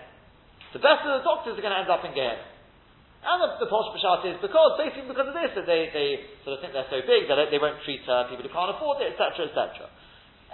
The 0.75 0.83
best 0.83 1.01
of 1.07 1.19
the 1.19 1.23
doctors 1.23 1.55
are 1.57 1.63
going 1.63 1.73
to 1.73 1.81
end 1.81 1.89
up 1.89 2.03
in 2.03 2.11
Gehenna. 2.11 2.43
And 3.19 3.37
the, 3.43 3.67
the 3.67 3.69
Posh 3.71 3.91
Bashat 3.91 4.23
is 4.31 4.37
because, 4.39 4.79
basically 4.79 5.11
because 5.11 5.27
of 5.27 5.35
this, 5.35 5.51
that 5.51 5.67
they, 5.67 5.91
they 5.91 6.23
sort 6.47 6.55
of 6.55 6.59
think 6.63 6.71
they're 6.71 6.87
so 6.87 7.03
big 7.03 7.27
that 7.27 7.51
they 7.51 7.59
won't 7.59 7.83
treat 7.83 7.99
uh, 8.07 8.31
people 8.31 8.47
who 8.47 8.51
can't 8.51 8.71
afford 8.71 9.03
it, 9.03 9.11
etc., 9.11 9.51
etc. 9.51 9.91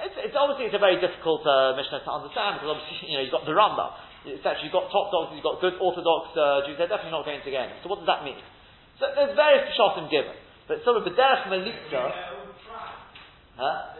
It's, 0.01 0.17
it's 0.17 0.33
obviously 0.35 0.67
it's 0.67 0.77
a 0.77 0.81
very 0.81 0.97
difficult 0.97 1.45
uh, 1.45 1.77
Mishnah 1.77 2.03
to 2.03 2.11
understand 2.11 2.57
because 2.57 2.73
obviously 2.73 3.05
you 3.13 3.15
know 3.15 3.23
you've 3.23 3.35
got 3.37 3.45
the 3.45 3.53
Rambam, 3.53 3.93
etc. 4.25 4.65
You've 4.65 4.73
got 4.73 4.89
top 4.89 5.13
dogs, 5.13 5.37
you've 5.37 5.45
got 5.45 5.61
good 5.61 5.77
Orthodox 5.77 6.33
uh, 6.33 6.65
Jews. 6.65 6.81
They're 6.81 6.89
definitely 6.89 7.13
not 7.13 7.23
going 7.23 7.45
to 7.45 7.51
get 7.53 7.69
So 7.85 7.93
what 7.93 8.01
does 8.01 8.09
that 8.09 8.25
mean? 8.25 8.41
So 8.97 9.13
there's 9.13 9.37
various 9.37 9.69
pshatim 9.77 10.09
given, 10.09 10.33
but 10.65 10.81
sort 10.81 10.97
of 10.97 11.05
b'derech 11.05 11.47
melitza. 11.53 12.34
Huh? 13.55 13.95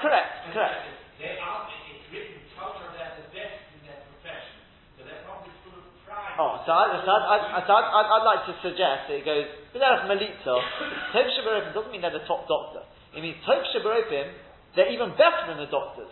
Correct, 0.00 0.32
correct. 0.54 0.86
They 1.20 1.36
are, 1.36 1.68
it's 1.68 2.08
written, 2.08 2.40
culture, 2.56 2.88
they're 2.96 3.12
the 3.20 3.28
best 3.36 3.60
in 3.76 3.84
their 3.84 4.00
profession. 4.08 4.56
So 4.96 5.04
they're 5.04 5.20
probably 5.28 5.52
full 5.60 5.76
of 5.76 5.84
pride. 6.08 6.40
Oh, 6.40 6.64
so, 6.64 6.72
I, 6.72 7.04
so, 7.04 7.12
I, 7.12 7.60
so 7.68 7.72
I'd, 7.76 8.08
I'd, 8.08 8.24
like 8.24 8.42
to 8.48 8.54
suggest 8.64 9.12
that 9.12 9.20
it 9.20 9.26
goes, 9.28 9.44
b'derech 9.76 10.08
melitza, 10.08 10.56
Tov 11.12 11.26
Shabarofim 11.36 11.76
doesn't 11.76 11.92
mean 11.92 12.00
they're 12.00 12.16
the 12.16 12.24
top 12.24 12.48
doctor. 12.48 12.86
It 13.12 13.20
means 13.20 13.36
Tov 13.44 13.60
Shabarofim, 13.76 14.32
they're 14.78 14.88
even 14.88 15.12
better 15.20 15.50
than 15.50 15.60
the 15.60 15.68
doctors. 15.68 16.08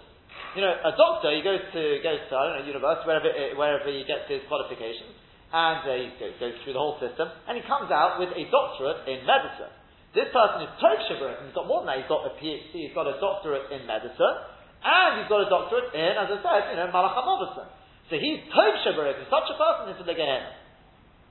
You 0.53 0.67
know, 0.67 0.75
a 0.75 0.93
doctor, 0.93 1.33
he 1.33 1.41
goes 1.41 1.65
to, 1.73 1.83
goes 2.05 2.21
to, 2.29 2.33
I 2.35 2.43
don't 2.45 2.55
know, 2.61 2.67
university, 2.69 3.07
wherever, 3.09 3.31
wherever 3.57 3.89
he 3.89 4.05
gets 4.05 4.29
his 4.29 4.45
qualifications, 4.51 5.17
and 5.55 5.81
uh, 5.87 5.97
he 5.97 6.13
goes, 6.21 6.35
goes 6.37 6.57
through 6.67 6.77
the 6.77 6.83
whole 6.83 7.01
system, 7.01 7.31
and 7.49 7.57
he 7.57 7.65
comes 7.65 7.89
out 7.89 8.21
with 8.21 8.35
a 8.37 8.45
doctorate 8.53 9.07
in 9.09 9.25
medicine. 9.25 9.73
This 10.19 10.35
person 10.35 10.67
is 10.67 10.71
Tov 10.83 10.99
Shabarofim, 11.07 11.47
he's 11.47 11.55
got 11.55 11.71
more 11.71 11.87
than 11.87 11.95
that, 11.95 12.03
he's 12.03 12.11
got 12.11 12.27
a 12.27 12.35
PhD, 12.43 12.75
he's 12.75 12.91
got 12.91 13.07
a 13.07 13.23
doctorate 13.23 13.71
in 13.71 13.87
medicine, 13.87 14.37
and 14.83 15.23
he's 15.23 15.31
got 15.31 15.47
a 15.47 15.49
doctorate 15.49 15.95
in, 15.95 16.19
as 16.19 16.27
I 16.27 16.39
said, 16.43 16.75
you 16.75 16.77
know, 16.83 16.91
Malacham 16.91 17.71
So 18.11 18.19
he's 18.19 18.43
Tov 18.51 18.83
Shabarofim, 18.83 19.31
such 19.31 19.47
a 19.47 19.55
person 19.55 19.95
is 19.95 19.99
in 20.03 20.11
the 20.11 20.19
Gehenna. 20.19 20.59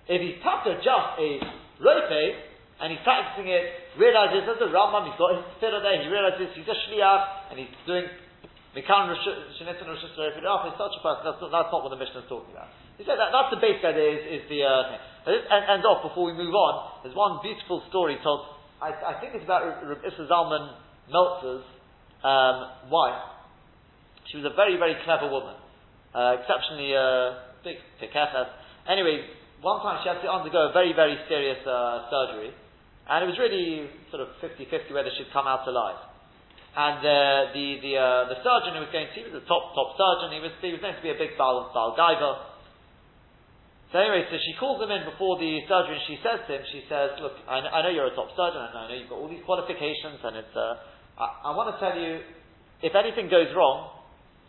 If 0.08 0.24
he's 0.24 0.40
Taka 0.40 0.80
just 0.80 1.20
a 1.20 1.30
Rope, 1.84 2.16
and 2.80 2.88
he's 2.96 3.04
practicing 3.04 3.52
it, 3.52 4.00
realizes 4.00 4.48
as 4.48 4.56
a 4.56 4.72
Rambam, 4.72 5.12
he's 5.12 5.20
got 5.20 5.36
his 5.36 5.44
tefillah 5.60 5.84
there, 5.84 6.00
he 6.00 6.08
realizes 6.08 6.48
he's 6.56 6.72
a 6.72 6.78
Shliach, 6.88 7.52
and 7.52 7.60
he's 7.60 7.76
doing 7.84 8.08
Mikan 8.72 9.12
Shenitzin 9.60 9.84
Rosh 9.84 10.00
Hashanah, 10.16 10.72
if 10.72 10.80
such 10.80 10.96
a 10.96 11.02
person, 11.04 11.28
that's 11.28 11.44
not, 11.44 11.52
that's 11.52 11.72
not 11.76 11.84
what 11.84 11.92
the 11.92 12.00
Mishnah 12.00 12.24
is 12.24 12.30
talking 12.32 12.56
about. 12.56 12.72
He 12.96 13.04
said 13.04 13.20
that 13.20 13.36
that's 13.36 13.52
the 13.52 13.60
basic 13.60 13.84
idea, 13.84 14.16
is, 14.16 14.24
is 14.40 14.44
the 14.48 14.64
uh, 14.64 14.96
thing. 14.96 15.02
But 15.28 15.84
off 15.84 16.08
before 16.08 16.32
we 16.32 16.34
move 16.40 16.56
on. 16.56 17.04
There's 17.04 17.14
one 17.14 17.44
beautiful 17.44 17.84
story 17.92 18.16
told, 18.24 18.57
I, 18.82 18.94
I 18.94 19.14
think 19.20 19.34
it's 19.34 19.44
about 19.44 19.66
Rabbi 19.82 20.06
Zalman 20.30 20.78
Meltzer's 21.10 21.66
um, 22.22 22.90
wife. 22.94 23.22
She 24.30 24.38
was 24.38 24.46
a 24.46 24.54
very, 24.54 24.78
very 24.78 24.94
clever 25.02 25.32
woman, 25.32 25.56
uh, 26.14 26.38
exceptionally 26.38 26.94
uh, 26.94 27.48
big, 27.64 27.82
pikechas. 27.98 28.54
Anyway, 28.86 29.26
one 29.62 29.82
time 29.82 30.04
she 30.04 30.10
had 30.10 30.22
to 30.22 30.30
undergo 30.30 30.70
a 30.70 30.74
very, 30.74 30.94
very 30.94 31.18
serious 31.26 31.58
uh, 31.66 32.06
surgery, 32.12 32.54
and 33.10 33.24
it 33.24 33.28
was 33.28 33.40
really 33.40 33.90
sort 34.12 34.22
of 34.22 34.36
50-50 34.44 34.94
whether 34.94 35.10
she'd 35.18 35.32
come 35.34 35.48
out 35.48 35.66
alive. 35.66 35.98
And 36.78 37.02
uh, 37.02 37.58
the 37.58 37.82
the 37.82 37.94
uh, 37.98 38.30
the 38.30 38.38
surgeon 38.46 38.78
who 38.78 38.86
was 38.86 38.94
going 38.94 39.10
to, 39.10 39.18
he 39.18 39.26
was 39.26 39.34
a 39.42 39.46
top 39.50 39.74
top 39.74 39.98
surgeon. 39.98 40.38
He 40.38 40.42
was 40.46 40.54
he 40.62 40.70
was 40.70 40.78
going 40.78 40.94
to 40.94 41.02
be 41.02 41.10
a 41.10 41.18
big 41.18 41.34
Baal 41.34 41.74
Baal 41.74 41.98
Gaiva. 41.98 42.57
So 43.92 44.04
anyway, 44.04 44.28
so 44.28 44.36
she 44.36 44.52
calls 44.60 44.84
him 44.84 44.92
in 44.92 45.08
before 45.08 45.40
the 45.40 45.64
surgery, 45.64 45.96
and 45.96 46.06
she 46.12 46.20
says 46.20 46.44
to 46.44 46.60
him, 46.60 46.64
she 46.76 46.84
says, 46.92 47.16
"Look, 47.24 47.40
I 47.48 47.64
know, 47.64 47.72
I 47.72 47.78
know 47.88 47.92
you're 47.92 48.12
a 48.12 48.16
top 48.20 48.36
surgeon, 48.36 48.60
and 48.60 48.76
I 48.76 48.84
know 48.92 48.96
you've 49.00 49.08
got 49.08 49.24
all 49.24 49.32
these 49.32 49.44
qualifications, 49.48 50.20
and 50.24 50.44
it's. 50.44 50.56
Uh, 50.56 50.84
I, 51.18 51.50
I 51.50 51.56
want 51.56 51.72
to 51.72 51.80
tell 51.80 51.96
you, 51.96 52.20
if 52.84 52.94
anything 52.94 53.32
goes 53.32 53.48
wrong, 53.56 53.98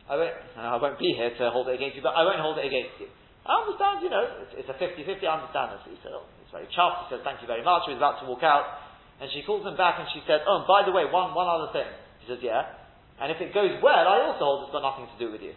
I 0.08 0.16
won't, 0.16 0.36
I 0.56 0.76
won't 0.76 0.98
be 0.98 1.12
here 1.16 1.32
to 1.38 1.50
hold 1.52 1.68
it 1.68 1.76
against 1.76 1.96
you, 1.96 2.02
but 2.02 2.16
I 2.16 2.24
won't 2.24 2.40
hold 2.40 2.58
it 2.58 2.66
against 2.66 2.96
you. 3.00 3.08
I 3.48 3.64
understand, 3.64 4.04
you 4.04 4.12
know, 4.12 4.24
it's, 4.44 4.52
it's 4.64 4.68
a 4.68 4.76
50-50, 4.76 5.24
I 5.24 5.40
understand 5.40 5.72
this. 5.72 5.80
He 5.88 5.96
said, 6.04 6.12
oh, 6.12 6.28
he's 6.36 6.52
very 6.52 6.68
chuffed. 6.68 7.08
He 7.08 7.16
says, 7.16 7.24
thank 7.24 7.40
you 7.40 7.48
very 7.48 7.64
much. 7.64 7.88
He 7.88 7.96
was 7.96 8.00
about 8.00 8.20
to 8.20 8.28
walk 8.28 8.44
out. 8.44 8.84
And 9.24 9.32
she 9.32 9.40
calls 9.44 9.64
him 9.64 9.76
back 9.80 9.96
and 9.96 10.04
she 10.12 10.20
said, 10.28 10.44
oh, 10.44 10.60
and 10.60 10.66
by 10.68 10.84
the 10.84 10.92
way, 10.92 11.08
one, 11.08 11.32
one 11.32 11.48
other 11.48 11.72
thing. 11.72 11.88
He 12.20 12.28
says, 12.28 12.44
yeah. 12.44 12.76
And 13.20 13.32
if 13.32 13.40
it 13.40 13.56
goes 13.56 13.80
well, 13.80 14.04
I 14.04 14.20
also 14.28 14.44
hold 14.44 14.58
it's 14.68 14.72
got 14.76 14.84
nothing 14.84 15.08
to 15.08 15.16
do 15.16 15.32
with 15.32 15.40
you. 15.40 15.56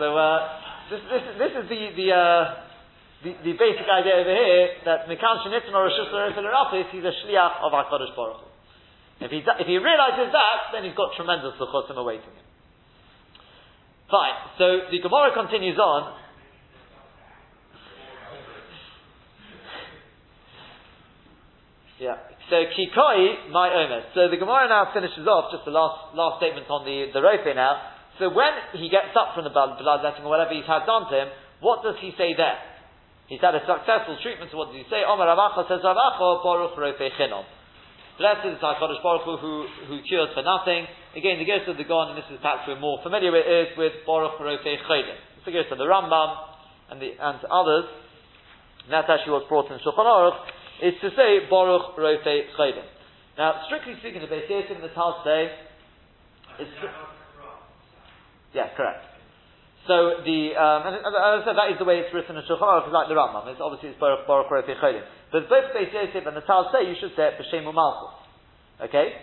so, 0.00 0.16
uh, 0.16 0.67
this, 0.90 1.02
this, 1.12 1.24
this 1.36 1.52
is 1.52 1.64
the, 1.68 1.80
the, 1.96 2.08
uh, 2.12 2.42
the, 3.22 3.30
the, 3.44 3.52
basic 3.60 3.84
idea 3.84 4.14
over 4.24 4.32
here 4.32 4.80
that 4.84 5.04
Mikan 5.08 5.44
Shenitzin 5.44 5.74
or 5.76 5.88
Rishus 5.88 6.92
he's 6.92 7.04
a 7.04 7.14
Shliach 7.24 7.60
of 7.60 7.72
HaKadosh 7.72 8.16
Baruch 8.16 8.40
If 9.20 9.30
he, 9.30 9.44
if 9.44 9.66
he 9.66 9.76
realizes 9.76 10.32
that, 10.32 10.72
then 10.72 10.84
he's 10.84 10.96
got 10.96 11.12
tremendous 11.16 11.54
Luchosim 11.60 11.96
awaiting 11.96 12.32
him. 12.32 12.46
Fine. 14.10 14.36
So 14.56 14.64
the 14.90 15.00
Gemara 15.00 15.34
continues 15.34 15.78
on. 15.78 16.16
Yeah. 22.00 22.16
So 22.48 22.56
kikoi 22.72 23.50
my 23.50 23.68
omer. 23.68 24.02
So 24.14 24.30
the 24.30 24.38
Gemara 24.38 24.68
now 24.68 24.88
finishes 24.94 25.26
off 25.26 25.52
just 25.52 25.66
the 25.66 25.74
last 25.74 26.14
last 26.14 26.38
statement 26.38 26.70
on 26.70 26.86
the 26.86 27.12
the 27.12 27.20
rope 27.20 27.44
now. 27.54 27.97
So 28.18 28.30
when 28.34 28.52
he 28.74 28.90
gets 28.90 29.14
up 29.14 29.34
from 29.34 29.46
the 29.46 29.54
bloodletting 29.54 30.26
or 30.26 30.30
whatever 30.30 30.50
he's 30.50 30.66
had 30.66 30.86
done 30.86 31.06
to 31.10 31.14
him, 31.14 31.28
what 31.62 31.82
does 31.82 31.94
he 32.02 32.14
say 32.18 32.34
there? 32.34 32.58
He's 33.30 33.40
had 33.40 33.54
a 33.54 33.62
successful 33.62 34.18
treatment. 34.22 34.50
So 34.50 34.58
what 34.58 34.74
does 34.74 34.78
he 34.80 34.86
say? 34.90 35.06
Omer 35.06 35.26
Ravacha 35.28 35.68
says 35.68 35.84
Ravacha 35.84 36.42
Baruch 36.42 36.74
Rofe. 36.74 37.08
Blessed 38.18 38.50
is 38.50 38.58
HaKadosh 38.58 38.98
Baruch 38.98 39.22
Hu, 39.22 39.36
who, 39.38 39.52
who 39.86 40.02
cures 40.02 40.34
for 40.34 40.42
nothing. 40.42 40.90
Again, 41.14 41.38
the 41.38 41.46
Ghost 41.46 41.70
of 41.70 41.78
the 41.78 41.86
Gon, 41.86 42.10
and 42.10 42.18
this 42.18 42.26
is 42.34 42.42
perhaps 42.42 42.66
we're 42.66 42.80
more 42.80 42.98
familiar 43.06 43.30
with, 43.30 43.46
is 43.46 43.70
with 43.78 43.94
Baruch 44.02 44.42
Rofe 44.42 44.66
Chodim. 44.66 45.18
It's 45.38 45.46
the 45.46 45.54
Ghost 45.54 45.70
of 45.70 45.78
the 45.78 45.86
Rambam 45.86 46.34
and, 46.90 46.98
the, 46.98 47.14
and 47.14 47.38
others. 47.46 47.86
And 48.82 48.90
that's 48.90 49.06
actually 49.06 49.38
what's 49.38 49.46
brought 49.46 49.70
in 49.70 49.78
Shulchan 49.86 50.02
Aruch, 50.02 50.34
is 50.82 50.94
to 50.98 51.10
say 51.14 51.46
Baruch 51.46 51.94
Rofe 51.94 52.26
Chodim. 52.58 52.86
Now, 53.38 53.62
strictly 53.70 53.94
speaking, 54.00 54.18
the 54.18 54.26
Beis 54.26 54.66
and 54.66 54.82
the 54.82 54.90
Taz 54.90 55.22
say, 55.22 55.54
is, 56.58 56.68
yeah, 58.54 58.72
correct. 58.76 59.04
So 59.88 60.20
the 60.20 60.52
um, 60.52 60.80
and, 60.84 61.00
as 61.00 61.40
I 61.40 61.48
said, 61.48 61.56
that 61.56 61.72
is 61.72 61.80
the 61.80 61.88
way 61.88 62.04
it's 62.04 62.12
written 62.12 62.36
in 62.36 62.44
Shulchan 62.44 62.60
Aruch, 62.60 62.92
like 62.92 63.08
the 63.08 63.16
Rambam. 63.16 63.48
It's 63.48 63.60
obviously 63.60 63.96
it's 63.96 64.00
Baruch 64.00 64.28
Baruch 64.28 64.52
Rofe 64.52 64.68
Chodim. 64.76 65.04
But 65.32 65.48
both 65.48 65.72
Beis 65.72 65.88
Yosef 65.92 66.28
and 66.28 66.36
the 66.36 66.44
Taz 66.44 66.68
say 66.72 66.84
you 66.84 66.96
should 67.00 67.16
say 67.16 67.32
it 67.32 67.40
b'Shem 67.40 67.64
Malchus. 67.64 68.12
Okay? 68.84 69.16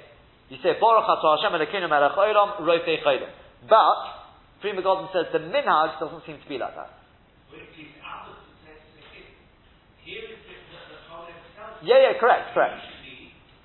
You 0.49 0.57
say 0.65 0.73
Baruch 0.81 1.05
Atah 1.05 1.37
Hashem 1.37 1.53
Elokeinu 1.53 1.89
Melech 1.89 2.17
Olam 2.17 2.61
Rofei 2.65 2.97
Cholim. 3.05 3.29
But 3.69 4.25
Pri 4.61 4.73
Megadim 4.73 5.13
says 5.13 5.29
the 5.33 5.39
minhag 5.39 5.99
doesn't 5.99 6.25
seem 6.25 6.41
to 6.41 6.49
be 6.49 6.57
like 6.57 6.73
that. 6.75 6.89
Yeah, 11.85 12.01
yeah, 12.01 12.19
correct, 12.19 12.53
correct. 12.53 12.81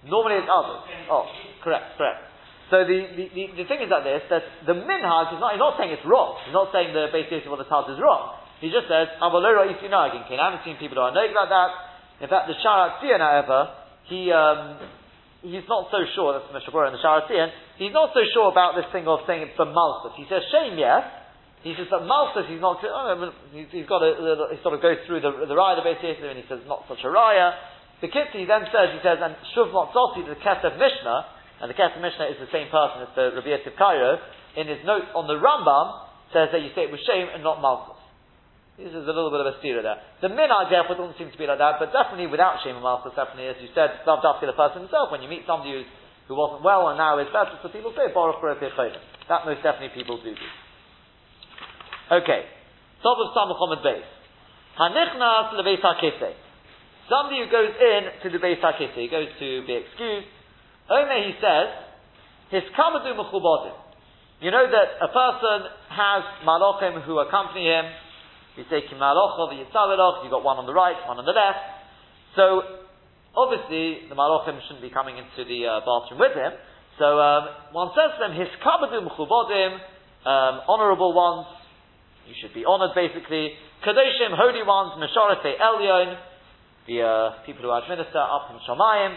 Normally 0.04 0.36
it's 0.36 0.48
others. 0.52 0.84
Oh, 1.08 1.24
correct, 1.64 1.96
correct. 1.96 2.29
So 2.70 2.86
the, 2.86 2.98
the, 3.18 3.24
the, 3.34 3.44
the, 3.58 3.66
thing 3.66 3.82
is 3.82 3.90
like 3.90 4.06
this, 4.06 4.22
that 4.30 4.46
the 4.62 4.78
minhag 4.78 5.34
is 5.34 5.42
not, 5.42 5.58
he's 5.58 5.62
not 5.62 5.74
saying 5.74 5.90
it's 5.90 6.06
wrong. 6.06 6.38
He's 6.46 6.54
not 6.54 6.70
saying 6.70 6.94
the 6.94 7.10
Yosef 7.10 7.50
or 7.50 7.58
the 7.58 7.66
Taz 7.66 7.90
is 7.90 7.98
wrong. 7.98 8.38
He 8.62 8.70
just 8.70 8.86
says, 8.86 9.10
I 9.18 9.26
haven't 9.26 10.62
seen 10.62 10.78
people 10.78 11.02
who 11.02 11.04
are 11.04 11.10
like 11.34 11.50
that. 11.50 11.70
In 12.22 12.28
fact, 12.30 12.46
the 12.46 12.54
Shaar 12.62 12.94
HaTziyun, 12.94 13.18
however, 13.18 13.74
he, 14.06 14.30
um, 14.30 14.78
he's 15.42 15.66
not 15.66 15.90
so 15.90 16.04
sure, 16.14 16.36
that's 16.36 16.46
Mishnah 16.52 16.92
in 16.92 16.94
the 16.94 17.02
Shaar 17.02 17.26
HaTziyun, 17.26 17.50
he's 17.80 17.96
not 17.96 18.14
so 18.14 18.22
sure 18.30 18.52
about 18.52 18.78
this 18.78 18.86
thing 18.94 19.08
of 19.10 19.24
saying 19.26 19.50
it's 19.50 19.56
for 19.58 19.66
Malchus. 19.66 20.14
He 20.14 20.28
says 20.30 20.46
shame, 20.54 20.78
yes. 20.78 21.02
He 21.66 21.74
says 21.74 21.90
that 21.90 22.06
Malchus, 22.06 22.46
he's 22.46 22.60
not, 22.60 22.78
oh, 22.84 23.32
he's, 23.50 23.66
he's 23.72 23.88
got 23.90 24.04
a, 24.04 24.54
he 24.54 24.62
sort 24.62 24.78
of 24.78 24.80
goes 24.84 25.00
through 25.10 25.24
the, 25.24 25.32
the 25.48 25.56
raya 25.56 25.80
of 25.80 25.84
the 25.84 25.90
and 25.90 26.38
he 26.38 26.46
says 26.46 26.62
not 26.70 26.86
such 26.86 27.02
a 27.02 27.10
raya. 27.10 27.56
The 28.04 28.08
Kitzi 28.08 28.46
then 28.46 28.64
says, 28.70 28.96
he 28.96 29.00
says, 29.02 29.18
and 29.20 29.36
Shuv 29.56 29.72
Motzoti, 29.72 30.24
the 30.24 30.36
Kesef 30.40 30.76
Mishnah, 30.76 31.39
and 31.60 31.68
the 31.68 31.76
Kesef 31.76 32.00
Mishnah 32.00 32.32
is 32.32 32.40
the 32.40 32.48
same 32.48 32.72
person 32.72 33.04
as 33.04 33.12
the 33.12 33.36
Rabbi 33.36 33.52
Yosef 33.52 33.76
Karo, 33.76 34.16
in 34.56 34.66
his 34.66 34.80
notes 34.84 35.12
on 35.12 35.28
the 35.28 35.36
Rambam, 35.36 36.08
says 36.32 36.48
that 36.56 36.64
you 36.64 36.72
say 36.72 36.88
it 36.88 36.92
with 36.92 37.04
shame 37.04 37.28
and 37.28 37.44
not 37.44 37.60
Malchus. 37.60 38.00
This 38.80 38.96
is 38.96 39.04
a 39.04 39.12
little 39.12 39.28
bit 39.28 39.44
of 39.44 39.52
a 39.52 39.60
steer 39.60 39.84
there. 39.84 40.00
The 40.24 40.32
minhag 40.32 40.72
therefore 40.72 40.96
doesn't 40.96 41.20
seem 41.20 41.28
to 41.28 41.36
be 41.36 41.44
like 41.44 41.60
that, 41.60 41.76
but 41.76 41.92
definitely 41.92 42.32
without 42.32 42.64
shame 42.64 42.80
and 42.80 42.84
master, 42.84 43.12
definitely, 43.12 43.52
as 43.52 43.60
you 43.60 43.68
said, 43.76 43.92
love 44.08 44.24
dafka 44.24 44.48
the 44.48 44.56
person 44.56 44.88
himself. 44.88 45.12
When 45.12 45.20
you 45.20 45.28
meet 45.28 45.44
somebody 45.44 45.76
who's, 45.76 45.88
who 46.32 46.34
wasn't 46.38 46.64
well 46.64 46.88
and 46.88 46.96
now 46.96 47.20
is 47.20 47.28
better, 47.28 47.60
so 47.60 47.68
people 47.68 47.92
say 47.92 48.08
baruch 48.08 48.40
That 48.40 49.44
most 49.44 49.60
definitely 49.60 49.92
people 49.92 50.16
do 50.24 50.32
do. 50.32 50.48
Okay, 52.08 52.48
top 53.04 53.20
of 53.20 53.36
Samachomad 53.36 53.84
base. 53.84 54.08
Hanichnas 54.80 55.60
lebeis. 55.60 55.84
Somebody 57.04 57.44
who 57.44 57.52
goes 57.52 57.74
in 57.76 58.02
to 58.24 58.26
the 58.32 58.40
base 58.40 58.64
hakise, 58.64 58.96
he 58.96 59.12
goes 59.12 59.28
to 59.28 59.66
be 59.68 59.76
excused. 59.76 60.39
Only 60.90 61.30
he 61.30 61.34
says, 61.38 61.70
his 62.50 62.66
kamadu 62.74 63.14
mechubodim. 63.14 63.78
You 64.40 64.50
know 64.50 64.66
that 64.66 64.88
a 64.98 65.08
person 65.08 65.70
has 65.88 66.22
malachim 66.44 67.02
who 67.04 67.20
accompany 67.20 67.66
him, 67.66 67.84
you 68.56 68.64
say 68.68 68.82
Kimalochov, 68.90 69.54
Yitzavaloch, 69.54 70.22
you've 70.22 70.34
got 70.34 70.42
one 70.42 70.58
on 70.58 70.66
the 70.66 70.74
right, 70.74 70.96
one 71.06 71.16
on 71.16 71.24
the 71.24 71.32
left. 71.32 71.64
So, 72.34 72.62
obviously, 73.32 74.10
the 74.10 74.16
Malochim 74.18 74.58
shouldn't 74.66 74.82
be 74.82 74.90
coming 74.90 75.16
into 75.16 75.46
the 75.46 75.64
uh, 75.64 75.80
bathroom 75.86 76.18
with 76.18 76.34
him. 76.34 76.52
So, 76.98 77.16
um, 77.16 77.72
one 77.72 77.94
says 77.94 78.18
to 78.18 78.26
them, 78.26 78.34
His 78.34 78.50
Kabadim 78.60 79.06
Chubodim, 79.14 79.80
um, 80.26 80.54
honorable 80.68 81.14
ones, 81.14 81.46
you 82.26 82.34
should 82.42 82.52
be 82.52 82.66
honored 82.66 82.92
basically. 82.92 83.54
Kadoshim, 83.86 84.36
holy 84.36 84.62
ones, 84.66 84.98
Mesharate 85.00 85.56
Elyon, 85.56 86.18
the 86.86 87.00
uh, 87.00 87.46
people 87.46 87.62
who 87.62 87.72
administer 87.72 88.18
up 88.18 88.50
in 88.52 88.58
Shamayim. 88.68 89.14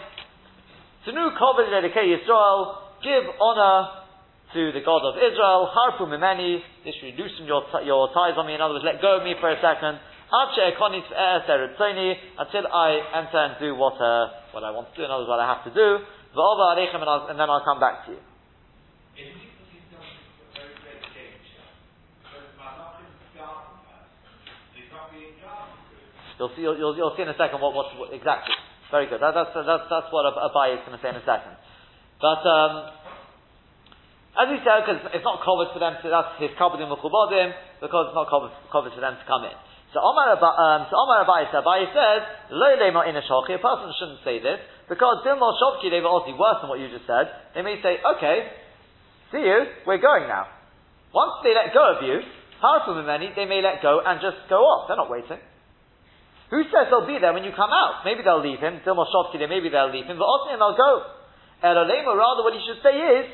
Tenu 1.04 1.36
Kovid 1.36 1.68
Redekei 1.68 2.16
Yisrael, 2.16 2.80
give 3.04 3.28
honor 3.36 4.04
to 4.56 4.72
the 4.72 4.80
God 4.80 5.04
of 5.04 5.20
Israel, 5.20 5.68
Harpu 5.68 6.08
Mimeni, 6.08 6.64
this 6.84 6.94
should 6.96 7.12
loosen 7.20 7.44
your, 7.44 7.68
t- 7.68 7.84
your 7.84 8.08
ties 8.16 8.38
on 8.40 8.46
me, 8.46 8.54
in 8.54 8.60
other 8.60 8.74
words, 8.74 8.88
let 8.88 9.02
go 9.02 9.18
of 9.18 9.24
me 9.24 9.34
for 9.36 9.52
a 9.52 9.60
second, 9.60 10.00
until 10.32 10.72
I 12.72 12.88
enter 13.20 13.38
and 13.44 13.54
do 13.60 13.74
what, 13.76 14.00
uh, 14.00 14.32
what 14.56 14.64
I 14.64 14.70
want 14.72 14.88
to 14.90 14.96
do, 14.96 15.04
in 15.04 15.10
other 15.10 15.28
words, 15.28 15.28
what 15.28 15.44
I 15.44 15.48
have 15.52 15.64
to 15.68 15.74
do, 15.76 16.00
and 16.34 17.36
then 17.36 17.50
I'll 17.52 17.64
come 17.68 17.80
back 17.80 18.06
to 18.06 18.12
you. 18.16 18.18
In 18.18 19.30
because 19.38 19.68
he's 19.70 19.86
done 19.92 20.02
a 20.02 20.56
very 20.56 20.74
great 20.82 21.04
change. 21.14 21.46
Because 22.24 22.48
Malachim 22.58 23.06
is 23.06 23.30
garden 23.38 23.78
first. 23.86 24.10
He's 24.74 24.90
not 24.90 25.12
being 25.14 25.38
garden 25.38 25.78
You'll 26.40 26.50
see, 26.56 26.62
you'll, 26.66 26.74
you'll, 26.74 26.96
you'll 26.96 27.14
see 27.14 27.22
in 27.22 27.30
a 27.30 27.38
second 27.38 27.60
what, 27.60 27.76
what, 27.76 27.94
what 27.94 28.10
exactly. 28.10 28.56
Very 28.94 29.10
good. 29.10 29.18
That, 29.18 29.34
that's, 29.34 29.50
that's, 29.50 29.90
that's 29.90 30.08
what 30.14 30.22
Abai 30.22 30.78
is 30.78 30.86
going 30.86 30.94
to 30.94 31.02
say 31.02 31.10
in 31.10 31.18
a 31.18 31.26
second. 31.26 31.58
But, 32.22 32.46
um, 32.46 32.94
as 34.38 34.46
we 34.54 34.62
said, 34.62 34.86
because 34.86 35.02
it's 35.10 35.26
not 35.26 35.42
covered 35.42 35.74
for 35.74 35.82
them 35.82 35.98
to, 35.98 36.06
that's 36.06 36.38
his 36.38 36.54
kabadim 36.54 36.86
v'chubodim, 36.86 37.58
because 37.82 38.14
it's 38.14 38.18
not 38.18 38.30
covered, 38.30 38.54
for 38.70 39.02
them 39.02 39.18
to 39.18 39.26
come 39.26 39.50
in. 39.50 39.56
So 39.90 39.98
Omar, 39.98 40.38
um, 40.38 40.86
so 40.86 40.94
Omar 40.94 41.26
Abai, 41.26 41.50
so 41.50 41.58
Abai 41.58 41.90
says, 41.90 42.22
lo 42.54 42.70
in 42.70 43.18
a 43.18 43.22
a 43.22 43.58
person 43.58 43.90
shouldn't 43.98 44.22
say 44.22 44.38
this, 44.38 44.62
because 44.86 45.26
dilmo 45.26 45.58
shopki, 45.58 45.90
they 45.90 45.98
were 45.98 46.14
obviously 46.14 46.38
worse 46.38 46.62
than 46.62 46.70
what 46.70 46.78
you 46.78 46.86
just 46.86 47.10
said. 47.10 47.34
They 47.58 47.66
may 47.66 47.82
say, 47.82 47.98
okay, 47.98 48.46
see 49.34 49.42
you, 49.42 49.58
we're 49.90 49.98
going 49.98 50.30
now. 50.30 50.46
Once 51.10 51.42
they 51.42 51.50
let 51.50 51.74
go 51.74 51.98
of 51.98 52.06
you, 52.06 52.22
Harfum 52.62 53.02
many, 53.02 53.34
they 53.34 53.50
may 53.50 53.58
let 53.58 53.82
go 53.82 53.98
and 54.06 54.22
just 54.22 54.38
go 54.46 54.62
off. 54.62 54.86
They're 54.86 55.02
not 55.02 55.10
waiting. 55.10 55.42
Who 56.50 56.60
says 56.68 56.92
they'll 56.92 57.08
be 57.08 57.16
there 57.20 57.32
when 57.32 57.44
you 57.44 57.52
come 57.56 57.72
out? 57.72 58.04
Maybe 58.04 58.20
they'll 58.20 58.44
leave 58.44 58.60
him. 58.60 58.84
Shofkide, 58.84 59.48
maybe 59.48 59.72
they'll 59.72 59.92
leave 59.92 60.04
him. 60.04 60.20
But 60.20 60.28
and 60.52 60.60
they'll 60.60 60.76
go. 60.76 60.92
Elolema, 61.64 62.12
rather 62.12 62.44
what 62.44 62.52
he 62.52 62.60
should 62.68 62.84
say 62.84 62.92
is, 62.92 63.26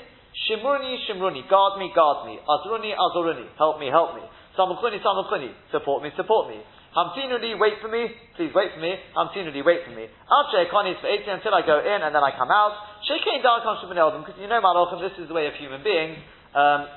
Shimruni, 0.46 1.02
Shimruni, 1.10 1.42
guard 1.50 1.78
me, 1.82 1.90
guard 1.90 2.26
me. 2.26 2.38
Azruni, 2.38 2.94
Azruni, 2.94 3.50
help 3.58 3.80
me, 3.82 3.90
help 3.90 4.14
me. 4.14 4.22
Samukuni, 4.54 5.02
Samukuni, 5.02 5.50
support 5.72 6.02
me, 6.02 6.10
support 6.16 6.48
me. 6.48 6.62
Hamtinuli, 6.90 7.54
wait 7.58 7.78
for 7.82 7.86
me, 7.86 8.10
please 8.34 8.50
wait 8.54 8.74
for 8.74 8.82
me. 8.82 8.94
Hamtinuli, 9.14 9.62
wait 9.62 9.86
for 9.86 9.94
me. 9.94 10.10
After 10.26 10.58
Konis 10.70 10.98
for 10.98 11.06
80 11.06 11.38
until 11.38 11.54
I 11.54 11.62
go 11.62 11.78
in 11.78 12.02
and 12.02 12.14
then 12.14 12.22
I 12.22 12.34
come 12.34 12.50
out. 12.50 12.74
Shekein 13.06 13.42
Darkon 13.46 13.78
Shubin 13.78 13.94
because 13.94 14.34
you 14.40 14.50
know 14.50 14.58
Malachim, 14.58 14.98
this 14.98 15.14
is 15.22 15.28
the 15.28 15.34
way 15.34 15.46
of 15.46 15.54
human 15.54 15.82
beings. 15.82 16.18
Um, 16.54 16.90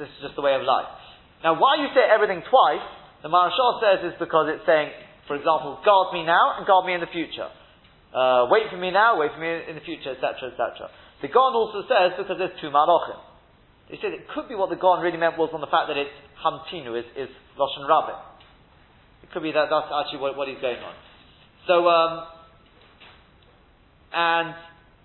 this 0.00 0.08
is 0.08 0.18
just 0.24 0.36
the 0.36 0.42
way 0.42 0.56
of 0.56 0.64
life. 0.64 0.88
Now, 1.44 1.60
why 1.60 1.76
you 1.76 1.88
say 1.92 2.00
everything 2.08 2.40
twice, 2.48 2.84
the 3.20 3.28
Maharshal 3.28 3.80
says 3.84 4.12
is 4.12 4.14
because 4.18 4.48
it's 4.56 4.64
saying, 4.64 4.88
for 5.26 5.34
example, 5.34 5.78
guard 5.84 6.14
me 6.14 6.24
now 6.24 6.58
and 6.58 6.66
guard 6.66 6.86
me 6.86 6.94
in 6.94 7.00
the 7.00 7.10
future. 7.10 7.50
Uh, 8.14 8.46
wait 8.48 8.70
for 8.70 8.78
me 8.78 8.90
now, 8.90 9.18
wait 9.18 9.34
for 9.34 9.40
me 9.42 9.50
in 9.68 9.74
the 9.74 9.84
future, 9.84 10.14
etc., 10.14 10.54
etc. 10.54 10.88
The 11.22 11.28
Gon 11.28 11.52
also 11.52 11.82
says 11.84 12.14
because 12.16 12.38
there's 12.38 12.54
two 12.60 12.70
Malachim. 12.70 13.18
They 13.90 13.98
said 14.02 14.12
it 14.12 14.26
could 14.34 14.48
be 14.48 14.54
what 14.54 14.70
the 14.70 14.78
Gon 14.78 15.02
really 15.02 15.18
meant 15.18 15.38
was 15.38 15.50
on 15.54 15.60
the 15.60 15.70
fact 15.70 15.88
that 15.88 15.96
it's 15.96 16.14
Hamtinu, 16.42 16.98
is, 16.98 17.06
is 17.14 17.30
Lashon 17.58 17.86
Rabbin. 17.86 18.18
It 19.22 19.30
could 19.32 19.42
be 19.42 19.52
that 19.52 19.66
that's 19.70 19.90
actually 19.90 20.22
what, 20.22 20.36
what 20.36 20.48
he's 20.48 20.60
going 20.60 20.78
on. 20.78 20.94
So, 21.66 21.86
um, 21.86 22.12
and 24.14 24.54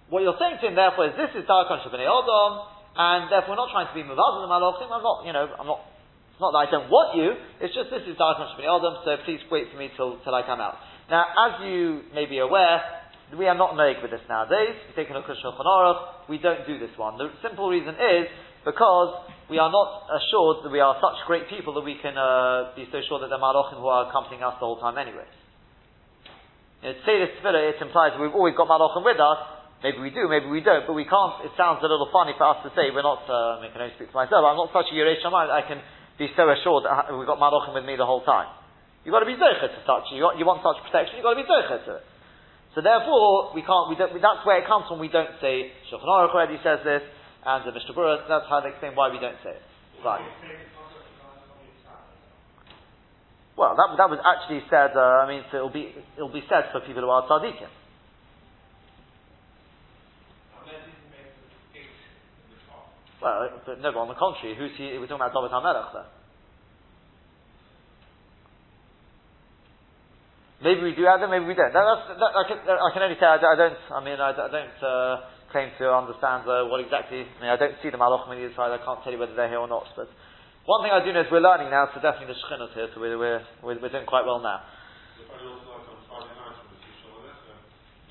what 0.09 0.21
you're 0.21 0.37
saying 0.37 0.61
to 0.61 0.67
him 0.69 0.75
therefore 0.75 1.09
is 1.09 1.15
this 1.17 1.33
is 1.35 1.47
Darkon 1.49 1.81
Shabbat 1.81 1.99
Adam, 1.99 2.51
and 2.95 3.31
therefore 3.31 3.55
we're 3.55 3.63
not 3.63 3.71
trying 3.73 3.89
to 3.89 3.95
be 3.97 4.03
Mavaz 4.03 4.33
the 4.39 4.49
Malachim, 4.49 4.89
I'm 4.91 5.03
not, 5.03 5.25
you 5.25 5.33
know, 5.33 5.45
I'm 5.57 5.67
not, 5.67 5.81
not 6.41 6.57
that 6.57 6.65
I 6.65 6.69
don't 6.73 6.89
want 6.89 7.13
you, 7.15 7.37
it's 7.61 7.73
just 7.77 7.93
this 7.93 8.03
is 8.09 8.17
Darkon 8.17 8.49
Shabbat 8.51 8.65
Adam, 8.65 8.93
so 9.05 9.15
please 9.23 9.39
wait 9.53 9.69
for 9.69 9.77
me 9.77 9.93
till, 9.95 10.17
till 10.25 10.33
I 10.33 10.41
come 10.41 10.59
out. 10.59 10.81
Now, 11.07 11.29
as 11.29 11.61
you 11.63 12.01
may 12.17 12.25
be 12.25 12.41
aware, 12.41 12.81
we 13.37 13.47
are 13.47 13.55
not 13.55 13.77
knowing 13.77 14.01
with 14.01 14.11
this 14.11 14.25
nowadays. 14.27 14.75
We 14.89 14.91
take 14.97 15.11
a 15.11 15.15
look 15.15 15.29
at 15.29 15.39
Shulchan 15.39 15.61
we 16.27 16.37
don't 16.39 16.67
do 16.67 16.79
this 16.79 16.91
one. 16.97 17.17
The 17.17 17.31
simple 17.43 17.69
reason 17.69 17.95
is 17.95 18.27
because 18.65 19.29
we 19.51 19.59
are 19.59 19.71
not 19.71 20.07
assured 20.07 20.63
that 20.63 20.71
we 20.71 20.79
are 20.79 20.95
such 20.99 21.27
great 21.27 21.47
people 21.51 21.75
that 21.75 21.83
we 21.83 21.99
can 21.99 22.15
uh, 22.15 22.71
be 22.75 22.87
so 22.91 23.03
sure 23.07 23.19
that 23.19 23.27
the 23.27 23.39
Malachim 23.39 23.79
who 23.79 23.87
are 23.87 24.07
accompanying 24.07 24.43
us 24.43 24.55
the 24.59 24.67
whole 24.67 24.79
time 24.79 24.95
anyway. 24.97 25.27
You 26.79 26.91
know, 26.91 26.95
to 26.95 27.03
say 27.03 27.19
this 27.19 27.35
tefillah, 27.39 27.75
it 27.75 27.79
implies 27.83 28.15
we've 28.19 28.35
always 28.35 28.55
got 28.55 28.71
Malachim 28.71 29.03
with 29.03 29.19
us. 29.19 29.39
Maybe 29.83 29.97
we 29.97 30.13
do, 30.13 30.29
maybe 30.29 30.45
we 30.45 30.61
don't, 30.61 30.85
but 30.85 30.93
we 30.93 31.09
can't. 31.09 31.41
It 31.43 31.51
sounds 31.57 31.81
a 31.81 31.89
little 31.89 32.07
funny 32.13 32.37
for 32.37 32.45
us 32.53 32.61
to 32.63 32.69
say 32.77 32.93
we're 32.93 33.01
not. 33.01 33.25
Uh, 33.25 33.57
I, 33.57 33.65
mean, 33.65 33.69
I 33.69 33.73
can 33.73 33.81
only 33.81 33.95
speak 33.97 34.13
for 34.13 34.21
myself. 34.21 34.45
I'm 34.45 34.55
not 34.55 34.69
such 34.69 34.87
a 34.87 34.95
Yerei 34.95 35.17
Shamayim 35.19 35.49
I 35.49 35.65
can 35.65 35.81
be 36.17 36.27
so 36.35 36.49
assured 36.49 36.85
that 36.85 37.11
we've 37.13 37.27
got 37.27 37.39
Malachim 37.39 37.73
with 37.73 37.85
me 37.85 37.95
the 37.95 38.05
whole 38.05 38.23
time. 38.23 38.49
You've 39.03 39.13
got 39.13 39.25
to 39.25 39.29
be 39.29 39.37
zocher 39.37 39.69
to 39.69 39.81
such. 39.85 40.13
You, 40.13 40.29
you 40.37 40.45
want 40.45 40.61
such 40.61 40.77
protection. 40.85 41.17
You've 41.17 41.25
got 41.25 41.33
to 41.33 41.41
be 41.41 41.49
zocher 41.49 41.79
to 41.85 41.91
it. 41.97 42.05
So 42.75 42.79
therefore, 42.79 43.51
we 43.51 43.65
can't. 43.65 43.89
We 43.89 43.95
don't. 43.97 44.13
We, 44.13 44.21
that's 44.21 44.45
where 44.45 44.61
it 44.61 44.67
comes 44.69 44.85
from. 44.87 44.99
We 44.99 45.09
don't 45.11 45.35
say 45.41 45.73
Shulchan 45.91 46.07
Aruch 46.07 46.31
already 46.31 46.61
says 46.63 46.79
this, 46.85 47.03
and 47.43 47.67
the 47.67 47.73
Mishnah 47.73 47.91
Berurah. 47.97 48.29
That's 48.29 48.47
how 48.47 48.61
they 48.61 48.69
explain 48.69 48.95
why 48.95 49.11
we 49.11 49.19
don't 49.19 49.35
say 49.43 49.57
it. 49.57 49.63
Right. 50.05 50.23
Well, 53.57 53.75
that, 53.75 53.89
that 53.97 54.09
was 54.09 54.23
actually 54.23 54.63
said. 54.71 54.95
Uh, 54.95 55.21
I 55.21 55.27
mean, 55.27 55.43
so 55.51 55.57
it'll 55.57 55.75
be 55.75 55.91
it'll 56.15 56.31
be 56.31 56.45
said 56.47 56.71
for 56.71 56.79
people 56.79 57.03
who 57.03 57.11
are 57.11 57.27
tzaddikim. 57.27 57.67
Well, 63.21 63.61
but 63.65 63.79
no, 63.81 63.91
but 63.93 64.01
on 64.01 64.09
the 64.09 64.17
contrary, 64.17 64.57
who's 64.57 64.73
he? 64.77 64.97
We're 64.97 65.05
talking 65.05 65.21
about 65.21 65.33
David 65.33 65.53
HaMelech 65.53 65.93
there. 65.93 66.09
Maybe 70.61 70.81
we 70.81 70.93
do 70.93 71.09
have 71.09 71.21
them, 71.21 71.33
maybe 71.33 71.45
we 71.45 71.57
don't. 71.57 71.73
That, 71.73 71.81
that, 71.81 72.31
I, 72.37 72.43
can, 72.45 72.57
I, 72.69 72.89
can, 72.93 73.01
only 73.01 73.17
say 73.17 73.25
I, 73.25 73.41
I 73.41 73.57
don't. 73.57 73.81
I 73.93 73.99
mean, 74.05 74.21
I, 74.21 74.29
I 74.29 74.49
don't 74.49 74.77
uh, 74.85 75.13
claim 75.49 75.73
to 75.81 75.89
understand 75.89 76.45
uh, 76.45 76.69
what 76.69 76.85
exactly. 76.85 77.25
I 77.25 77.37
mean, 77.41 77.49
I 77.49 77.57
don't 77.57 77.73
see 77.81 77.89
the 77.89 77.97
malachim 77.97 78.29
on 78.29 78.37
either 78.37 78.53
side. 78.53 78.69
I 78.69 78.77
can't 78.77 79.01
tell 79.01 79.13
you 79.13 79.17
whether 79.17 79.33
they're 79.33 79.49
here 79.49 79.57
or 79.57 79.69
not. 79.69 79.89
But 79.97 80.09
one 80.69 80.85
thing 80.85 80.93
I 80.93 81.01
do 81.01 81.09
know 81.09 81.25
is 81.25 81.33
we're 81.33 81.41
learning 81.41 81.73
now, 81.73 81.89
so 81.89 81.97
definitely 81.97 82.37
the 82.37 82.39
shechinah's 82.45 82.77
here, 82.77 82.93
so 82.93 83.01
we're, 83.01 83.17
we're, 83.17 83.41
we're, 83.65 83.81
we're 83.81 83.89
doing 83.89 84.05
quite 84.05 84.29
well 84.29 84.37
now. 84.37 84.61
That's 85.17 85.33
I 85.33 85.41
also 85.49 85.65
like 85.65 85.89
on 85.89 85.97
Friday 86.05 86.37
night 86.37 86.53
from 86.61 86.69
the 86.69 86.79
Sishon 86.85 87.09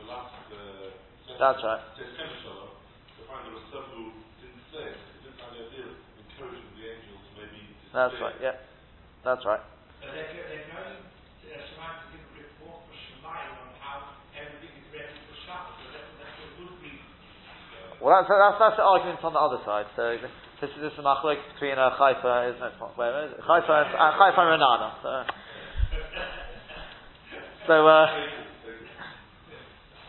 the 0.02 0.06
last 0.10 0.34
uh, 0.50 0.90
session, 1.30 1.38
That's 1.38 1.62
right. 1.62 1.82
says 1.94 2.10
Ken 2.18 2.30
Shalom, 2.42 2.74
to 2.74 3.20
find 3.30 3.46
there 3.46 3.54
was 3.54 3.66
some 3.70 3.86
who 3.94 4.10
didn't 4.42 4.66
say 4.74 4.82
it, 4.82 4.98
they 4.98 5.30
didn't 5.30 5.38
have 5.38 5.54
the 5.54 5.62
idea 5.62 5.86
of 5.86 5.96
encouraging 6.26 6.74
the 6.74 6.84
angels 6.90 7.22
maybe 7.38 7.62
to 7.70 7.79
That's 7.90 8.14
right. 8.22 8.38
Yeah, 8.38 8.54
that's 9.26 9.42
right. 9.42 9.58
But 9.98 10.14
they're, 10.14 10.30
they're 10.30 10.70
going 10.70 10.94
uh, 10.94 11.58
Shemai 11.74 12.06
give 12.14 12.22
a 12.22 12.38
report 12.38 12.86
for 12.86 12.94
Shemai 12.94 13.50
on 13.50 13.74
how 13.82 14.14
everything 14.38 14.70
is 14.78 14.86
ready 14.94 15.10
for 15.26 15.34
Shabbos. 15.42 15.74
So 15.82 15.90
that's, 15.90 16.06
that's 16.22 16.38
a 16.38 16.54
good 16.54 16.70
reason. 16.86 17.02
Well, 17.98 18.14
that's, 18.14 18.30
that's, 18.30 18.62
that's 18.62 18.78
the 18.78 18.86
argument 18.86 19.18
on 19.26 19.34
the 19.34 19.42
other 19.42 19.58
side. 19.66 19.90
So 19.98 20.22
this 20.62 20.70
is 20.70 20.78
this 20.86 20.94
is 20.94 21.02
machlok 21.02 21.42
between 21.58 21.82
uh, 21.82 21.90
Haifa, 21.98 22.54
isn't 22.54 22.62
it? 22.62 22.78
Where 22.94 23.26
is 23.26 23.34
it? 23.34 23.42
Haifa, 23.42 23.74
and, 23.74 23.90
uh, 23.98 24.14
Haifa 24.14 24.38
and 24.38 24.54
Renana. 24.54 25.02
So, 25.02 25.10
so, 27.66 27.74
uh, 27.90 28.06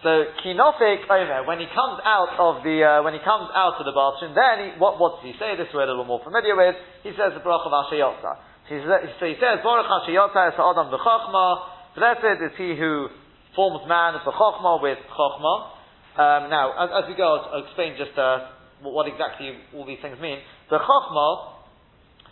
so 0.01 0.25
Kinofik 0.41 1.05
Omer, 1.05 1.45
when 1.45 1.61
he 1.61 1.69
comes 1.69 2.01
out 2.01 2.33
of 2.41 2.65
the 2.65 2.81
uh, 2.81 3.05
when 3.05 3.13
he 3.13 3.21
comes 3.21 3.53
out 3.53 3.77
of 3.77 3.85
the 3.85 3.93
bathroom, 3.93 4.33
then 4.33 4.55
he, 4.65 4.67
what 4.81 4.97
what 4.97 5.21
does 5.21 5.29
he 5.29 5.37
say? 5.37 5.53
This 5.53 5.69
we're 5.69 5.85
a 5.85 5.89
little 5.93 6.09
more 6.09 6.25
familiar 6.25 6.57
with. 6.57 6.73
He 7.05 7.13
says 7.13 7.37
the 7.37 7.43
bracha 7.45 7.69
of 7.69 7.73
Ashayotza. 7.85 8.49
So 8.65 9.25
he 9.29 9.37
says 9.37 9.61
Baruch 9.61 9.85
Ashayotza 9.85 10.53
es 10.53 10.57
Adam 10.57 10.89
b'chochma. 10.89 11.45
Blessed 11.93 12.49
is 12.49 12.53
he 12.57 12.73
who 12.73 13.13
forms 13.53 13.85
man 13.85 14.17
of 14.17 14.25
the 14.25 14.33
b'chochma 14.33 14.81
with 14.81 14.97
chochma. 15.13 15.53
Um, 16.17 16.49
now, 16.49 16.73
as, 16.75 17.03
as 17.03 17.05
we 17.05 17.15
go, 17.15 17.37
I'll, 17.37 17.63
explain 17.63 17.93
just 17.93 18.17
uh, 18.17 18.49
what, 18.81 19.07
exactly 19.07 19.53
all 19.75 19.85
these 19.85 20.01
things 20.01 20.17
mean. 20.19 20.39
The 20.69 20.81
chokhmah, 20.81 21.61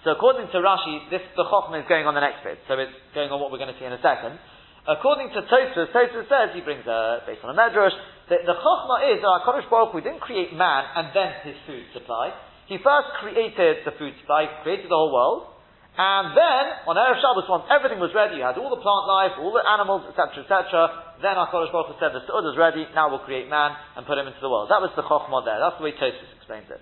so 0.03 0.11
according 0.17 0.49
to 0.51 0.57
Rashi, 0.57 1.05
this 1.13 1.21
the 1.37 1.45
chokhmah 1.45 1.85
is 1.85 1.87
going 1.87 2.09
on 2.09 2.17
the 2.17 2.23
next 2.23 2.41
bit, 2.43 2.57
so 2.67 2.75
it's 2.81 2.91
going 3.13 3.29
on 3.29 3.39
what 3.39 3.51
we're 3.51 3.61
going 3.61 3.71
to 3.71 3.79
see 3.79 3.85
in 3.85 3.93
a 3.93 4.01
second. 4.01 4.41
According 4.89 5.29
to 5.37 5.45
Tosfos, 5.45 5.93
Tosfos 5.93 6.25
says 6.25 6.49
he 6.57 6.65
brings 6.65 6.81
a 6.89 7.21
based 7.29 7.45
on 7.45 7.53
a 7.53 7.57
medrash 7.57 7.93
that 8.33 8.41
the 8.41 8.57
chokhmah 8.57 9.13
is 9.13 9.21
that 9.21 9.29
our 9.29 9.45
Kodesh 9.45 9.69
Baruch 9.69 9.93
Hu 9.93 10.01
didn't 10.01 10.25
create 10.25 10.49
man 10.57 10.81
and 10.97 11.13
then 11.13 11.29
his 11.45 11.53
food 11.69 11.85
supply. 11.93 12.33
He 12.65 12.81
first 12.81 13.13
created 13.21 13.85
the 13.85 13.93
food 14.01 14.17
supply, 14.17 14.49
created 14.65 14.89
the 14.89 14.97
whole 14.97 15.13
world, 15.13 15.53
and 15.93 16.33
then 16.33 16.89
on 16.89 16.97
erev 16.97 17.21
Shabbos, 17.21 17.45
once 17.45 17.69
everything 17.69 18.01
was 18.01 18.09
ready, 18.17 18.41
you 18.41 18.45
had 18.45 18.57
all 18.57 18.73
the 18.73 18.81
plant 18.81 19.05
life, 19.05 19.37
all 19.37 19.53
the 19.53 19.61
animals, 19.61 20.09
etc., 20.09 20.41
etc. 20.41 21.21
Then 21.21 21.37
our 21.37 21.53
Kodesh 21.53 21.69
Baruch 21.69 21.93
Hu 21.93 21.95
said 22.01 22.17
the 22.17 22.25
is 22.25 22.57
ready. 22.57 22.89
Now 22.97 23.13
we'll 23.13 23.21
create 23.29 23.45
man 23.45 23.77
and 23.93 24.09
put 24.09 24.17
him 24.17 24.25
into 24.25 24.41
the 24.41 24.49
world. 24.49 24.73
That 24.73 24.81
was 24.81 24.89
the 24.97 25.05
chokhmah 25.05 25.45
there. 25.45 25.61
That's 25.61 25.77
the 25.77 25.85
way 25.85 25.93
Tosfos 25.93 26.33
explains 26.33 26.65
it. 26.73 26.81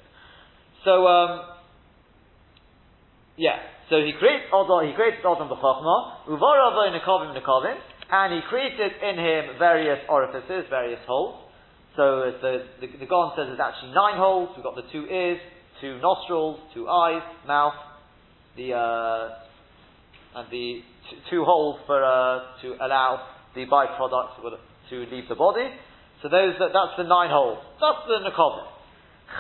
So, 0.88 1.04
um, 1.04 1.60
yeah. 3.36 3.60
So 3.92 4.00
he 4.00 4.16
creates 4.16 4.48
Adam, 4.52 4.88
he 4.88 4.96
created 4.96 5.24
Adam 5.28 5.52
b'chokhmah, 5.52 6.32
uvaravo 6.32 6.88
nekavim 6.92 7.36
nekavim, 7.36 7.76
and 8.10 8.34
he 8.34 8.40
created 8.48 8.92
in 9.04 9.16
him 9.20 9.60
various 9.60 10.00
orifices, 10.10 10.66
various 10.70 11.00
holes. 11.06 11.44
So 11.96 12.32
the, 12.42 12.64
the, 12.80 12.88
the 13.00 13.06
Gon 13.06 13.34
says 13.36 13.48
there's 13.48 13.60
actually 13.60 13.92
nine 13.92 14.18
holes. 14.18 14.50
We've 14.56 14.64
got 14.64 14.76
the 14.76 14.88
two 14.92 15.06
ears, 15.10 15.40
two 15.82 16.00
nostrils, 16.00 16.60
two 16.74 16.88
eyes, 16.88 17.22
mouth, 17.48 17.74
the, 18.56 18.74
uh, 18.74 20.40
and 20.40 20.48
the 20.52 20.82
t- 21.10 21.18
two 21.30 21.44
holes 21.44 21.80
for, 21.86 22.04
uh, 22.04 22.62
to 22.62 22.76
allow 22.80 23.28
the 23.56 23.66
byproducts 23.66 24.40
to 24.90 24.96
leave 25.12 25.28
the 25.28 25.36
body. 25.36 25.68
So 26.22 26.30
those 26.30 26.54
that, 26.60 26.70
that's 26.74 26.96
the 26.98 27.04
nine 27.04 27.30
holes. 27.30 27.60
That's 27.82 28.08
the 28.08 28.30
Nakovim. 28.30 28.78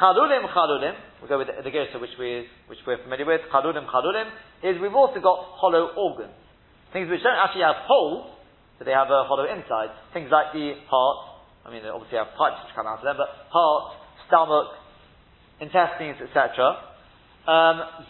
Chalulim, 0.01 0.43
chalulim, 0.51 0.93
we'll 1.21 1.29
go 1.29 1.37
with 1.37 1.47
the, 1.47 1.63
the 1.63 1.71
Gersa 1.71 2.01
which, 2.01 2.11
we, 2.19 2.45
which 2.67 2.79
we're 2.85 3.01
familiar 3.01 3.25
with, 3.25 3.41
chalulim, 3.53 3.87
chalulim, 3.87 4.27
is 4.61 4.81
we've 4.81 4.93
also 4.93 5.21
got 5.21 5.45
hollow 5.55 5.93
organs. 5.95 6.35
Things 6.91 7.09
which 7.09 7.23
don't 7.23 7.37
actually 7.37 7.63
have 7.63 7.87
holes, 7.87 8.36
but 8.77 8.85
they 8.85 8.93
have 8.93 9.09
a 9.09 9.25
hollow 9.25 9.45
inside. 9.49 9.89
Things 10.13 10.29
like 10.31 10.53
the 10.53 10.77
heart, 10.89 11.41
I 11.65 11.71
mean, 11.73 11.83
they 11.83 11.89
obviously 11.89 12.17
have 12.17 12.33
pipes 12.37 12.61
which 12.63 12.73
come 12.77 12.87
out 12.87 13.01
of 13.01 13.05
them, 13.05 13.17
but 13.17 13.29
heart, 13.49 13.97
stomach, 14.29 14.71
intestines, 15.59 16.21
etc. 16.21 16.77
Um, 17.47 18.07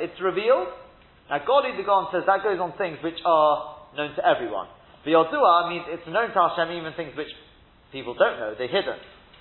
it's 0.00 0.20
revealed. 0.22 0.68
Now, 1.28 1.38
Goli 1.40 1.76
the 1.76 1.82
Gon 1.82 2.08
says 2.12 2.22
that 2.26 2.42
goes 2.44 2.60
on 2.60 2.72
things 2.76 2.98
which 3.02 3.18
are 3.24 3.76
known 3.96 4.14
to 4.16 4.22
everyone. 4.24 4.68
V'yodua 5.06 5.68
means 5.68 5.84
it's 5.88 6.06
known 6.08 6.32
to 6.32 6.40
Hashem 6.48 6.72
even 6.72 6.92
things 6.96 7.16
which 7.16 7.32
people 7.92 8.14
don't 8.14 8.40
know, 8.40 8.54
they're 8.56 8.68
hidden. 8.68 8.96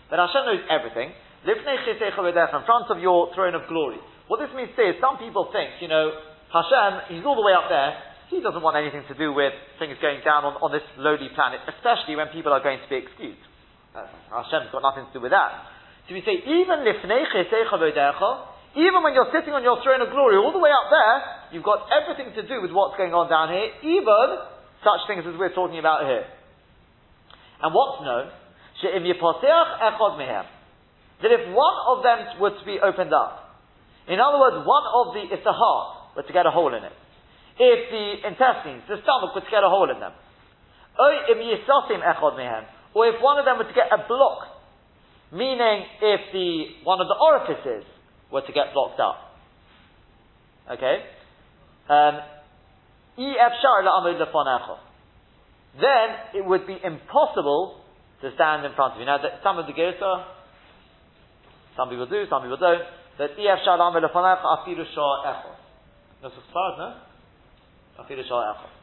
But 0.09 0.19
Hashem 0.19 0.45
knows 0.45 0.63
everything. 0.69 1.11
In 1.43 1.59
front 2.63 2.87
of 2.89 2.99
your 2.99 3.33
throne 3.35 3.55
of 3.55 3.67
glory. 3.67 3.97
What 4.27 4.39
this 4.39 4.49
means 4.55 4.71
is, 4.77 4.95
some 5.03 5.17
people 5.19 5.49
think, 5.51 5.81
you 5.81 5.89
know, 5.89 6.11
Hashem, 6.53 7.17
he's 7.17 7.25
all 7.25 7.35
the 7.35 7.43
way 7.43 7.51
up 7.51 7.67
there, 7.67 7.91
he 8.29 8.39
doesn't 8.41 8.61
want 8.61 8.77
anything 8.77 9.03
to 9.07 9.15
do 9.15 9.33
with 9.33 9.53
things 9.79 9.97
going 9.99 10.21
down 10.23 10.45
on, 10.45 10.55
on 10.61 10.71
this 10.71 10.85
lowly 10.97 11.29
planet, 11.35 11.59
especially 11.67 12.15
when 12.15 12.27
people 12.31 12.53
are 12.53 12.63
going 12.63 12.79
to 12.79 12.89
be 12.89 13.01
excused. 13.01 13.41
Uh, 13.93 14.07
Hashem's 14.31 14.71
got 14.71 14.81
nothing 14.81 15.05
to 15.09 15.13
do 15.13 15.21
with 15.21 15.31
that. 15.31 15.51
So 16.07 16.15
we 16.15 16.21
say, 16.25 16.41
even 16.43 16.83
even 18.73 18.99
when 19.05 19.13
you're 19.13 19.29
sitting 19.29 19.53
on 19.53 19.61
your 19.61 19.77
throne 19.85 20.01
of 20.01 20.09
glory, 20.09 20.35
all 20.35 20.51
the 20.51 20.59
way 20.59 20.73
up 20.73 20.89
there, 20.89 21.17
you've 21.53 21.63
got 21.63 21.85
everything 21.93 22.33
to 22.33 22.43
do 22.47 22.59
with 22.59 22.73
what's 22.73 22.97
going 22.97 23.13
on 23.13 23.29
down 23.29 23.53
here, 23.53 23.69
even 23.85 24.27
such 24.81 25.05
things 25.05 25.23
as 25.29 25.37
we're 25.37 25.53
talking 25.53 25.77
about 25.77 26.09
here. 26.09 26.25
And 27.61 27.69
what's 27.73 28.01
known. 28.03 28.27
That 31.21 31.31
if 31.31 31.43
one 31.53 31.77
of 31.87 32.03
them 32.03 32.19
were 32.41 32.49
to 32.49 32.65
be 32.65 32.79
opened 32.81 33.13
up, 33.13 33.61
in 34.09 34.19
other 34.19 34.39
words, 34.41 34.57
one 34.65 34.83
of 34.91 35.13
the, 35.13 35.21
if 35.31 35.43
the 35.45 35.53
heart 35.53 36.17
were 36.17 36.23
to 36.23 36.33
get 36.33 36.45
a 36.45 36.51
hole 36.51 36.73
in 36.73 36.83
it, 36.83 36.91
if 37.59 37.79
the 37.91 38.27
intestines, 38.27 38.83
the 38.89 38.97
stomach 39.03 39.35
were 39.35 39.41
to 39.41 39.51
get 39.51 39.63
a 39.63 39.69
hole 39.69 39.89
in 39.89 39.99
them, 39.99 40.13
or 42.93 43.07
if 43.07 43.21
one 43.21 43.39
of 43.39 43.45
them 43.45 43.57
were 43.57 43.65
to 43.65 43.73
get 43.73 43.91
a 43.91 44.07
block, 44.07 44.47
meaning 45.31 45.85
if 46.01 46.21
the, 46.31 46.65
one 46.83 47.01
of 47.01 47.07
the 47.07 47.15
orifices 47.15 47.85
were 48.31 48.41
to 48.41 48.53
get 48.53 48.73
blocked 48.73 48.99
up. 48.99 49.37
Okay? 50.71 51.03
Um, 51.89 52.21
then 55.79 56.07
it 56.33 56.45
would 56.45 56.65
be 56.65 56.77
impossible 56.83 57.81
to 58.21 58.31
stand 58.35 58.65
in 58.65 58.73
front 58.73 58.93
of 58.93 58.99
you. 58.99 59.05
Now, 59.05 59.17
some 59.43 59.57
of 59.59 59.67
the 59.67 59.73
Gersa, 59.73 60.25
some 61.75 61.89
people 61.89 62.05
do, 62.05 62.25
some 62.29 62.41
people 62.41 62.57
don't, 62.57 62.81
that 63.17 63.31
EF 63.37 63.59
Shalom 63.65 63.93
Elefonach 63.93 64.41
Afiru 64.41 64.85
Shah 64.95 65.25
Echos. 65.27 65.57
So 66.23 66.29
far, 66.53 66.77
no? 66.77 67.12
Afiru 67.99 68.25
Shah 68.27 68.53
Echos. 68.53 68.73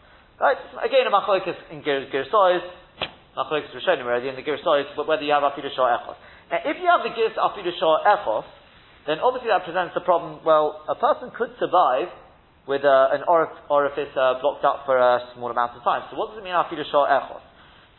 Right? 0.40 0.56
Again, 0.84 1.06
a 1.06 1.12
Machoikas 1.12 1.56
in 1.70 1.82
Gersois, 1.82 2.64
Machoikas 3.36 3.72
Rishonim 3.74 4.04
already, 4.04 4.28
in 4.28 4.36
the 4.36 4.42
Gersois, 4.42 4.84
but 4.96 5.06
whether 5.06 5.22
you 5.22 5.32
have 5.32 5.42
Afiru 5.42 5.68
Shah 5.74 5.98
Echos. 5.98 6.16
Now, 6.50 6.58
if 6.64 6.76
you 6.80 6.88
have 6.88 7.02
the 7.02 7.12
Gersa 7.12 7.38
Afiru 7.38 7.72
Shah 7.78 8.04
Echos, 8.06 8.44
then 9.06 9.18
obviously 9.18 9.48
that 9.48 9.64
presents 9.64 9.94
the 9.94 10.00
problem, 10.00 10.40
well, 10.44 10.84
a 10.88 10.94
person 10.94 11.30
could 11.36 11.50
survive 11.58 12.08
with 12.66 12.84
uh, 12.84 13.16
an 13.16 13.24
orifice 13.26 14.12
uh, 14.14 14.38
blocked 14.40 14.64
up 14.64 14.84
for 14.86 14.96
a 14.96 15.32
small 15.34 15.50
amount 15.50 15.76
of 15.76 15.82
time. 15.82 16.06
So 16.11 16.16
what 16.16 16.30
does 16.30 16.38
it 16.38 16.44
mean 16.44 16.54
Afiru 16.54 16.84
Shah 16.90 17.08
Echos? 17.08 17.42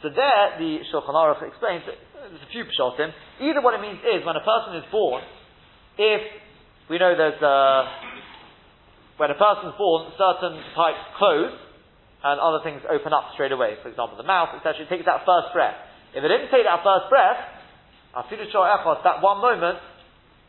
So 0.02 0.10
there, 0.10 0.58
the 0.58 0.82
Shulchan 0.90 1.14
Aruch 1.14 1.46
explains, 1.46 1.84
there's 1.86 2.42
a 2.42 2.52
few 2.52 2.66
pshatim. 2.66 3.14
Either 3.42 3.62
what 3.62 3.78
it 3.78 3.82
means 3.82 4.00
is, 4.02 4.26
when 4.26 4.36
a 4.36 4.42
person 4.42 4.78
is 4.78 4.86
born, 4.92 5.22
if 5.98 6.22
we 6.90 6.98
know 6.98 7.14
there's 7.18 7.42
a, 7.42 7.86
when 9.22 9.30
a 9.30 9.38
person's 9.38 9.78
born, 9.78 10.10
certain 10.18 10.58
pipes 10.74 11.06
close, 11.22 11.54
and 12.26 12.42
other 12.42 12.66
things 12.66 12.82
open 12.90 13.14
up 13.14 13.30
straight 13.38 13.54
away. 13.54 13.78
For 13.86 13.94
example, 13.94 14.18
the 14.18 14.26
mouth, 14.26 14.50
etc. 14.58 14.82
It 14.82 14.90
takes 14.90 15.06
that 15.06 15.30
first 15.30 15.54
breath. 15.54 15.78
If 16.18 16.26
it 16.26 16.30
didn't 16.30 16.50
take 16.50 16.66
that 16.66 16.82
first 16.82 17.06
breath, 17.14 17.38
that 18.18 19.22
one 19.22 19.38
moment, 19.38 19.78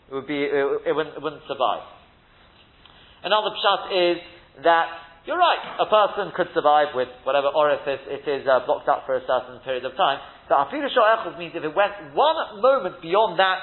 it 0.08 0.14
would 0.16 0.26
be, 0.26 0.40
it, 0.40 0.88
it, 0.88 0.92
wouldn't, 0.96 1.16
it 1.16 1.22
wouldn't 1.22 1.44
survive. 1.44 1.84
Another 3.20 3.52
pshat 3.52 3.92
is 3.92 4.16
that 4.64 4.88
you're 5.28 5.36
right. 5.36 5.60
A 5.76 5.86
person 5.92 6.32
could 6.32 6.48
survive 6.56 6.96
with 6.96 7.12
whatever 7.28 7.52
orifice 7.52 8.00
it 8.08 8.24
is 8.24 8.48
uh, 8.48 8.64
blocked 8.64 8.88
up 8.88 9.04
for 9.04 9.20
a 9.20 9.22
certain 9.28 9.60
period 9.68 9.84
of 9.84 9.92
time. 10.00 10.16
So 10.48 10.56
afilu 10.56 10.88
sho'echus 10.88 11.38
means 11.38 11.52
if 11.54 11.62
it 11.62 11.76
went 11.76 11.92
one 12.16 12.60
moment 12.60 13.04
beyond 13.04 13.38
that 13.38 13.60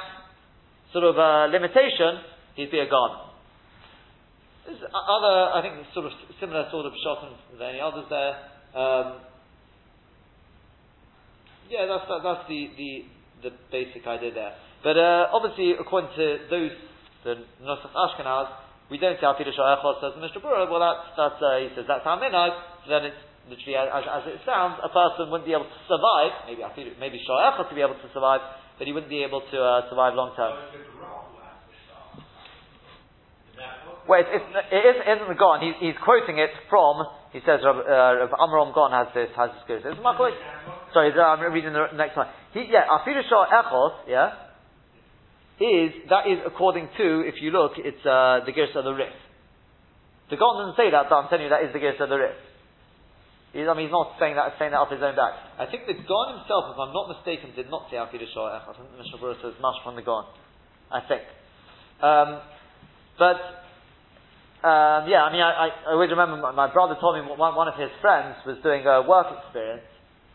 sort 0.93 1.03
of 1.03 1.17
uh, 1.17 1.49
limitation, 1.51 2.21
he'd 2.55 2.69
be 2.69 2.79
a 2.79 2.87
gone. 2.87 3.28
There's 4.69 4.85
other, 4.85 5.35
I 5.57 5.65
think, 5.65 5.81
sort 5.97 6.05
of 6.05 6.13
similar 6.37 6.69
sort 6.69 6.85
of 6.85 6.93
shot 7.01 7.25
than 7.57 7.73
any 7.73 7.81
others 7.81 8.05
there. 8.05 8.37
Um, 8.77 9.25
yeah, 11.73 11.89
that's 11.89 12.05
that, 12.05 12.21
that's 12.21 12.45
the, 12.45 12.69
the 12.77 12.91
the 13.49 13.51
basic 13.73 14.05
idea 14.05 14.29
there. 14.29 14.53
But 14.85 14.93
uh, 14.93 15.33
obviously, 15.33 15.73
according 15.73 16.13
to 16.13 16.25
those 16.53 16.77
the 17.25 17.49
Nusach 17.65 17.97
Ashkenaz, 17.97 18.47
we 18.93 19.01
don't 19.01 19.17
say 19.17 19.25
Afidu 19.25 19.57
Sha'echos, 19.57 20.05
says 20.05 20.13
Mishnah 20.21 20.41
Berurah, 20.41 20.69
well 20.69 20.85
that's, 20.85 21.17
that's 21.17 21.41
uh, 21.41 21.59
he 21.59 21.73
says 21.75 21.89
that's 21.89 22.05
our 22.05 22.21
minhag, 22.21 22.53
then 22.87 23.09
it's 23.09 23.21
literally 23.49 23.75
as, 23.75 24.05
as, 24.05 24.23
it 24.29 24.41
sounds, 24.45 24.79
a 24.85 24.89
person 24.93 25.33
wouldn't 25.33 25.49
be 25.49 25.53
able 25.53 25.67
to 25.67 25.81
survive, 25.89 26.45
maybe 26.45 26.61
maybe 27.01 27.17
Sha'echos 27.25 27.67
to 27.69 27.75
be 27.75 27.81
able 27.81 27.97
to 27.97 28.09
survive, 28.13 28.39
but 28.77 28.85
he 28.85 28.93
wouldn't 28.93 29.11
be 29.11 29.25
able 29.25 29.41
to 29.41 29.57
uh, 29.57 29.89
survive 29.89 30.13
long 30.13 30.31
term. 30.37 30.53
Well, 34.09 34.25
it's, 34.25 34.33
it's, 34.33 34.49
it 34.73 34.83
isn't, 34.89 35.05
it 35.05 35.15
isn't 35.21 35.29
the 35.29 35.37
Gon. 35.37 35.61
He's, 35.61 35.93
quoting 36.01 36.41
it 36.41 36.49
from. 36.65 37.05
He 37.29 37.45
says 37.45 37.61
Rav, 37.61 37.77
uh, 37.77 38.41
Amram 38.41 38.73
Gon 38.73 38.89
has 38.89 39.13
this 39.13 39.29
has 39.37 39.53
this 39.53 39.63
good. 39.69 39.85
It's 39.85 40.01
Mark 40.01 40.17
Sorry, 40.97 41.13
I'm 41.13 41.45
reading 41.53 41.77
the 41.77 41.93
next 41.93 42.17
one. 42.17 42.25
He, 42.57 42.65
yeah, 42.73 42.89
Afidu 42.89 43.21
Echos. 43.21 44.09
Yeah, 44.09 44.49
is 45.61 45.93
that 46.09 46.25
is 46.25 46.41
according 46.41 46.89
to 46.97 47.21
if 47.21 47.37
you 47.37 47.53
look, 47.53 47.77
it's 47.77 48.01
uh, 48.01 48.41
the 48.49 48.55
Gersa 48.55 48.81
of 48.81 48.89
the 48.89 48.97
Rif. 48.97 49.13
The 50.33 50.41
Gon 50.41 50.57
doesn't 50.57 50.81
say 50.81 50.89
that, 50.89 51.05
but 51.05 51.13
I'm 51.13 51.29
telling 51.29 51.45
you 51.45 51.53
that 51.53 51.69
is 51.69 51.73
the 51.75 51.83
Gersa 51.83 52.07
of 52.07 52.09
the 52.09 52.17
Rif. 52.17 52.39
I 53.53 53.73
mean, 53.77 53.89
he's 53.89 53.93
not 53.93 54.17
saying 54.17 54.37
that, 54.37 54.57
saying 54.61 54.71
that 54.71 54.81
off 54.81 54.93
his 54.93 55.01
own 55.01 55.17
back. 55.17 55.37
I 55.57 55.65
think 55.69 55.85
the 55.85 55.97
Gon 55.97 56.37
himself, 56.37 56.73
if 56.73 56.77
I'm 56.81 56.93
not 56.93 57.13
mistaken, 57.13 57.53
did 57.57 57.69
not 57.69 57.89
say 57.89 57.97
Afidu 57.97 58.25
Shah 58.33 58.61
I 58.61 58.73
think 58.73 58.89
the 58.89 59.05
Mishnah 59.05 59.37
says 59.41 59.57
much 59.61 59.77
from 59.85 59.97
the 59.97 60.05
Gon. 60.05 60.25
I 60.89 61.01
think. 61.05 61.25
Um, 62.01 62.41
but, 63.17 63.37
um, 64.59 65.07
yeah, 65.07 65.23
I 65.23 65.29
mean, 65.31 65.39
I, 65.39 65.71
I, 65.71 65.95
always 65.95 66.11
remember 66.11 66.35
my, 66.35 66.51
my, 66.51 66.67
brother 66.67 66.99
told 66.99 67.15
me 67.15 67.23
one, 67.23 67.55
one 67.55 67.71
of 67.71 67.79
his 67.79 67.87
friends 68.03 68.35
was 68.43 68.59
doing 68.59 68.83
a 68.83 69.07
work 69.07 69.31
experience, 69.31 69.87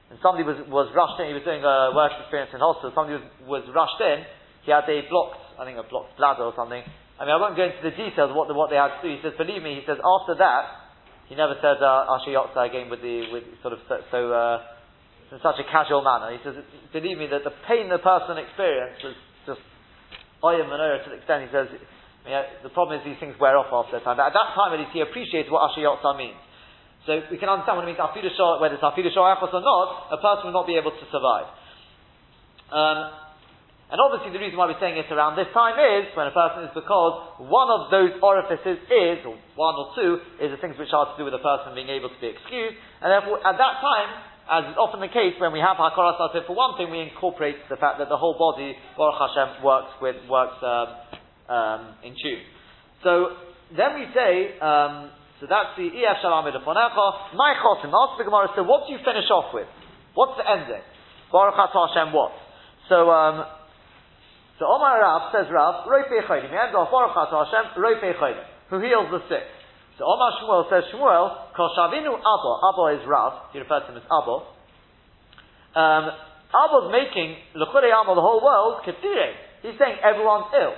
and 0.09 0.17
somebody 0.25 0.49
was, 0.49 0.57
was 0.73 0.89
rushed 0.97 1.21
in, 1.21 1.29
he 1.29 1.37
was 1.37 1.45
doing 1.45 1.61
a 1.61 1.93
work 1.93 2.13
experience 2.25 2.49
in 2.57 2.65
hospital, 2.65 2.89
somebody 2.97 3.21
was, 3.21 3.27
was 3.45 3.65
rushed 3.77 4.01
in, 4.01 4.25
he 4.65 4.73
had 4.73 4.89
a 4.89 5.05
blocked, 5.13 5.61
I 5.61 5.69
think 5.69 5.77
a 5.77 5.85
blocked 5.85 6.17
bladder 6.17 6.49
or 6.49 6.57
something. 6.57 6.81
I 6.81 7.29
mean, 7.29 7.37
I 7.37 7.39
won't 7.39 7.53
go 7.53 7.69
into 7.69 7.85
the 7.85 7.93
details 7.93 8.33
of 8.33 8.37
what, 8.37 8.49
the, 8.49 8.57
what 8.57 8.73
they 8.73 8.81
had 8.81 8.97
to 8.97 9.01
do. 9.05 9.13
He 9.13 9.21
says, 9.21 9.37
believe 9.37 9.61
me, 9.61 9.77
he 9.77 9.85
says, 9.85 10.01
after 10.01 10.35
that, 10.41 10.85
he 11.29 11.37
never 11.37 11.61
said 11.61 11.85
uh, 11.85 12.17
Asher 12.17 12.33
Yotza 12.33 12.65
again 12.65 12.89
with 12.89 13.05
the, 13.05 13.29
with 13.29 13.45
sort 13.61 13.77
of 13.77 13.81
so, 13.89 14.01
so 14.09 14.19
uh, 14.33 14.57
in 15.33 15.41
such 15.41 15.57
a 15.61 15.67
casual 15.69 16.01
manner. 16.01 16.33
He 16.33 16.41
says, 16.45 16.57
believe 16.93 17.19
me, 17.19 17.29
that 17.29 17.45
the 17.45 17.55
pain 17.67 17.89
the 17.89 18.01
person 18.01 18.41
experienced 18.41 19.05
was 19.05 19.17
just 19.47 19.63
oyam 20.41 20.69
menorah 20.69 21.03
to 21.05 21.11
the 21.11 21.19
extent 21.21 21.49
he 21.49 21.53
says, 21.53 21.69
The 22.25 22.73
problem 22.73 22.99
is 22.99 23.05
these 23.05 23.21
things 23.21 23.37
wear 23.37 23.57
off 23.61 23.69
after 23.69 24.01
a 24.01 24.03
time. 24.05 24.17
But 24.17 24.33
at 24.33 24.37
that 24.37 24.57
time, 24.57 24.73
at 24.73 24.81
least, 24.81 24.97
he 24.97 25.05
appreciates 25.05 25.53
what 25.53 25.69
Asher 25.69 25.85
Yotza 25.85 26.17
means. 26.17 26.41
So 27.05 27.21
we 27.29 27.37
can 27.37 27.53
understand 27.53 27.77
what 27.77 27.85
it 27.85 27.93
means, 27.93 28.01
whether 28.01 28.73
it's 28.73 28.81
Afidu 28.81 29.13
or 29.13 29.61
not, 29.61 29.89
a 30.09 30.17
person 30.17 30.49
will 30.49 30.57
not 30.57 30.65
be 30.65 30.81
able 30.81 30.97
to 30.97 31.07
survive. 31.13 31.53
Um, 32.73 32.99
and 33.93 34.01
obviously 34.01 34.33
the 34.33 34.41
reason 34.41 34.57
why 34.57 34.65
we're 34.73 34.81
saying 34.81 34.97
it 34.97 35.13
around 35.13 35.37
this 35.37 35.53
time 35.53 35.77
is, 35.77 36.09
when 36.17 36.25
a 36.25 36.33
person 36.33 36.65
is 36.65 36.73
because 36.73 37.45
one 37.45 37.69
of 37.69 37.93
those 37.93 38.17
orifices 38.25 38.81
is, 38.89 39.21
or 39.29 39.37
one 39.55 39.77
or 39.77 39.93
two, 39.93 40.17
is 40.41 40.49
the 40.49 40.57
things 40.65 40.81
which 40.81 40.89
are 40.97 41.13
to 41.13 41.17
do 41.21 41.29
with 41.29 41.37
a 41.37 41.45
person 41.45 41.77
being 41.77 41.93
able 41.93 42.09
to 42.09 42.17
be 42.17 42.33
excused, 42.33 42.81
and 43.05 43.13
therefore 43.13 43.45
at 43.45 43.61
that 43.61 43.85
time, 43.85 44.09
as 44.49 44.73
is 44.73 44.77
often 44.81 45.05
the 45.05 45.13
case 45.13 45.37
when 45.37 45.53
we 45.53 45.61
have 45.61 45.77
Hakaras 45.77 46.17
for 46.49 46.57
one 46.57 46.77
thing, 46.81 46.89
we 46.89 47.05
incorporate 47.05 47.57
the 47.69 47.77
fact 47.77 48.01
that 48.01 48.09
the 48.09 48.17
whole 48.17 48.37
body, 48.41 48.73
Baruch 48.97 49.21
Hashem, 49.21 49.61
works 49.61 49.93
with, 50.01 50.17
works 50.29 50.57
um, 50.65 51.21
um, 51.49 51.97
in 52.05 52.15
tune. 52.17 52.43
So, 53.03 53.37
then 53.77 53.99
we 53.99 54.07
say, 54.15 54.59
um, 54.61 55.11
so 55.41 55.47
that's 55.51 55.77
the 55.77 55.91
EF 55.91 56.17
Shalom 56.23 56.47
Edefonecha, 56.47 57.35
my 57.35 57.59
Chosim, 57.59 57.93
ask 57.93 58.17
the 58.17 58.25
Gemara, 58.25 58.49
so 58.55 58.63
what 58.63 58.87
do 58.87 58.93
you 58.95 59.01
finish 59.05 59.29
off 59.29 59.53
with? 59.53 59.67
What's 60.15 60.39
the 60.39 60.47
ending? 60.47 60.85
Baruch 61.33 61.59
Hashem 61.59 62.15
what? 62.15 62.33
So, 62.89 63.11
um, 63.11 63.45
so 64.59 64.71
Omar 64.71 65.03
Rav 65.03 65.35
says 65.35 65.51
Rav, 65.51 65.91
Roifei 65.91 66.23
Chodim. 66.23 66.49
He 66.49 66.57
off 66.57 66.89
Baruch 66.89 67.17
Hashem, 67.19 67.75
Chodim, 67.75 68.45
who 68.71 68.79
heals 68.79 69.11
the 69.11 69.21
sick. 69.29 69.43
So 69.99 70.07
Omar 70.07 70.31
Shmuel 70.39 70.71
says 70.71 70.85
Shmuel, 70.95 71.55
Kol 71.55 71.71
Shavinu 71.75 72.15
Abba. 72.15 72.53
Abba 72.71 72.85
is 72.99 73.03
Rav. 73.07 73.33
He 73.53 73.59
refers 73.59 73.83
to 73.87 73.93
him 73.93 73.99
as 73.99 74.07
Abba. 74.07 74.37
Um, 75.75 76.05
Abba's 76.55 76.89
making 76.95 77.37
L'chule 77.55 77.91
Amal, 77.91 78.15
the 78.15 78.23
whole 78.23 78.43
world, 78.43 78.83
Kathire. 78.87 79.35
He's 79.63 79.79
saying 79.79 79.99
everyone's 80.03 80.47
ill. 80.55 80.75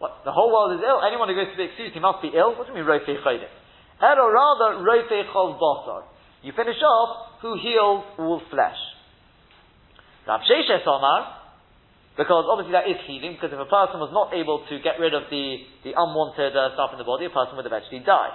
What, 0.00 0.24
the 0.24 0.32
whole 0.32 0.48
world 0.48 0.72
is 0.72 0.80
ill? 0.80 1.04
Anyone 1.04 1.28
who 1.28 1.36
goes 1.36 1.52
to 1.52 1.60
be 1.60 1.68
excused, 1.68 1.92
he 1.92 2.00
must 2.00 2.24
be 2.24 2.32
ill? 2.32 2.56
What 2.56 2.64
do 2.64 2.72
you 2.72 2.80
mean, 2.80 2.88
Rofe 2.88 3.04
Chodim? 3.04 3.52
Or 4.00 4.32
rather, 4.32 4.80
Rofe 4.80 5.28
Chol 5.28 5.60
Bosar. 5.60 6.08
You 6.40 6.56
finish 6.56 6.80
off, 6.80 7.44
who 7.44 7.52
heals 7.60 8.04
all 8.16 8.40
flesh. 8.48 8.80
Rav 10.24 10.40
Sheshes 10.48 10.88
Omar, 10.88 11.36
because 12.16 12.48
obviously 12.48 12.72
that 12.72 12.88
is 12.88 12.96
healing, 13.04 13.36
because 13.36 13.52
if 13.52 13.60
a 13.60 13.68
person 13.68 14.00
was 14.00 14.08
not 14.08 14.32
able 14.32 14.64
to 14.72 14.74
get 14.80 14.96
rid 14.96 15.12
of 15.12 15.28
the, 15.28 15.60
the 15.84 15.92
unwanted 15.92 16.56
uh, 16.56 16.72
stuff 16.72 16.96
in 16.96 16.98
the 16.98 17.04
body, 17.04 17.28
a 17.28 17.32
person 17.32 17.60
would 17.60 17.68
eventually 17.68 18.00
die. 18.00 18.32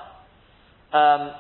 Um, 0.94 1.34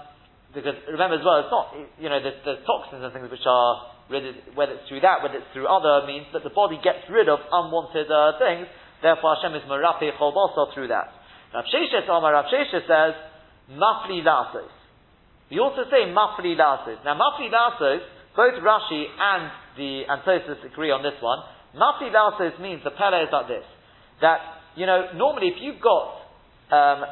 because 0.58 0.74
remember 0.90 1.22
as 1.22 1.26
well, 1.26 1.38
it's 1.46 1.54
not, 1.54 1.70
you 2.02 2.10
know, 2.10 2.18
there's, 2.18 2.42
there's 2.42 2.66
toxins 2.66 3.06
and 3.06 3.14
things 3.14 3.30
which 3.30 3.46
are, 3.46 3.94
whether 4.10 4.74
it's 4.74 4.90
through 4.90 5.06
that, 5.06 5.22
whether 5.22 5.38
it's 5.38 5.52
through 5.54 5.70
other 5.70 6.08
means, 6.10 6.26
that 6.34 6.42
the 6.42 6.54
body 6.54 6.82
gets 6.82 7.06
rid 7.14 7.30
of 7.30 7.46
unwanted 7.46 8.10
uh, 8.10 8.42
things, 8.42 8.66
therefore 9.06 9.38
Hashem 9.38 9.54
is 9.54 9.64
marape 9.70 10.10
cholbosa 10.18 10.74
through 10.74 10.90
that. 10.90 11.14
Rav 11.54 11.66
Sheshes 11.70 12.10
Omar, 12.10 12.34
Rav 12.34 12.46
Sheshes 12.50 12.84
says, 12.90 13.14
mafli 13.72 14.26
lasos. 14.26 14.74
We 15.52 15.60
also 15.60 15.86
say 15.90 16.10
mafli 16.10 16.58
lasos. 16.58 17.04
Now 17.06 17.14
mafli 17.14 17.54
lasos, 17.54 18.02
both 18.36 18.58
Rashi 18.60 19.06
and 19.06 19.52
the 19.78 20.04
Antosis 20.10 20.60
agree 20.66 20.92
on 20.92 21.04
this 21.04 21.16
one. 21.22 21.40
Mafli 21.78 22.12
lasos 22.12 22.60
means 22.60 22.82
the 22.84 22.92
pele 22.92 23.24
is 23.24 23.30
like 23.32 23.48
this. 23.48 23.64
That, 24.22 24.40
you 24.76 24.86
know, 24.86 25.14
normally 25.16 25.48
if 25.48 25.62
you've 25.62 25.80
got 25.80 26.26
um, 26.72 27.06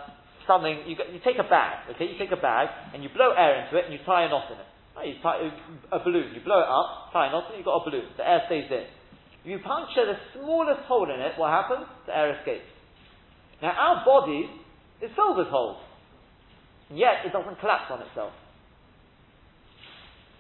something, 0.48 0.84
you, 0.88 0.96
you 1.14 1.20
take 1.24 1.38
a 1.38 1.48
bag, 1.48 1.94
okay, 1.96 2.06
you 2.06 2.18
take 2.18 2.32
a 2.32 2.42
bag 2.42 2.68
and 2.94 3.04
you 3.04 3.10
blow 3.14 3.32
air 3.32 3.64
into 3.64 3.78
it 3.78 3.86
and 3.86 3.94
you 3.94 4.00
tie 4.06 4.26
a 4.26 4.30
knot 4.30 4.52
in 4.52 4.58
it. 4.58 4.70
You 5.08 5.22
tie 5.22 5.52
a, 5.92 5.98
a 5.98 6.00
balloon, 6.04 6.34
you 6.34 6.42
blow 6.44 6.60
it 6.60 6.70
up, 6.70 7.12
tie 7.14 7.28
a 7.28 7.32
knot 7.32 7.50
and 7.50 7.58
you've 7.58 7.66
got 7.66 7.82
a 7.82 7.90
balloon. 7.90 8.08
The 8.18 8.28
air 8.28 8.42
stays 8.48 8.72
in. 8.72 8.86
If 9.44 9.52
you 9.52 9.60
puncture 9.60 10.08
the 10.08 10.16
smallest 10.40 10.88
hole 10.88 11.12
in 11.12 11.20
it, 11.20 11.36
what 11.36 11.52
happens? 11.52 11.84
The 12.08 12.16
air 12.16 12.40
escapes. 12.40 12.64
Now 13.62 13.76
our 13.76 14.06
body 14.08 14.48
is 15.04 15.12
filled 15.16 15.38
with 15.38 15.48
holes. 15.48 15.84
Yet 16.90 17.28
it 17.28 17.36
doesn't 17.36 17.60
collapse 17.60 17.92
on 17.92 18.00
itself. 18.08 18.32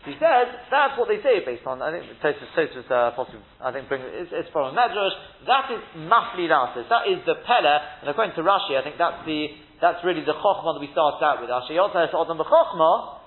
He 0.07 0.15
says 0.19 0.51
that's 0.71 0.99
what 0.99 1.07
they 1.07 1.19
say 1.23 1.43
based 1.43 1.67
on. 1.67 1.79
I 1.79 1.91
think 1.91 2.03
Tosus, 2.19 2.47
Tosus 2.55 2.87
uh, 2.91 3.15
possibly, 3.15 3.39
I 3.59 3.71
think 3.71 3.87
bring 3.87 4.03
it's, 4.03 4.31
it's 4.31 4.51
from 4.51 4.75
medrash. 4.75 5.15
That 5.47 5.71
is 5.71 5.79
mafli 5.95 6.51
rasis, 6.51 6.87
That 6.91 7.07
is 7.07 7.23
the 7.23 7.39
pella, 7.47 8.03
and 8.03 8.11
according 8.11 8.35
to 8.35 8.43
Rashi, 8.43 8.75
I 8.75 8.83
think 8.83 8.99
that's 8.99 9.23
the 9.25 9.47
that's 9.79 10.03
really 10.03 10.23
the 10.23 10.35
chokhmah 10.35 10.75
that 10.75 10.83
we 10.83 10.91
started 10.91 11.23
out 11.23 11.39
with. 11.39 11.47
Rashi 11.51 11.79
also 11.79 12.03
has 12.03 12.11
on 12.11 12.35
the 12.35 12.43
chokhmah 12.43 13.22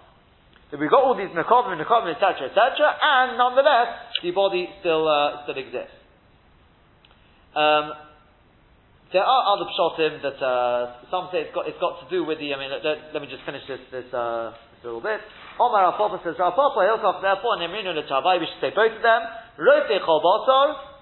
that 0.71 0.81
we've 0.81 0.91
got 0.91 1.03
all 1.03 1.14
these 1.14 1.31
nekovim, 1.31 1.79
nekovim, 1.79 2.14
etc., 2.14 2.51
etc., 2.51 2.62
and 3.03 3.39
nonetheless 3.39 4.19
the 4.23 4.31
body 4.33 4.69
still 4.81 5.07
uh, 5.07 5.43
still 5.45 5.59
exists. 5.59 5.95
Um, 7.55 7.93
there 9.12 9.23
are 9.23 9.43
other 9.55 9.71
pshatim 9.71 10.21
that 10.23 10.39
uh, 10.43 11.07
some 11.11 11.31
say 11.31 11.47
it's 11.47 11.55
got 11.55 11.69
it's 11.71 11.79
got 11.79 12.03
to 12.03 12.07
do 12.11 12.27
with 12.27 12.39
the. 12.39 12.53
I 12.53 12.59
mean, 12.59 12.71
let, 12.71 12.83
let, 12.83 12.99
let 13.14 13.23
me 13.23 13.29
just 13.31 13.47
finish 13.47 13.62
this 13.71 13.81
this, 13.95 14.11
uh, 14.12 14.51
this 14.75 14.83
little 14.85 15.01
bit. 15.01 15.23
Omar 15.59 15.97
Papa 15.97 16.21
says, 16.21 16.37
Papa 16.37 16.81
Hilchach, 16.85 17.23
therefore, 17.23 17.57
Nemrinu 17.57 17.97
Lechavai, 17.97 18.41
we 18.41 18.47
should 18.47 18.61
say 18.61 18.77
both 18.77 18.93
of 18.93 19.01
them. 19.01 19.23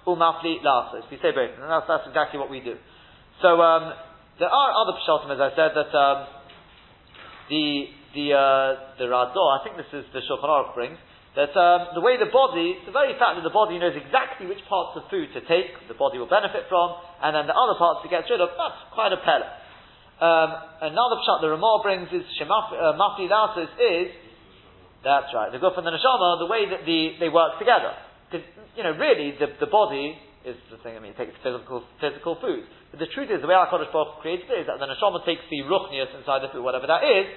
Umafli 0.07 0.61
Lasos. 0.63 1.03
We 1.11 1.17
say 1.17 1.33
both, 1.33 1.59
and 1.59 1.67
that's, 1.67 1.87
that's 1.87 2.07
exactly 2.07 2.39
what 2.39 2.49
we 2.49 2.61
do. 2.61 2.77
So, 3.41 3.59
um, 3.59 3.93
there 4.39 4.47
are 4.47 4.69
other 4.79 4.93
pshatim, 5.03 5.33
as 5.33 5.41
I 5.41 5.49
said, 5.57 5.71
that 5.75 5.91
um, 5.97 6.27
the 7.49 7.85
the 8.15 8.33
uh, 8.33 8.95
the 8.97 9.05
Rador, 9.11 9.47
I 9.53 9.59
think 9.61 9.75
this 9.75 9.91
is 9.91 10.07
the 10.15 10.23
Shulchan 10.23 10.47
Aruch 10.47 10.73
brings, 10.73 10.97
that 11.35 11.51
um, 11.53 11.91
the 11.93 12.01
way 12.01 12.15
the 12.15 12.31
body, 12.31 12.79
the 12.87 12.95
very 12.95 13.11
fact 13.19 13.35
that 13.35 13.43
the 13.43 13.51
body 13.51 13.75
knows 13.75 13.93
exactly 13.93 14.47
which 14.47 14.63
parts 14.71 14.95
of 14.95 15.03
food 15.11 15.27
to 15.35 15.43
take, 15.43 15.75
the 15.91 15.99
body 15.99 16.15
will 16.15 16.31
benefit 16.31 16.71
from, 16.71 16.95
and 17.19 17.35
then 17.35 17.45
the 17.45 17.53
other 17.53 17.75
parts 17.75 17.99
to 18.01 18.09
get 18.09 18.23
rid 18.31 18.39
of, 18.39 18.55
that's 18.55 18.81
quite 18.95 19.11
a 19.11 19.19
pellet. 19.19 19.51
Um, 20.15 20.49
another 20.95 21.19
pshat 21.19 21.43
the 21.43 21.51
Ramah 21.51 21.83
brings 21.83 22.07
is 22.15 22.23
Shemaf, 22.39 22.71
uh, 22.71 22.95
is, 22.95 24.07
that's 25.03 25.29
right, 25.35 25.51
the 25.51 25.59
Guf 25.59 25.75
and 25.75 25.83
the 25.83 25.91
Neshama, 25.91 26.39
the 26.39 26.47
way 26.47 26.71
that 26.71 26.87
the, 26.87 27.19
they 27.19 27.27
work 27.27 27.59
together. 27.59 27.91
Because, 28.31 28.47
you 28.79 28.87
know, 28.87 28.95
really, 28.95 29.35
the, 29.35 29.51
the 29.59 29.67
body 29.67 30.15
is 30.47 30.55
the 30.71 30.79
thing, 30.79 30.95
I 30.95 31.03
mean, 31.03 31.11
it 31.11 31.19
takes 31.19 31.35
physical, 31.43 31.83
physical 31.99 32.39
food. 32.39 32.63
But 32.95 33.03
the 33.03 33.11
truth 33.11 33.27
is, 33.27 33.43
the 33.43 33.49
way 33.51 33.59
our 33.59 33.67
Kodesh 33.67 33.91
Baruch 33.91 34.23
created 34.23 34.47
it 34.47 34.63
is 34.63 34.67
that 34.71 34.79
the 34.79 34.87
neshama 34.87 35.19
takes 35.27 35.43
the 35.51 35.67
ruchnius 35.67 36.15
inside 36.15 36.47
the 36.47 36.53
food, 36.55 36.63
whatever 36.63 36.87
that 36.87 37.03
is, 37.03 37.27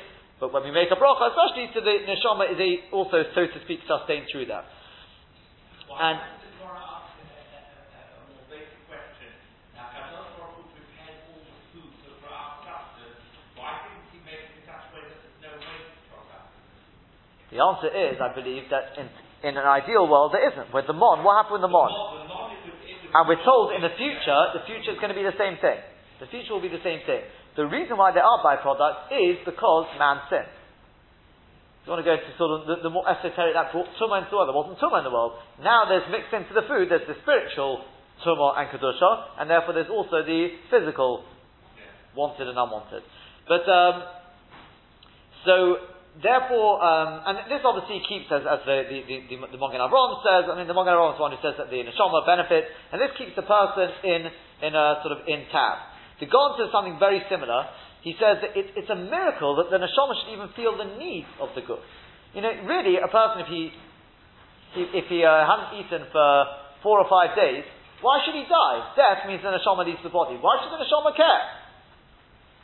but 0.41 0.53
when 0.53 0.63
we 0.63 0.71
make 0.71 0.91
a 0.91 0.97
bracha, 0.97 1.35
especially 1.35 1.67
to 1.75 1.81
the 1.83 2.07
neshama, 2.07 2.47
is 2.53 2.59
a, 2.59 2.95
also, 2.95 3.23
so 3.35 3.43
to 3.47 3.59
speak, 3.65 3.81
sustained 3.87 4.27
through 4.31 4.47
that. 4.47 4.65
And, 5.99 6.19
The 17.49 17.65
answer 17.65 17.89
is, 17.89 18.21
I 18.21 18.29
believe, 18.37 18.69
that 18.69 18.93
in, 19.01 19.09
in 19.43 19.57
an 19.57 19.65
ideal 19.65 20.05
world 20.07 20.37
there 20.37 20.45
isn't. 20.53 20.69
With 20.73 20.87
the 20.87 20.93
mon, 20.93 21.25
what 21.25 21.43
happened 21.43 21.59
with 21.59 21.67
the 21.67 21.73
mon? 21.73 21.91
And 23.09 23.25
we're 23.25 23.41
told 23.41 23.73
in 23.73 23.81
the 23.81 23.95
future, 23.97 24.41
the 24.53 24.63
future 24.69 24.93
is 24.93 25.01
going 25.01 25.09
to 25.09 25.19
be 25.19 25.25
the 25.25 25.37
same 25.41 25.57
thing. 25.57 25.81
The 26.21 26.29
future 26.29 26.53
will 26.53 26.63
be 26.63 26.69
the 26.69 26.85
same 26.85 27.01
thing. 27.09 27.25
The 27.59 27.67
reason 27.67 27.99
why 27.99 28.15
there 28.15 28.23
are 28.23 28.39
byproducts 28.39 29.11
is 29.11 29.43
because 29.43 29.91
man 29.99 30.23
sinned. 30.31 30.47
If 30.47 31.91
you 31.91 31.91
want 31.91 32.07
to 32.07 32.09
go 32.09 32.15
to 32.15 32.31
sort 32.39 32.55
of 32.55 32.61
the, 32.71 32.87
the 32.87 32.93
more 32.95 33.03
esoteric, 33.03 33.59
that 33.59 33.75
brought 33.75 33.91
tumah 33.99 34.23
into 34.23 34.31
the 34.31 34.39
world. 34.39 34.47
There 34.47 34.55
wasn't 34.55 34.79
tumah 34.79 35.03
in 35.03 35.07
the 35.11 35.11
world. 35.11 35.43
Now 35.59 35.83
there's 35.91 36.07
mixed 36.07 36.31
into 36.31 36.55
the 36.55 36.63
food, 36.71 36.87
there's 36.87 37.11
the 37.11 37.19
spiritual 37.27 37.83
tumah 38.23 38.63
and 38.63 38.71
kedusha, 38.71 39.43
and 39.43 39.51
therefore 39.51 39.75
there's 39.75 39.91
also 39.91 40.23
the 40.23 40.55
physical 40.71 41.27
wanted 42.15 42.47
and 42.47 42.55
unwanted. 42.55 43.03
But, 43.51 43.67
um, 43.67 44.07
so, 45.43 45.55
therefore, 46.23 46.79
um, 46.79 47.27
and 47.27 47.51
this 47.51 47.67
obviously 47.67 48.07
keeps, 48.07 48.31
as, 48.31 48.47
as 48.47 48.63
the, 48.71 48.87
the, 48.87 48.99
the, 49.03 49.17
the, 49.35 49.37
the 49.55 49.59
Magen 49.59 49.83
Avraham 49.83 50.23
says, 50.23 50.47
I 50.47 50.55
mean, 50.55 50.71
the 50.71 50.79
Magen 50.79 50.95
Avraham 50.95 51.15
is 51.15 51.19
the 51.19 51.27
one 51.27 51.35
who 51.35 51.43
says 51.43 51.59
that 51.59 51.75
the 51.75 51.83
neshama 51.83 52.23
benefits, 52.23 52.71
and 52.95 53.03
this 53.03 53.11
keeps 53.19 53.35
the 53.35 53.43
person 53.43 53.91
in, 54.07 54.31
in 54.63 54.79
a 54.79 55.03
sort 55.03 55.19
of 55.19 55.27
in. 55.27 55.43
The 56.21 56.27
Gon 56.27 56.59
says 56.59 56.71
something 56.75 56.99
very 56.99 57.23
similar. 57.31 57.67
He 58.03 58.15
says 58.19 58.43
that 58.43 58.55
it, 58.59 58.75
it's 58.75 58.91
a 58.91 58.99
miracle 58.99 59.59
that 59.59 59.71
the 59.71 59.79
neshama 59.79 60.19
should 60.19 60.35
even 60.35 60.51
feel 60.55 60.75
the 60.75 60.99
need 60.99 61.27
of 61.39 61.55
the 61.55 61.63
good. 61.63 61.83
You 62.35 62.43
know, 62.43 62.53
really, 62.67 62.99
a 62.99 63.09
person, 63.09 63.47
if 63.47 63.51
he, 63.51 63.71
if 64.77 65.07
he 65.09 65.25
uh, 65.25 65.47
hadn't 65.47 65.79
eaten 65.81 66.07
for 66.11 66.29
four 66.83 66.99
or 66.99 67.09
five 67.09 67.35
days, 67.35 67.65
why 68.03 68.23
should 68.23 68.35
he 68.35 68.47
die? 68.47 68.95
Death 68.95 69.27
means 69.27 69.43
the 69.43 69.51
neshama 69.51 69.83
leaves 69.83 70.03
the 70.03 70.15
body. 70.15 70.39
Why 70.39 70.63
should 70.63 70.71
the 70.71 70.79
neshama 70.79 71.15
care? 71.19 71.43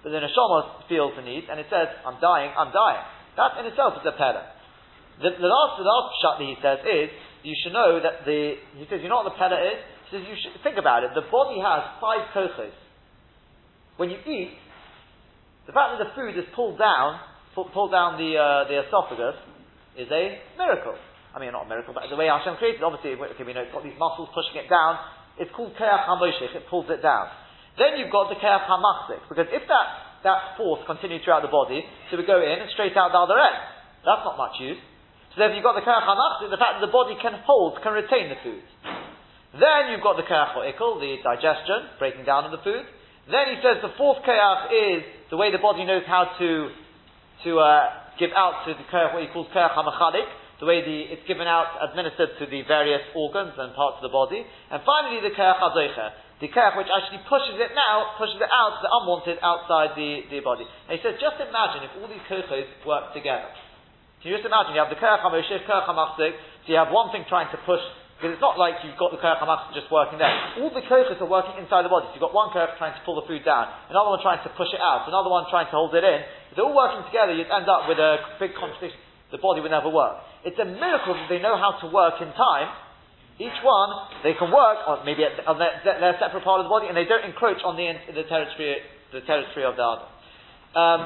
But 0.02 0.10
the 0.14 0.22
neshama 0.22 0.86
feels 0.86 1.16
the 1.16 1.22
need, 1.22 1.50
and 1.50 1.58
it 1.58 1.66
says, 1.70 1.90
I'm 2.06 2.20
dying, 2.20 2.52
I'm 2.54 2.70
dying. 2.70 3.02
That 3.34 3.58
in 3.58 3.66
itself 3.66 3.98
is 3.98 4.06
a 4.06 4.14
pella. 4.14 4.46
The, 5.18 5.30
the, 5.30 5.50
last, 5.50 5.72
the 5.78 5.86
last 5.86 6.08
shot 6.22 6.38
that 6.38 6.46
he 6.46 6.58
says 6.62 6.78
is, 6.86 7.08
you 7.42 7.54
should 7.62 7.72
know 7.72 7.98
that 8.02 8.26
the, 8.26 8.58
he 8.78 8.86
says, 8.86 9.02
you 9.02 9.08
know 9.08 9.22
what 9.22 9.30
the 9.30 9.38
pella 9.38 9.58
is? 9.58 9.78
He 10.10 10.18
says, 10.18 10.22
you 10.26 10.36
should, 10.38 10.54
think 10.62 10.78
about 10.78 11.02
it, 11.02 11.14
the 11.14 11.26
body 11.30 11.58
has 11.58 11.82
five 11.98 12.30
kochos. 12.30 12.74
When 13.96 14.10
you 14.10 14.18
eat, 14.26 14.58
the 15.66 15.72
fact 15.72 15.96
that 15.96 16.00
the 16.02 16.10
food 16.18 16.36
is 16.36 16.44
pulled 16.54 16.78
down, 16.78 17.20
pull, 17.54 17.70
pulled 17.72 17.92
down 17.92 18.18
the, 18.18 18.36
uh, 18.36 18.68
the 18.68 18.84
esophagus, 18.86 19.38
is 19.96 20.10
a 20.10 20.38
miracle. 20.58 20.98
I 21.34 21.38
mean, 21.38 21.54
not 21.54 21.66
a 21.66 21.70
miracle, 21.70 21.94
but 21.94 22.06
the 22.10 22.18
way 22.18 22.26
Hashem 22.26 22.58
created 22.58 22.82
obviously, 22.82 23.14
okay, 23.14 23.44
we 23.46 23.54
know 23.54 23.62
it's 23.62 23.74
got 23.74 23.82
these 23.82 23.98
muscles 23.98 24.30
pushing 24.34 24.58
it 24.58 24.70
down, 24.70 24.98
it's 25.38 25.50
called 25.54 25.74
keach 25.74 26.02
hamoshich, 26.06 26.54
it 26.54 26.66
pulls 26.70 26.86
it 26.90 27.02
down. 27.02 27.30
Then 27.78 27.98
you've 27.98 28.14
got 28.14 28.30
the 28.30 28.38
keach 28.38 28.66
hamachzik, 28.66 29.26
because 29.30 29.50
if 29.50 29.66
that 29.66 29.86
that 30.24 30.56
force 30.56 30.80
continue 30.88 31.20
throughout 31.22 31.44
the 31.44 31.52
body, 31.52 31.84
so 32.08 32.16
we 32.16 32.24
go 32.24 32.40
in 32.40 32.56
and 32.58 32.68
straight 32.72 32.96
out 32.96 33.12
the 33.12 33.20
other 33.20 33.36
end. 33.36 33.60
That's 34.02 34.24
not 34.24 34.40
much 34.40 34.56
use. 34.58 34.80
So 35.36 35.44
then 35.44 35.52
you've 35.52 35.62
got 35.62 35.76
the 35.76 35.84
kerach 35.84 36.08
the 36.48 36.56
fact 36.56 36.80
that 36.80 36.84
the 36.84 36.92
body 36.92 37.14
can 37.20 37.36
hold, 37.44 37.78
can 37.84 37.92
retain 37.92 38.32
the 38.32 38.40
food. 38.40 38.64
Then 39.54 39.92
you've 39.92 40.02
got 40.02 40.16
the 40.16 40.24
kerach 40.24 40.56
ikul, 40.56 40.98
the 40.98 41.20
digestion, 41.20 41.92
breaking 42.00 42.24
down 42.24 42.48
of 42.48 42.52
the 42.56 42.64
food. 42.64 42.88
Then 43.30 43.56
he 43.56 43.56
says 43.64 43.80
the 43.80 43.94
fourth 43.96 44.20
kerach 44.24 44.68
is 44.68 45.02
the 45.30 45.36
way 45.36 45.50
the 45.50 45.62
body 45.62 45.84
knows 45.84 46.04
how 46.06 46.36
to 46.38 46.50
to 47.44 47.50
uh, 47.60 47.88
give 48.18 48.30
out 48.36 48.64
to 48.64 48.74
the 48.74 48.86
kerach, 48.88 49.12
what 49.12 49.22
he 49.24 49.30
calls 49.32 49.48
kerach 49.52 49.74
hamachalik, 49.74 50.28
the 50.60 50.66
way 50.66 50.84
the, 50.84 51.12
it's 51.12 51.26
given 51.26 51.48
out, 51.48 51.76
administered 51.82 52.36
to 52.38 52.44
the 52.46 52.62
various 52.64 53.02
organs 53.16 53.52
and 53.58 53.74
parts 53.74 54.00
of 54.00 54.04
the 54.06 54.12
body. 54.12 54.44
And 54.70 54.80
finally 54.84 55.20
the 55.20 55.34
kerach 55.34 55.60
the 56.40 56.48
kerach 56.50 56.76
which 56.76 56.90
actually 56.90 57.22
pushes 57.30 57.56
it 57.56 57.72
now, 57.72 58.18
pushes 58.18 58.36
it 58.36 58.50
out, 58.50 58.82
the 58.82 58.90
unwanted, 58.90 59.38
outside 59.40 59.94
the, 59.96 60.28
the 60.28 60.40
body. 60.44 60.66
And 60.88 60.98
he 60.98 61.00
says, 61.00 61.16
just 61.16 61.38
imagine 61.40 61.86
if 61.86 61.92
all 61.96 62.10
these 62.10 62.22
kochos 62.26 62.68
work 62.84 63.14
together. 63.14 63.48
Can 64.20 64.32
you 64.32 64.36
just 64.36 64.46
imagine, 64.46 64.74
you 64.74 64.82
have 64.82 64.92
the 64.92 65.00
kerach 65.00 65.22
hamoshich, 65.22 65.64
kerach 65.64 65.86
hamachzik, 65.88 66.34
so 66.64 66.66
you 66.68 66.78
have 66.80 66.90
one 66.90 67.12
thing 67.14 67.24
trying 67.28 67.48
to 67.54 67.58
push, 67.62 67.82
because 68.14 68.34
it's 68.34 68.44
not 68.44 68.56
like 68.56 68.78
you've 68.86 68.96
got 68.96 69.10
the 69.10 69.18
kerach 69.18 69.42
hamachzik 69.42 69.74
just 69.74 69.90
working 69.90 70.22
there. 70.22 70.30
All 70.62 70.70
the 70.70 70.86
kochos 70.86 71.18
are 71.18 71.28
working 71.28 71.58
inside 71.58 71.82
the 71.82 71.92
body. 71.92 72.08
So 72.08 72.16
you've 72.16 72.26
got 72.26 72.32
one 72.32 72.54
kerach 72.54 72.78
trying 72.78 72.94
to 72.94 73.02
pull 73.02 73.18
the 73.18 73.26
food 73.26 73.42
down, 73.42 73.68
another 73.90 74.14
one 74.14 74.22
trying 74.22 74.42
to 74.46 74.50
push 74.54 74.70
it 74.70 74.80
out, 74.80 75.10
another 75.10 75.28
one 75.28 75.44
trying 75.50 75.66
to 75.68 75.76
hold 75.76 75.92
it 75.92 76.06
in. 76.06 76.20
If 76.50 76.56
they're 76.56 76.66
all 76.66 76.76
working 76.76 77.02
together, 77.10 77.34
you'd 77.34 77.50
end 77.50 77.66
up 77.66 77.90
with 77.90 77.98
a 77.98 78.38
big 78.38 78.54
contradiction. 78.54 79.00
The 79.34 79.42
body 79.42 79.58
would 79.58 79.74
never 79.74 79.90
work. 79.90 80.22
It's 80.46 80.58
a 80.62 80.68
miracle 80.68 81.18
that 81.18 81.26
they 81.26 81.42
know 81.42 81.58
how 81.58 81.74
to 81.82 81.90
work 81.90 82.22
in 82.22 82.30
time, 82.38 82.70
Each 83.34 83.58
one, 83.66 83.90
they 84.22 84.38
can 84.38 84.54
work 84.54 84.78
on 84.86 85.02
maybe 85.02 85.26
on 85.26 85.58
their, 85.58 85.82
their, 85.82 86.14
separate 86.22 86.46
part 86.46 86.62
of 86.62 86.70
the 86.70 86.70
body, 86.70 86.86
and 86.86 86.94
they 86.94 87.02
don't 87.02 87.26
encroach 87.26 87.58
on 87.66 87.74
the, 87.74 87.90
the 88.14 88.22
territory, 88.30 88.78
the 89.10 89.26
territory 89.26 89.66
of 89.66 89.74
the 89.74 89.82
other. 89.82 90.06
Um, 90.78 91.00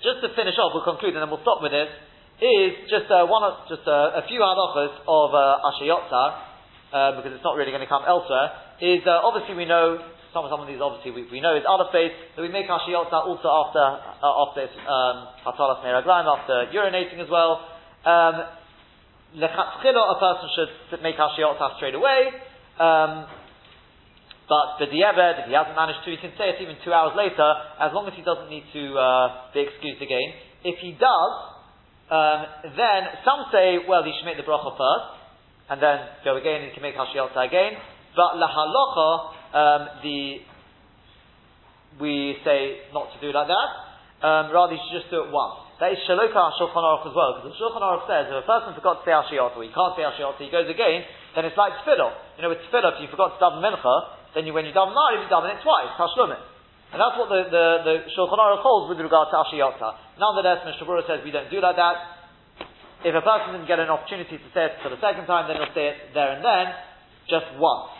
just 0.00 0.24
to 0.24 0.32
finish 0.32 0.56
off, 0.56 0.72
we'll 0.72 0.88
conclude, 0.88 1.12
and 1.12 1.20
then 1.20 1.28
we'll 1.28 1.44
stop 1.44 1.60
with 1.60 1.76
this. 1.76 1.92
Is 2.40 2.88
just 2.88 3.04
uh, 3.12 3.28
one, 3.28 3.44
just 3.68 3.84
uh, 3.84 4.16
a 4.16 4.24
few 4.24 4.40
halachas 4.40 4.96
of 5.04 5.28
uh, 5.36 5.60
uh, 5.60 7.20
because 7.20 7.36
it's 7.36 7.44
not 7.44 7.52
really 7.56 7.68
going 7.68 7.84
to 7.84 7.90
come 7.90 8.00
elsewhere. 8.08 8.80
Is 8.80 9.04
uh, 9.04 9.20
obviously 9.20 9.60
we 9.60 9.68
know 9.68 10.00
some, 10.32 10.48
some 10.48 10.64
of 10.64 10.66
these 10.66 10.80
obviously 10.80 11.12
we, 11.12 11.28
we 11.28 11.40
know 11.44 11.52
is 11.52 11.68
other 11.68 11.92
faith 11.92 12.16
that 12.36 12.40
we 12.40 12.48
make 12.48 12.64
ashiyotza 12.64 13.12
also 13.12 13.44
after 13.44 13.84
uh, 13.84 14.44
after 14.48 14.72
um, 14.88 15.16
hatalas 15.44 15.84
after 15.84 16.72
urinating 16.72 17.20
as 17.20 17.28
well. 17.28 17.60
Um, 18.08 18.56
a 19.36 20.18
person 20.18 20.48
should 20.56 21.02
make 21.02 21.16
Hashiyot 21.16 21.76
straight 21.76 21.94
away. 21.94 22.30
Um, 22.80 23.26
but 24.48 24.82
the 24.82 24.86
Dieved, 24.90 25.38
if 25.38 25.46
he 25.46 25.54
hasn't 25.54 25.76
managed 25.76 26.02
to, 26.04 26.10
he 26.10 26.16
can 26.16 26.34
say 26.34 26.50
it 26.50 26.58
even 26.58 26.74
two 26.82 26.92
hours 26.92 27.14
later, 27.14 27.46
as 27.78 27.94
long 27.94 28.08
as 28.10 28.14
he 28.18 28.22
doesn't 28.26 28.50
need 28.50 28.66
to 28.74 28.98
uh, 28.98 29.54
be 29.54 29.60
excused 29.62 30.02
again. 30.02 30.34
If 30.64 30.82
he 30.82 30.98
does, 30.98 31.34
um, 32.10 32.40
then 32.74 33.00
some 33.24 33.46
say, 33.54 33.78
well, 33.86 34.02
he 34.02 34.12
should 34.18 34.26
make 34.26 34.36
the 34.36 34.46
bracha 34.46 34.74
first, 34.74 35.06
and 35.70 35.78
then 35.78 35.98
go 36.24 36.36
again, 36.36 36.66
and 36.66 36.68
he 36.68 36.74
can 36.74 36.82
make 36.82 36.98
Hashiyot 36.98 37.30
again. 37.38 37.78
But 38.18 38.34
lahalocha, 38.34 39.10
um, 39.54 39.82
the 40.02 40.42
we 41.98 42.38
say 42.42 42.90
not 42.94 43.12
to 43.14 43.18
do 43.22 43.30
like 43.30 43.46
that. 43.46 43.70
Um, 44.26 44.52
rather, 44.52 44.74
you 44.74 44.82
should 44.84 45.06
just 45.06 45.10
do 45.10 45.24
it 45.24 45.30
once. 45.32 45.70
That 45.80 45.96
is 45.96 46.00
Shaloka 46.04 46.52
Shulchan 46.60 46.76
Aruch 46.76 47.08
as 47.08 47.14
well, 47.16 47.40
because 47.40 47.56
the 47.56 47.58
Shulchan 47.62 47.80
Aruch 47.80 48.04
says 48.04 48.28
if 48.28 48.36
a 48.36 48.44
person 48.44 48.76
forgot 48.76 49.00
to 49.00 49.02
say 49.08 49.16
Ashiyot, 49.16 49.56
or 49.56 49.64
he 49.64 49.72
can't 49.72 49.96
say 49.96 50.04
Ashiyot, 50.04 50.36
he 50.36 50.52
goes 50.52 50.68
again, 50.68 51.08
then 51.32 51.48
it's 51.48 51.56
like 51.56 51.72
Tefillah. 51.80 52.36
You 52.36 52.42
know, 52.44 52.50
with 52.52 52.60
Tefillah, 52.68 52.98
if 52.98 53.06
you 53.06 53.08
forgot 53.08 53.32
to 53.32 53.40
daven 53.40 53.64
Mincha, 53.64 53.96
then 54.36 54.44
you, 54.44 54.52
when 54.52 54.68
you 54.68 54.76
daven 54.76 54.92
Mariv, 54.92 55.24
you 55.24 55.28
daven 55.32 55.56
it 55.56 55.64
twice, 55.64 55.88
Tashlumin. 55.96 56.36
And 56.90 56.98
that's 56.98 57.14
what 57.14 57.30
the, 57.30 57.46
the, 57.46 57.64
the 57.86 57.94
Shulchan 58.18 58.34
Aruch 58.34 58.66
holds 58.66 58.90
with 58.90 58.98
regard 58.98 59.30
to 59.30 59.36
Ashiyota. 59.38 60.18
Nonetheless, 60.18 60.66
Mishnah 60.66 60.86
Berurah 60.86 61.06
says 61.06 61.22
we 61.22 61.30
don't 61.30 61.46
do 61.46 61.62
like 61.62 61.78
that. 61.78 61.96
If 63.06 63.14
a 63.14 63.22
person 63.22 63.54
didn't 63.54 63.70
get 63.70 63.78
an 63.78 63.88
opportunity 63.88 64.36
to 64.36 64.48
say 64.52 64.68
it 64.68 64.82
for 64.82 64.90
the 64.90 65.00
second 65.00 65.24
time, 65.30 65.46
then 65.46 65.56
he'll 65.56 65.72
say 65.72 65.94
it 65.94 66.12
there 66.12 66.34
and 66.34 66.42
then, 66.44 66.66
just 67.30 67.46
once. 67.56 67.94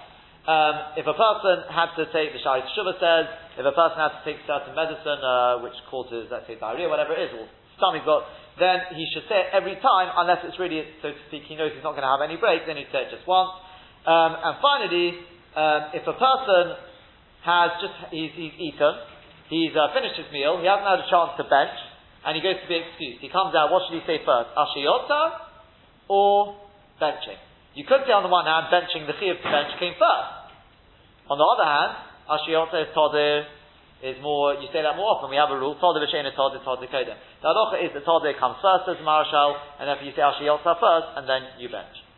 Um, 0.44 0.98
if 0.98 1.06
a 1.06 1.14
person 1.14 1.70
had 1.70 1.94
to 1.96 2.10
take, 2.10 2.34
the 2.34 2.42
Shaarei 2.42 2.66
Teshuvah 2.66 2.98
says, 2.98 3.24
if 3.56 3.64
a 3.64 3.72
person 3.72 3.96
had 3.96 4.12
to 4.18 4.22
take 4.26 4.42
certain 4.44 4.74
medicine, 4.74 5.22
uh, 5.22 5.62
which 5.62 5.76
causes, 5.86 6.26
let's 6.28 6.50
say, 6.50 6.58
diarrhea, 6.58 6.90
whatever 6.90 7.14
it 7.14 7.30
is, 7.30 7.32
or 7.32 7.46
he's 7.46 8.04
got, 8.04 8.28
then 8.58 8.92
he 8.92 9.08
should 9.14 9.24
say 9.30 9.46
it 9.46 9.56
every 9.56 9.78
time, 9.80 10.12
unless 10.18 10.44
it's 10.44 10.58
really, 10.58 10.84
so 11.00 11.14
to 11.14 11.22
speak, 11.32 11.48
he 11.48 11.56
knows 11.56 11.72
he's 11.72 11.86
not 11.86 11.96
going 11.96 12.04
to 12.04 12.12
have 12.12 12.20
any 12.20 12.36
break, 12.36 12.66
then 12.68 12.76
he'd 12.76 12.92
say 12.92 13.08
it 13.08 13.14
just 13.14 13.24
once. 13.24 13.56
Um, 14.04 14.36
and 14.36 14.54
finally, 14.60 15.08
um, 15.56 15.80
if 15.96 16.04
a 16.04 16.16
person 16.16 16.89
has 17.44 17.70
just, 17.80 17.96
he's, 18.12 18.32
he's 18.36 18.56
eaten, 18.58 18.94
he's 19.48 19.72
uh, 19.72 19.92
finished 19.96 20.20
his 20.20 20.28
meal, 20.32 20.60
he 20.60 20.68
hasn't 20.68 20.86
had 20.86 21.00
a 21.00 21.08
chance 21.08 21.36
to 21.40 21.44
bench, 21.48 21.76
and 22.24 22.36
he 22.36 22.44
goes 22.44 22.60
to 22.60 22.68
be 22.68 22.76
excused. 22.76 23.24
He 23.24 23.32
comes 23.32 23.56
out, 23.56 23.72
what 23.72 23.88
should 23.88 23.96
he 23.96 24.04
say 24.04 24.20
first? 24.20 24.52
Ashiyota 24.52 25.48
or 26.08 26.60
benching? 27.00 27.40
You 27.72 27.88
could 27.88 28.04
say 28.04 28.12
on 28.12 28.26
the 28.26 28.32
one 28.32 28.44
hand, 28.44 28.68
benching, 28.68 29.08
the 29.08 29.16
chiyuv 29.16 29.40
to 29.40 29.48
bench 29.48 29.72
came 29.80 29.96
first. 29.96 30.52
On 31.32 31.38
the 31.38 31.46
other 31.46 31.64
hand, 31.64 31.92
Ashiyota 32.28 32.76
is 32.84 32.90
todir, 32.92 33.46
is 34.02 34.16
more, 34.20 34.54
you 34.56 34.68
say 34.72 34.80
that 34.82 34.96
more 34.96 35.16
often. 35.16 35.28
We 35.30 35.36
have 35.36 35.52
a 35.52 35.58
rule, 35.60 35.76
Todah 35.76 36.00
V'Sheina 36.00 36.32
Todah 36.32 36.64
Kodem. 36.64 37.16
The 37.40 37.48
halacha 37.48 37.84
is 37.84 37.92
the 37.92 38.00
Todah 38.00 38.32
comes 38.40 38.56
first 38.60 38.88
as 38.88 38.96
Marshal, 39.04 39.56
and 39.78 39.88
then 39.88 39.96
you 40.04 40.12
say 40.16 40.24
Ashiyotza 40.24 40.72
first, 40.80 41.08
and 41.16 41.28
then 41.28 41.42
you 41.60 41.68
bench. 41.68 42.09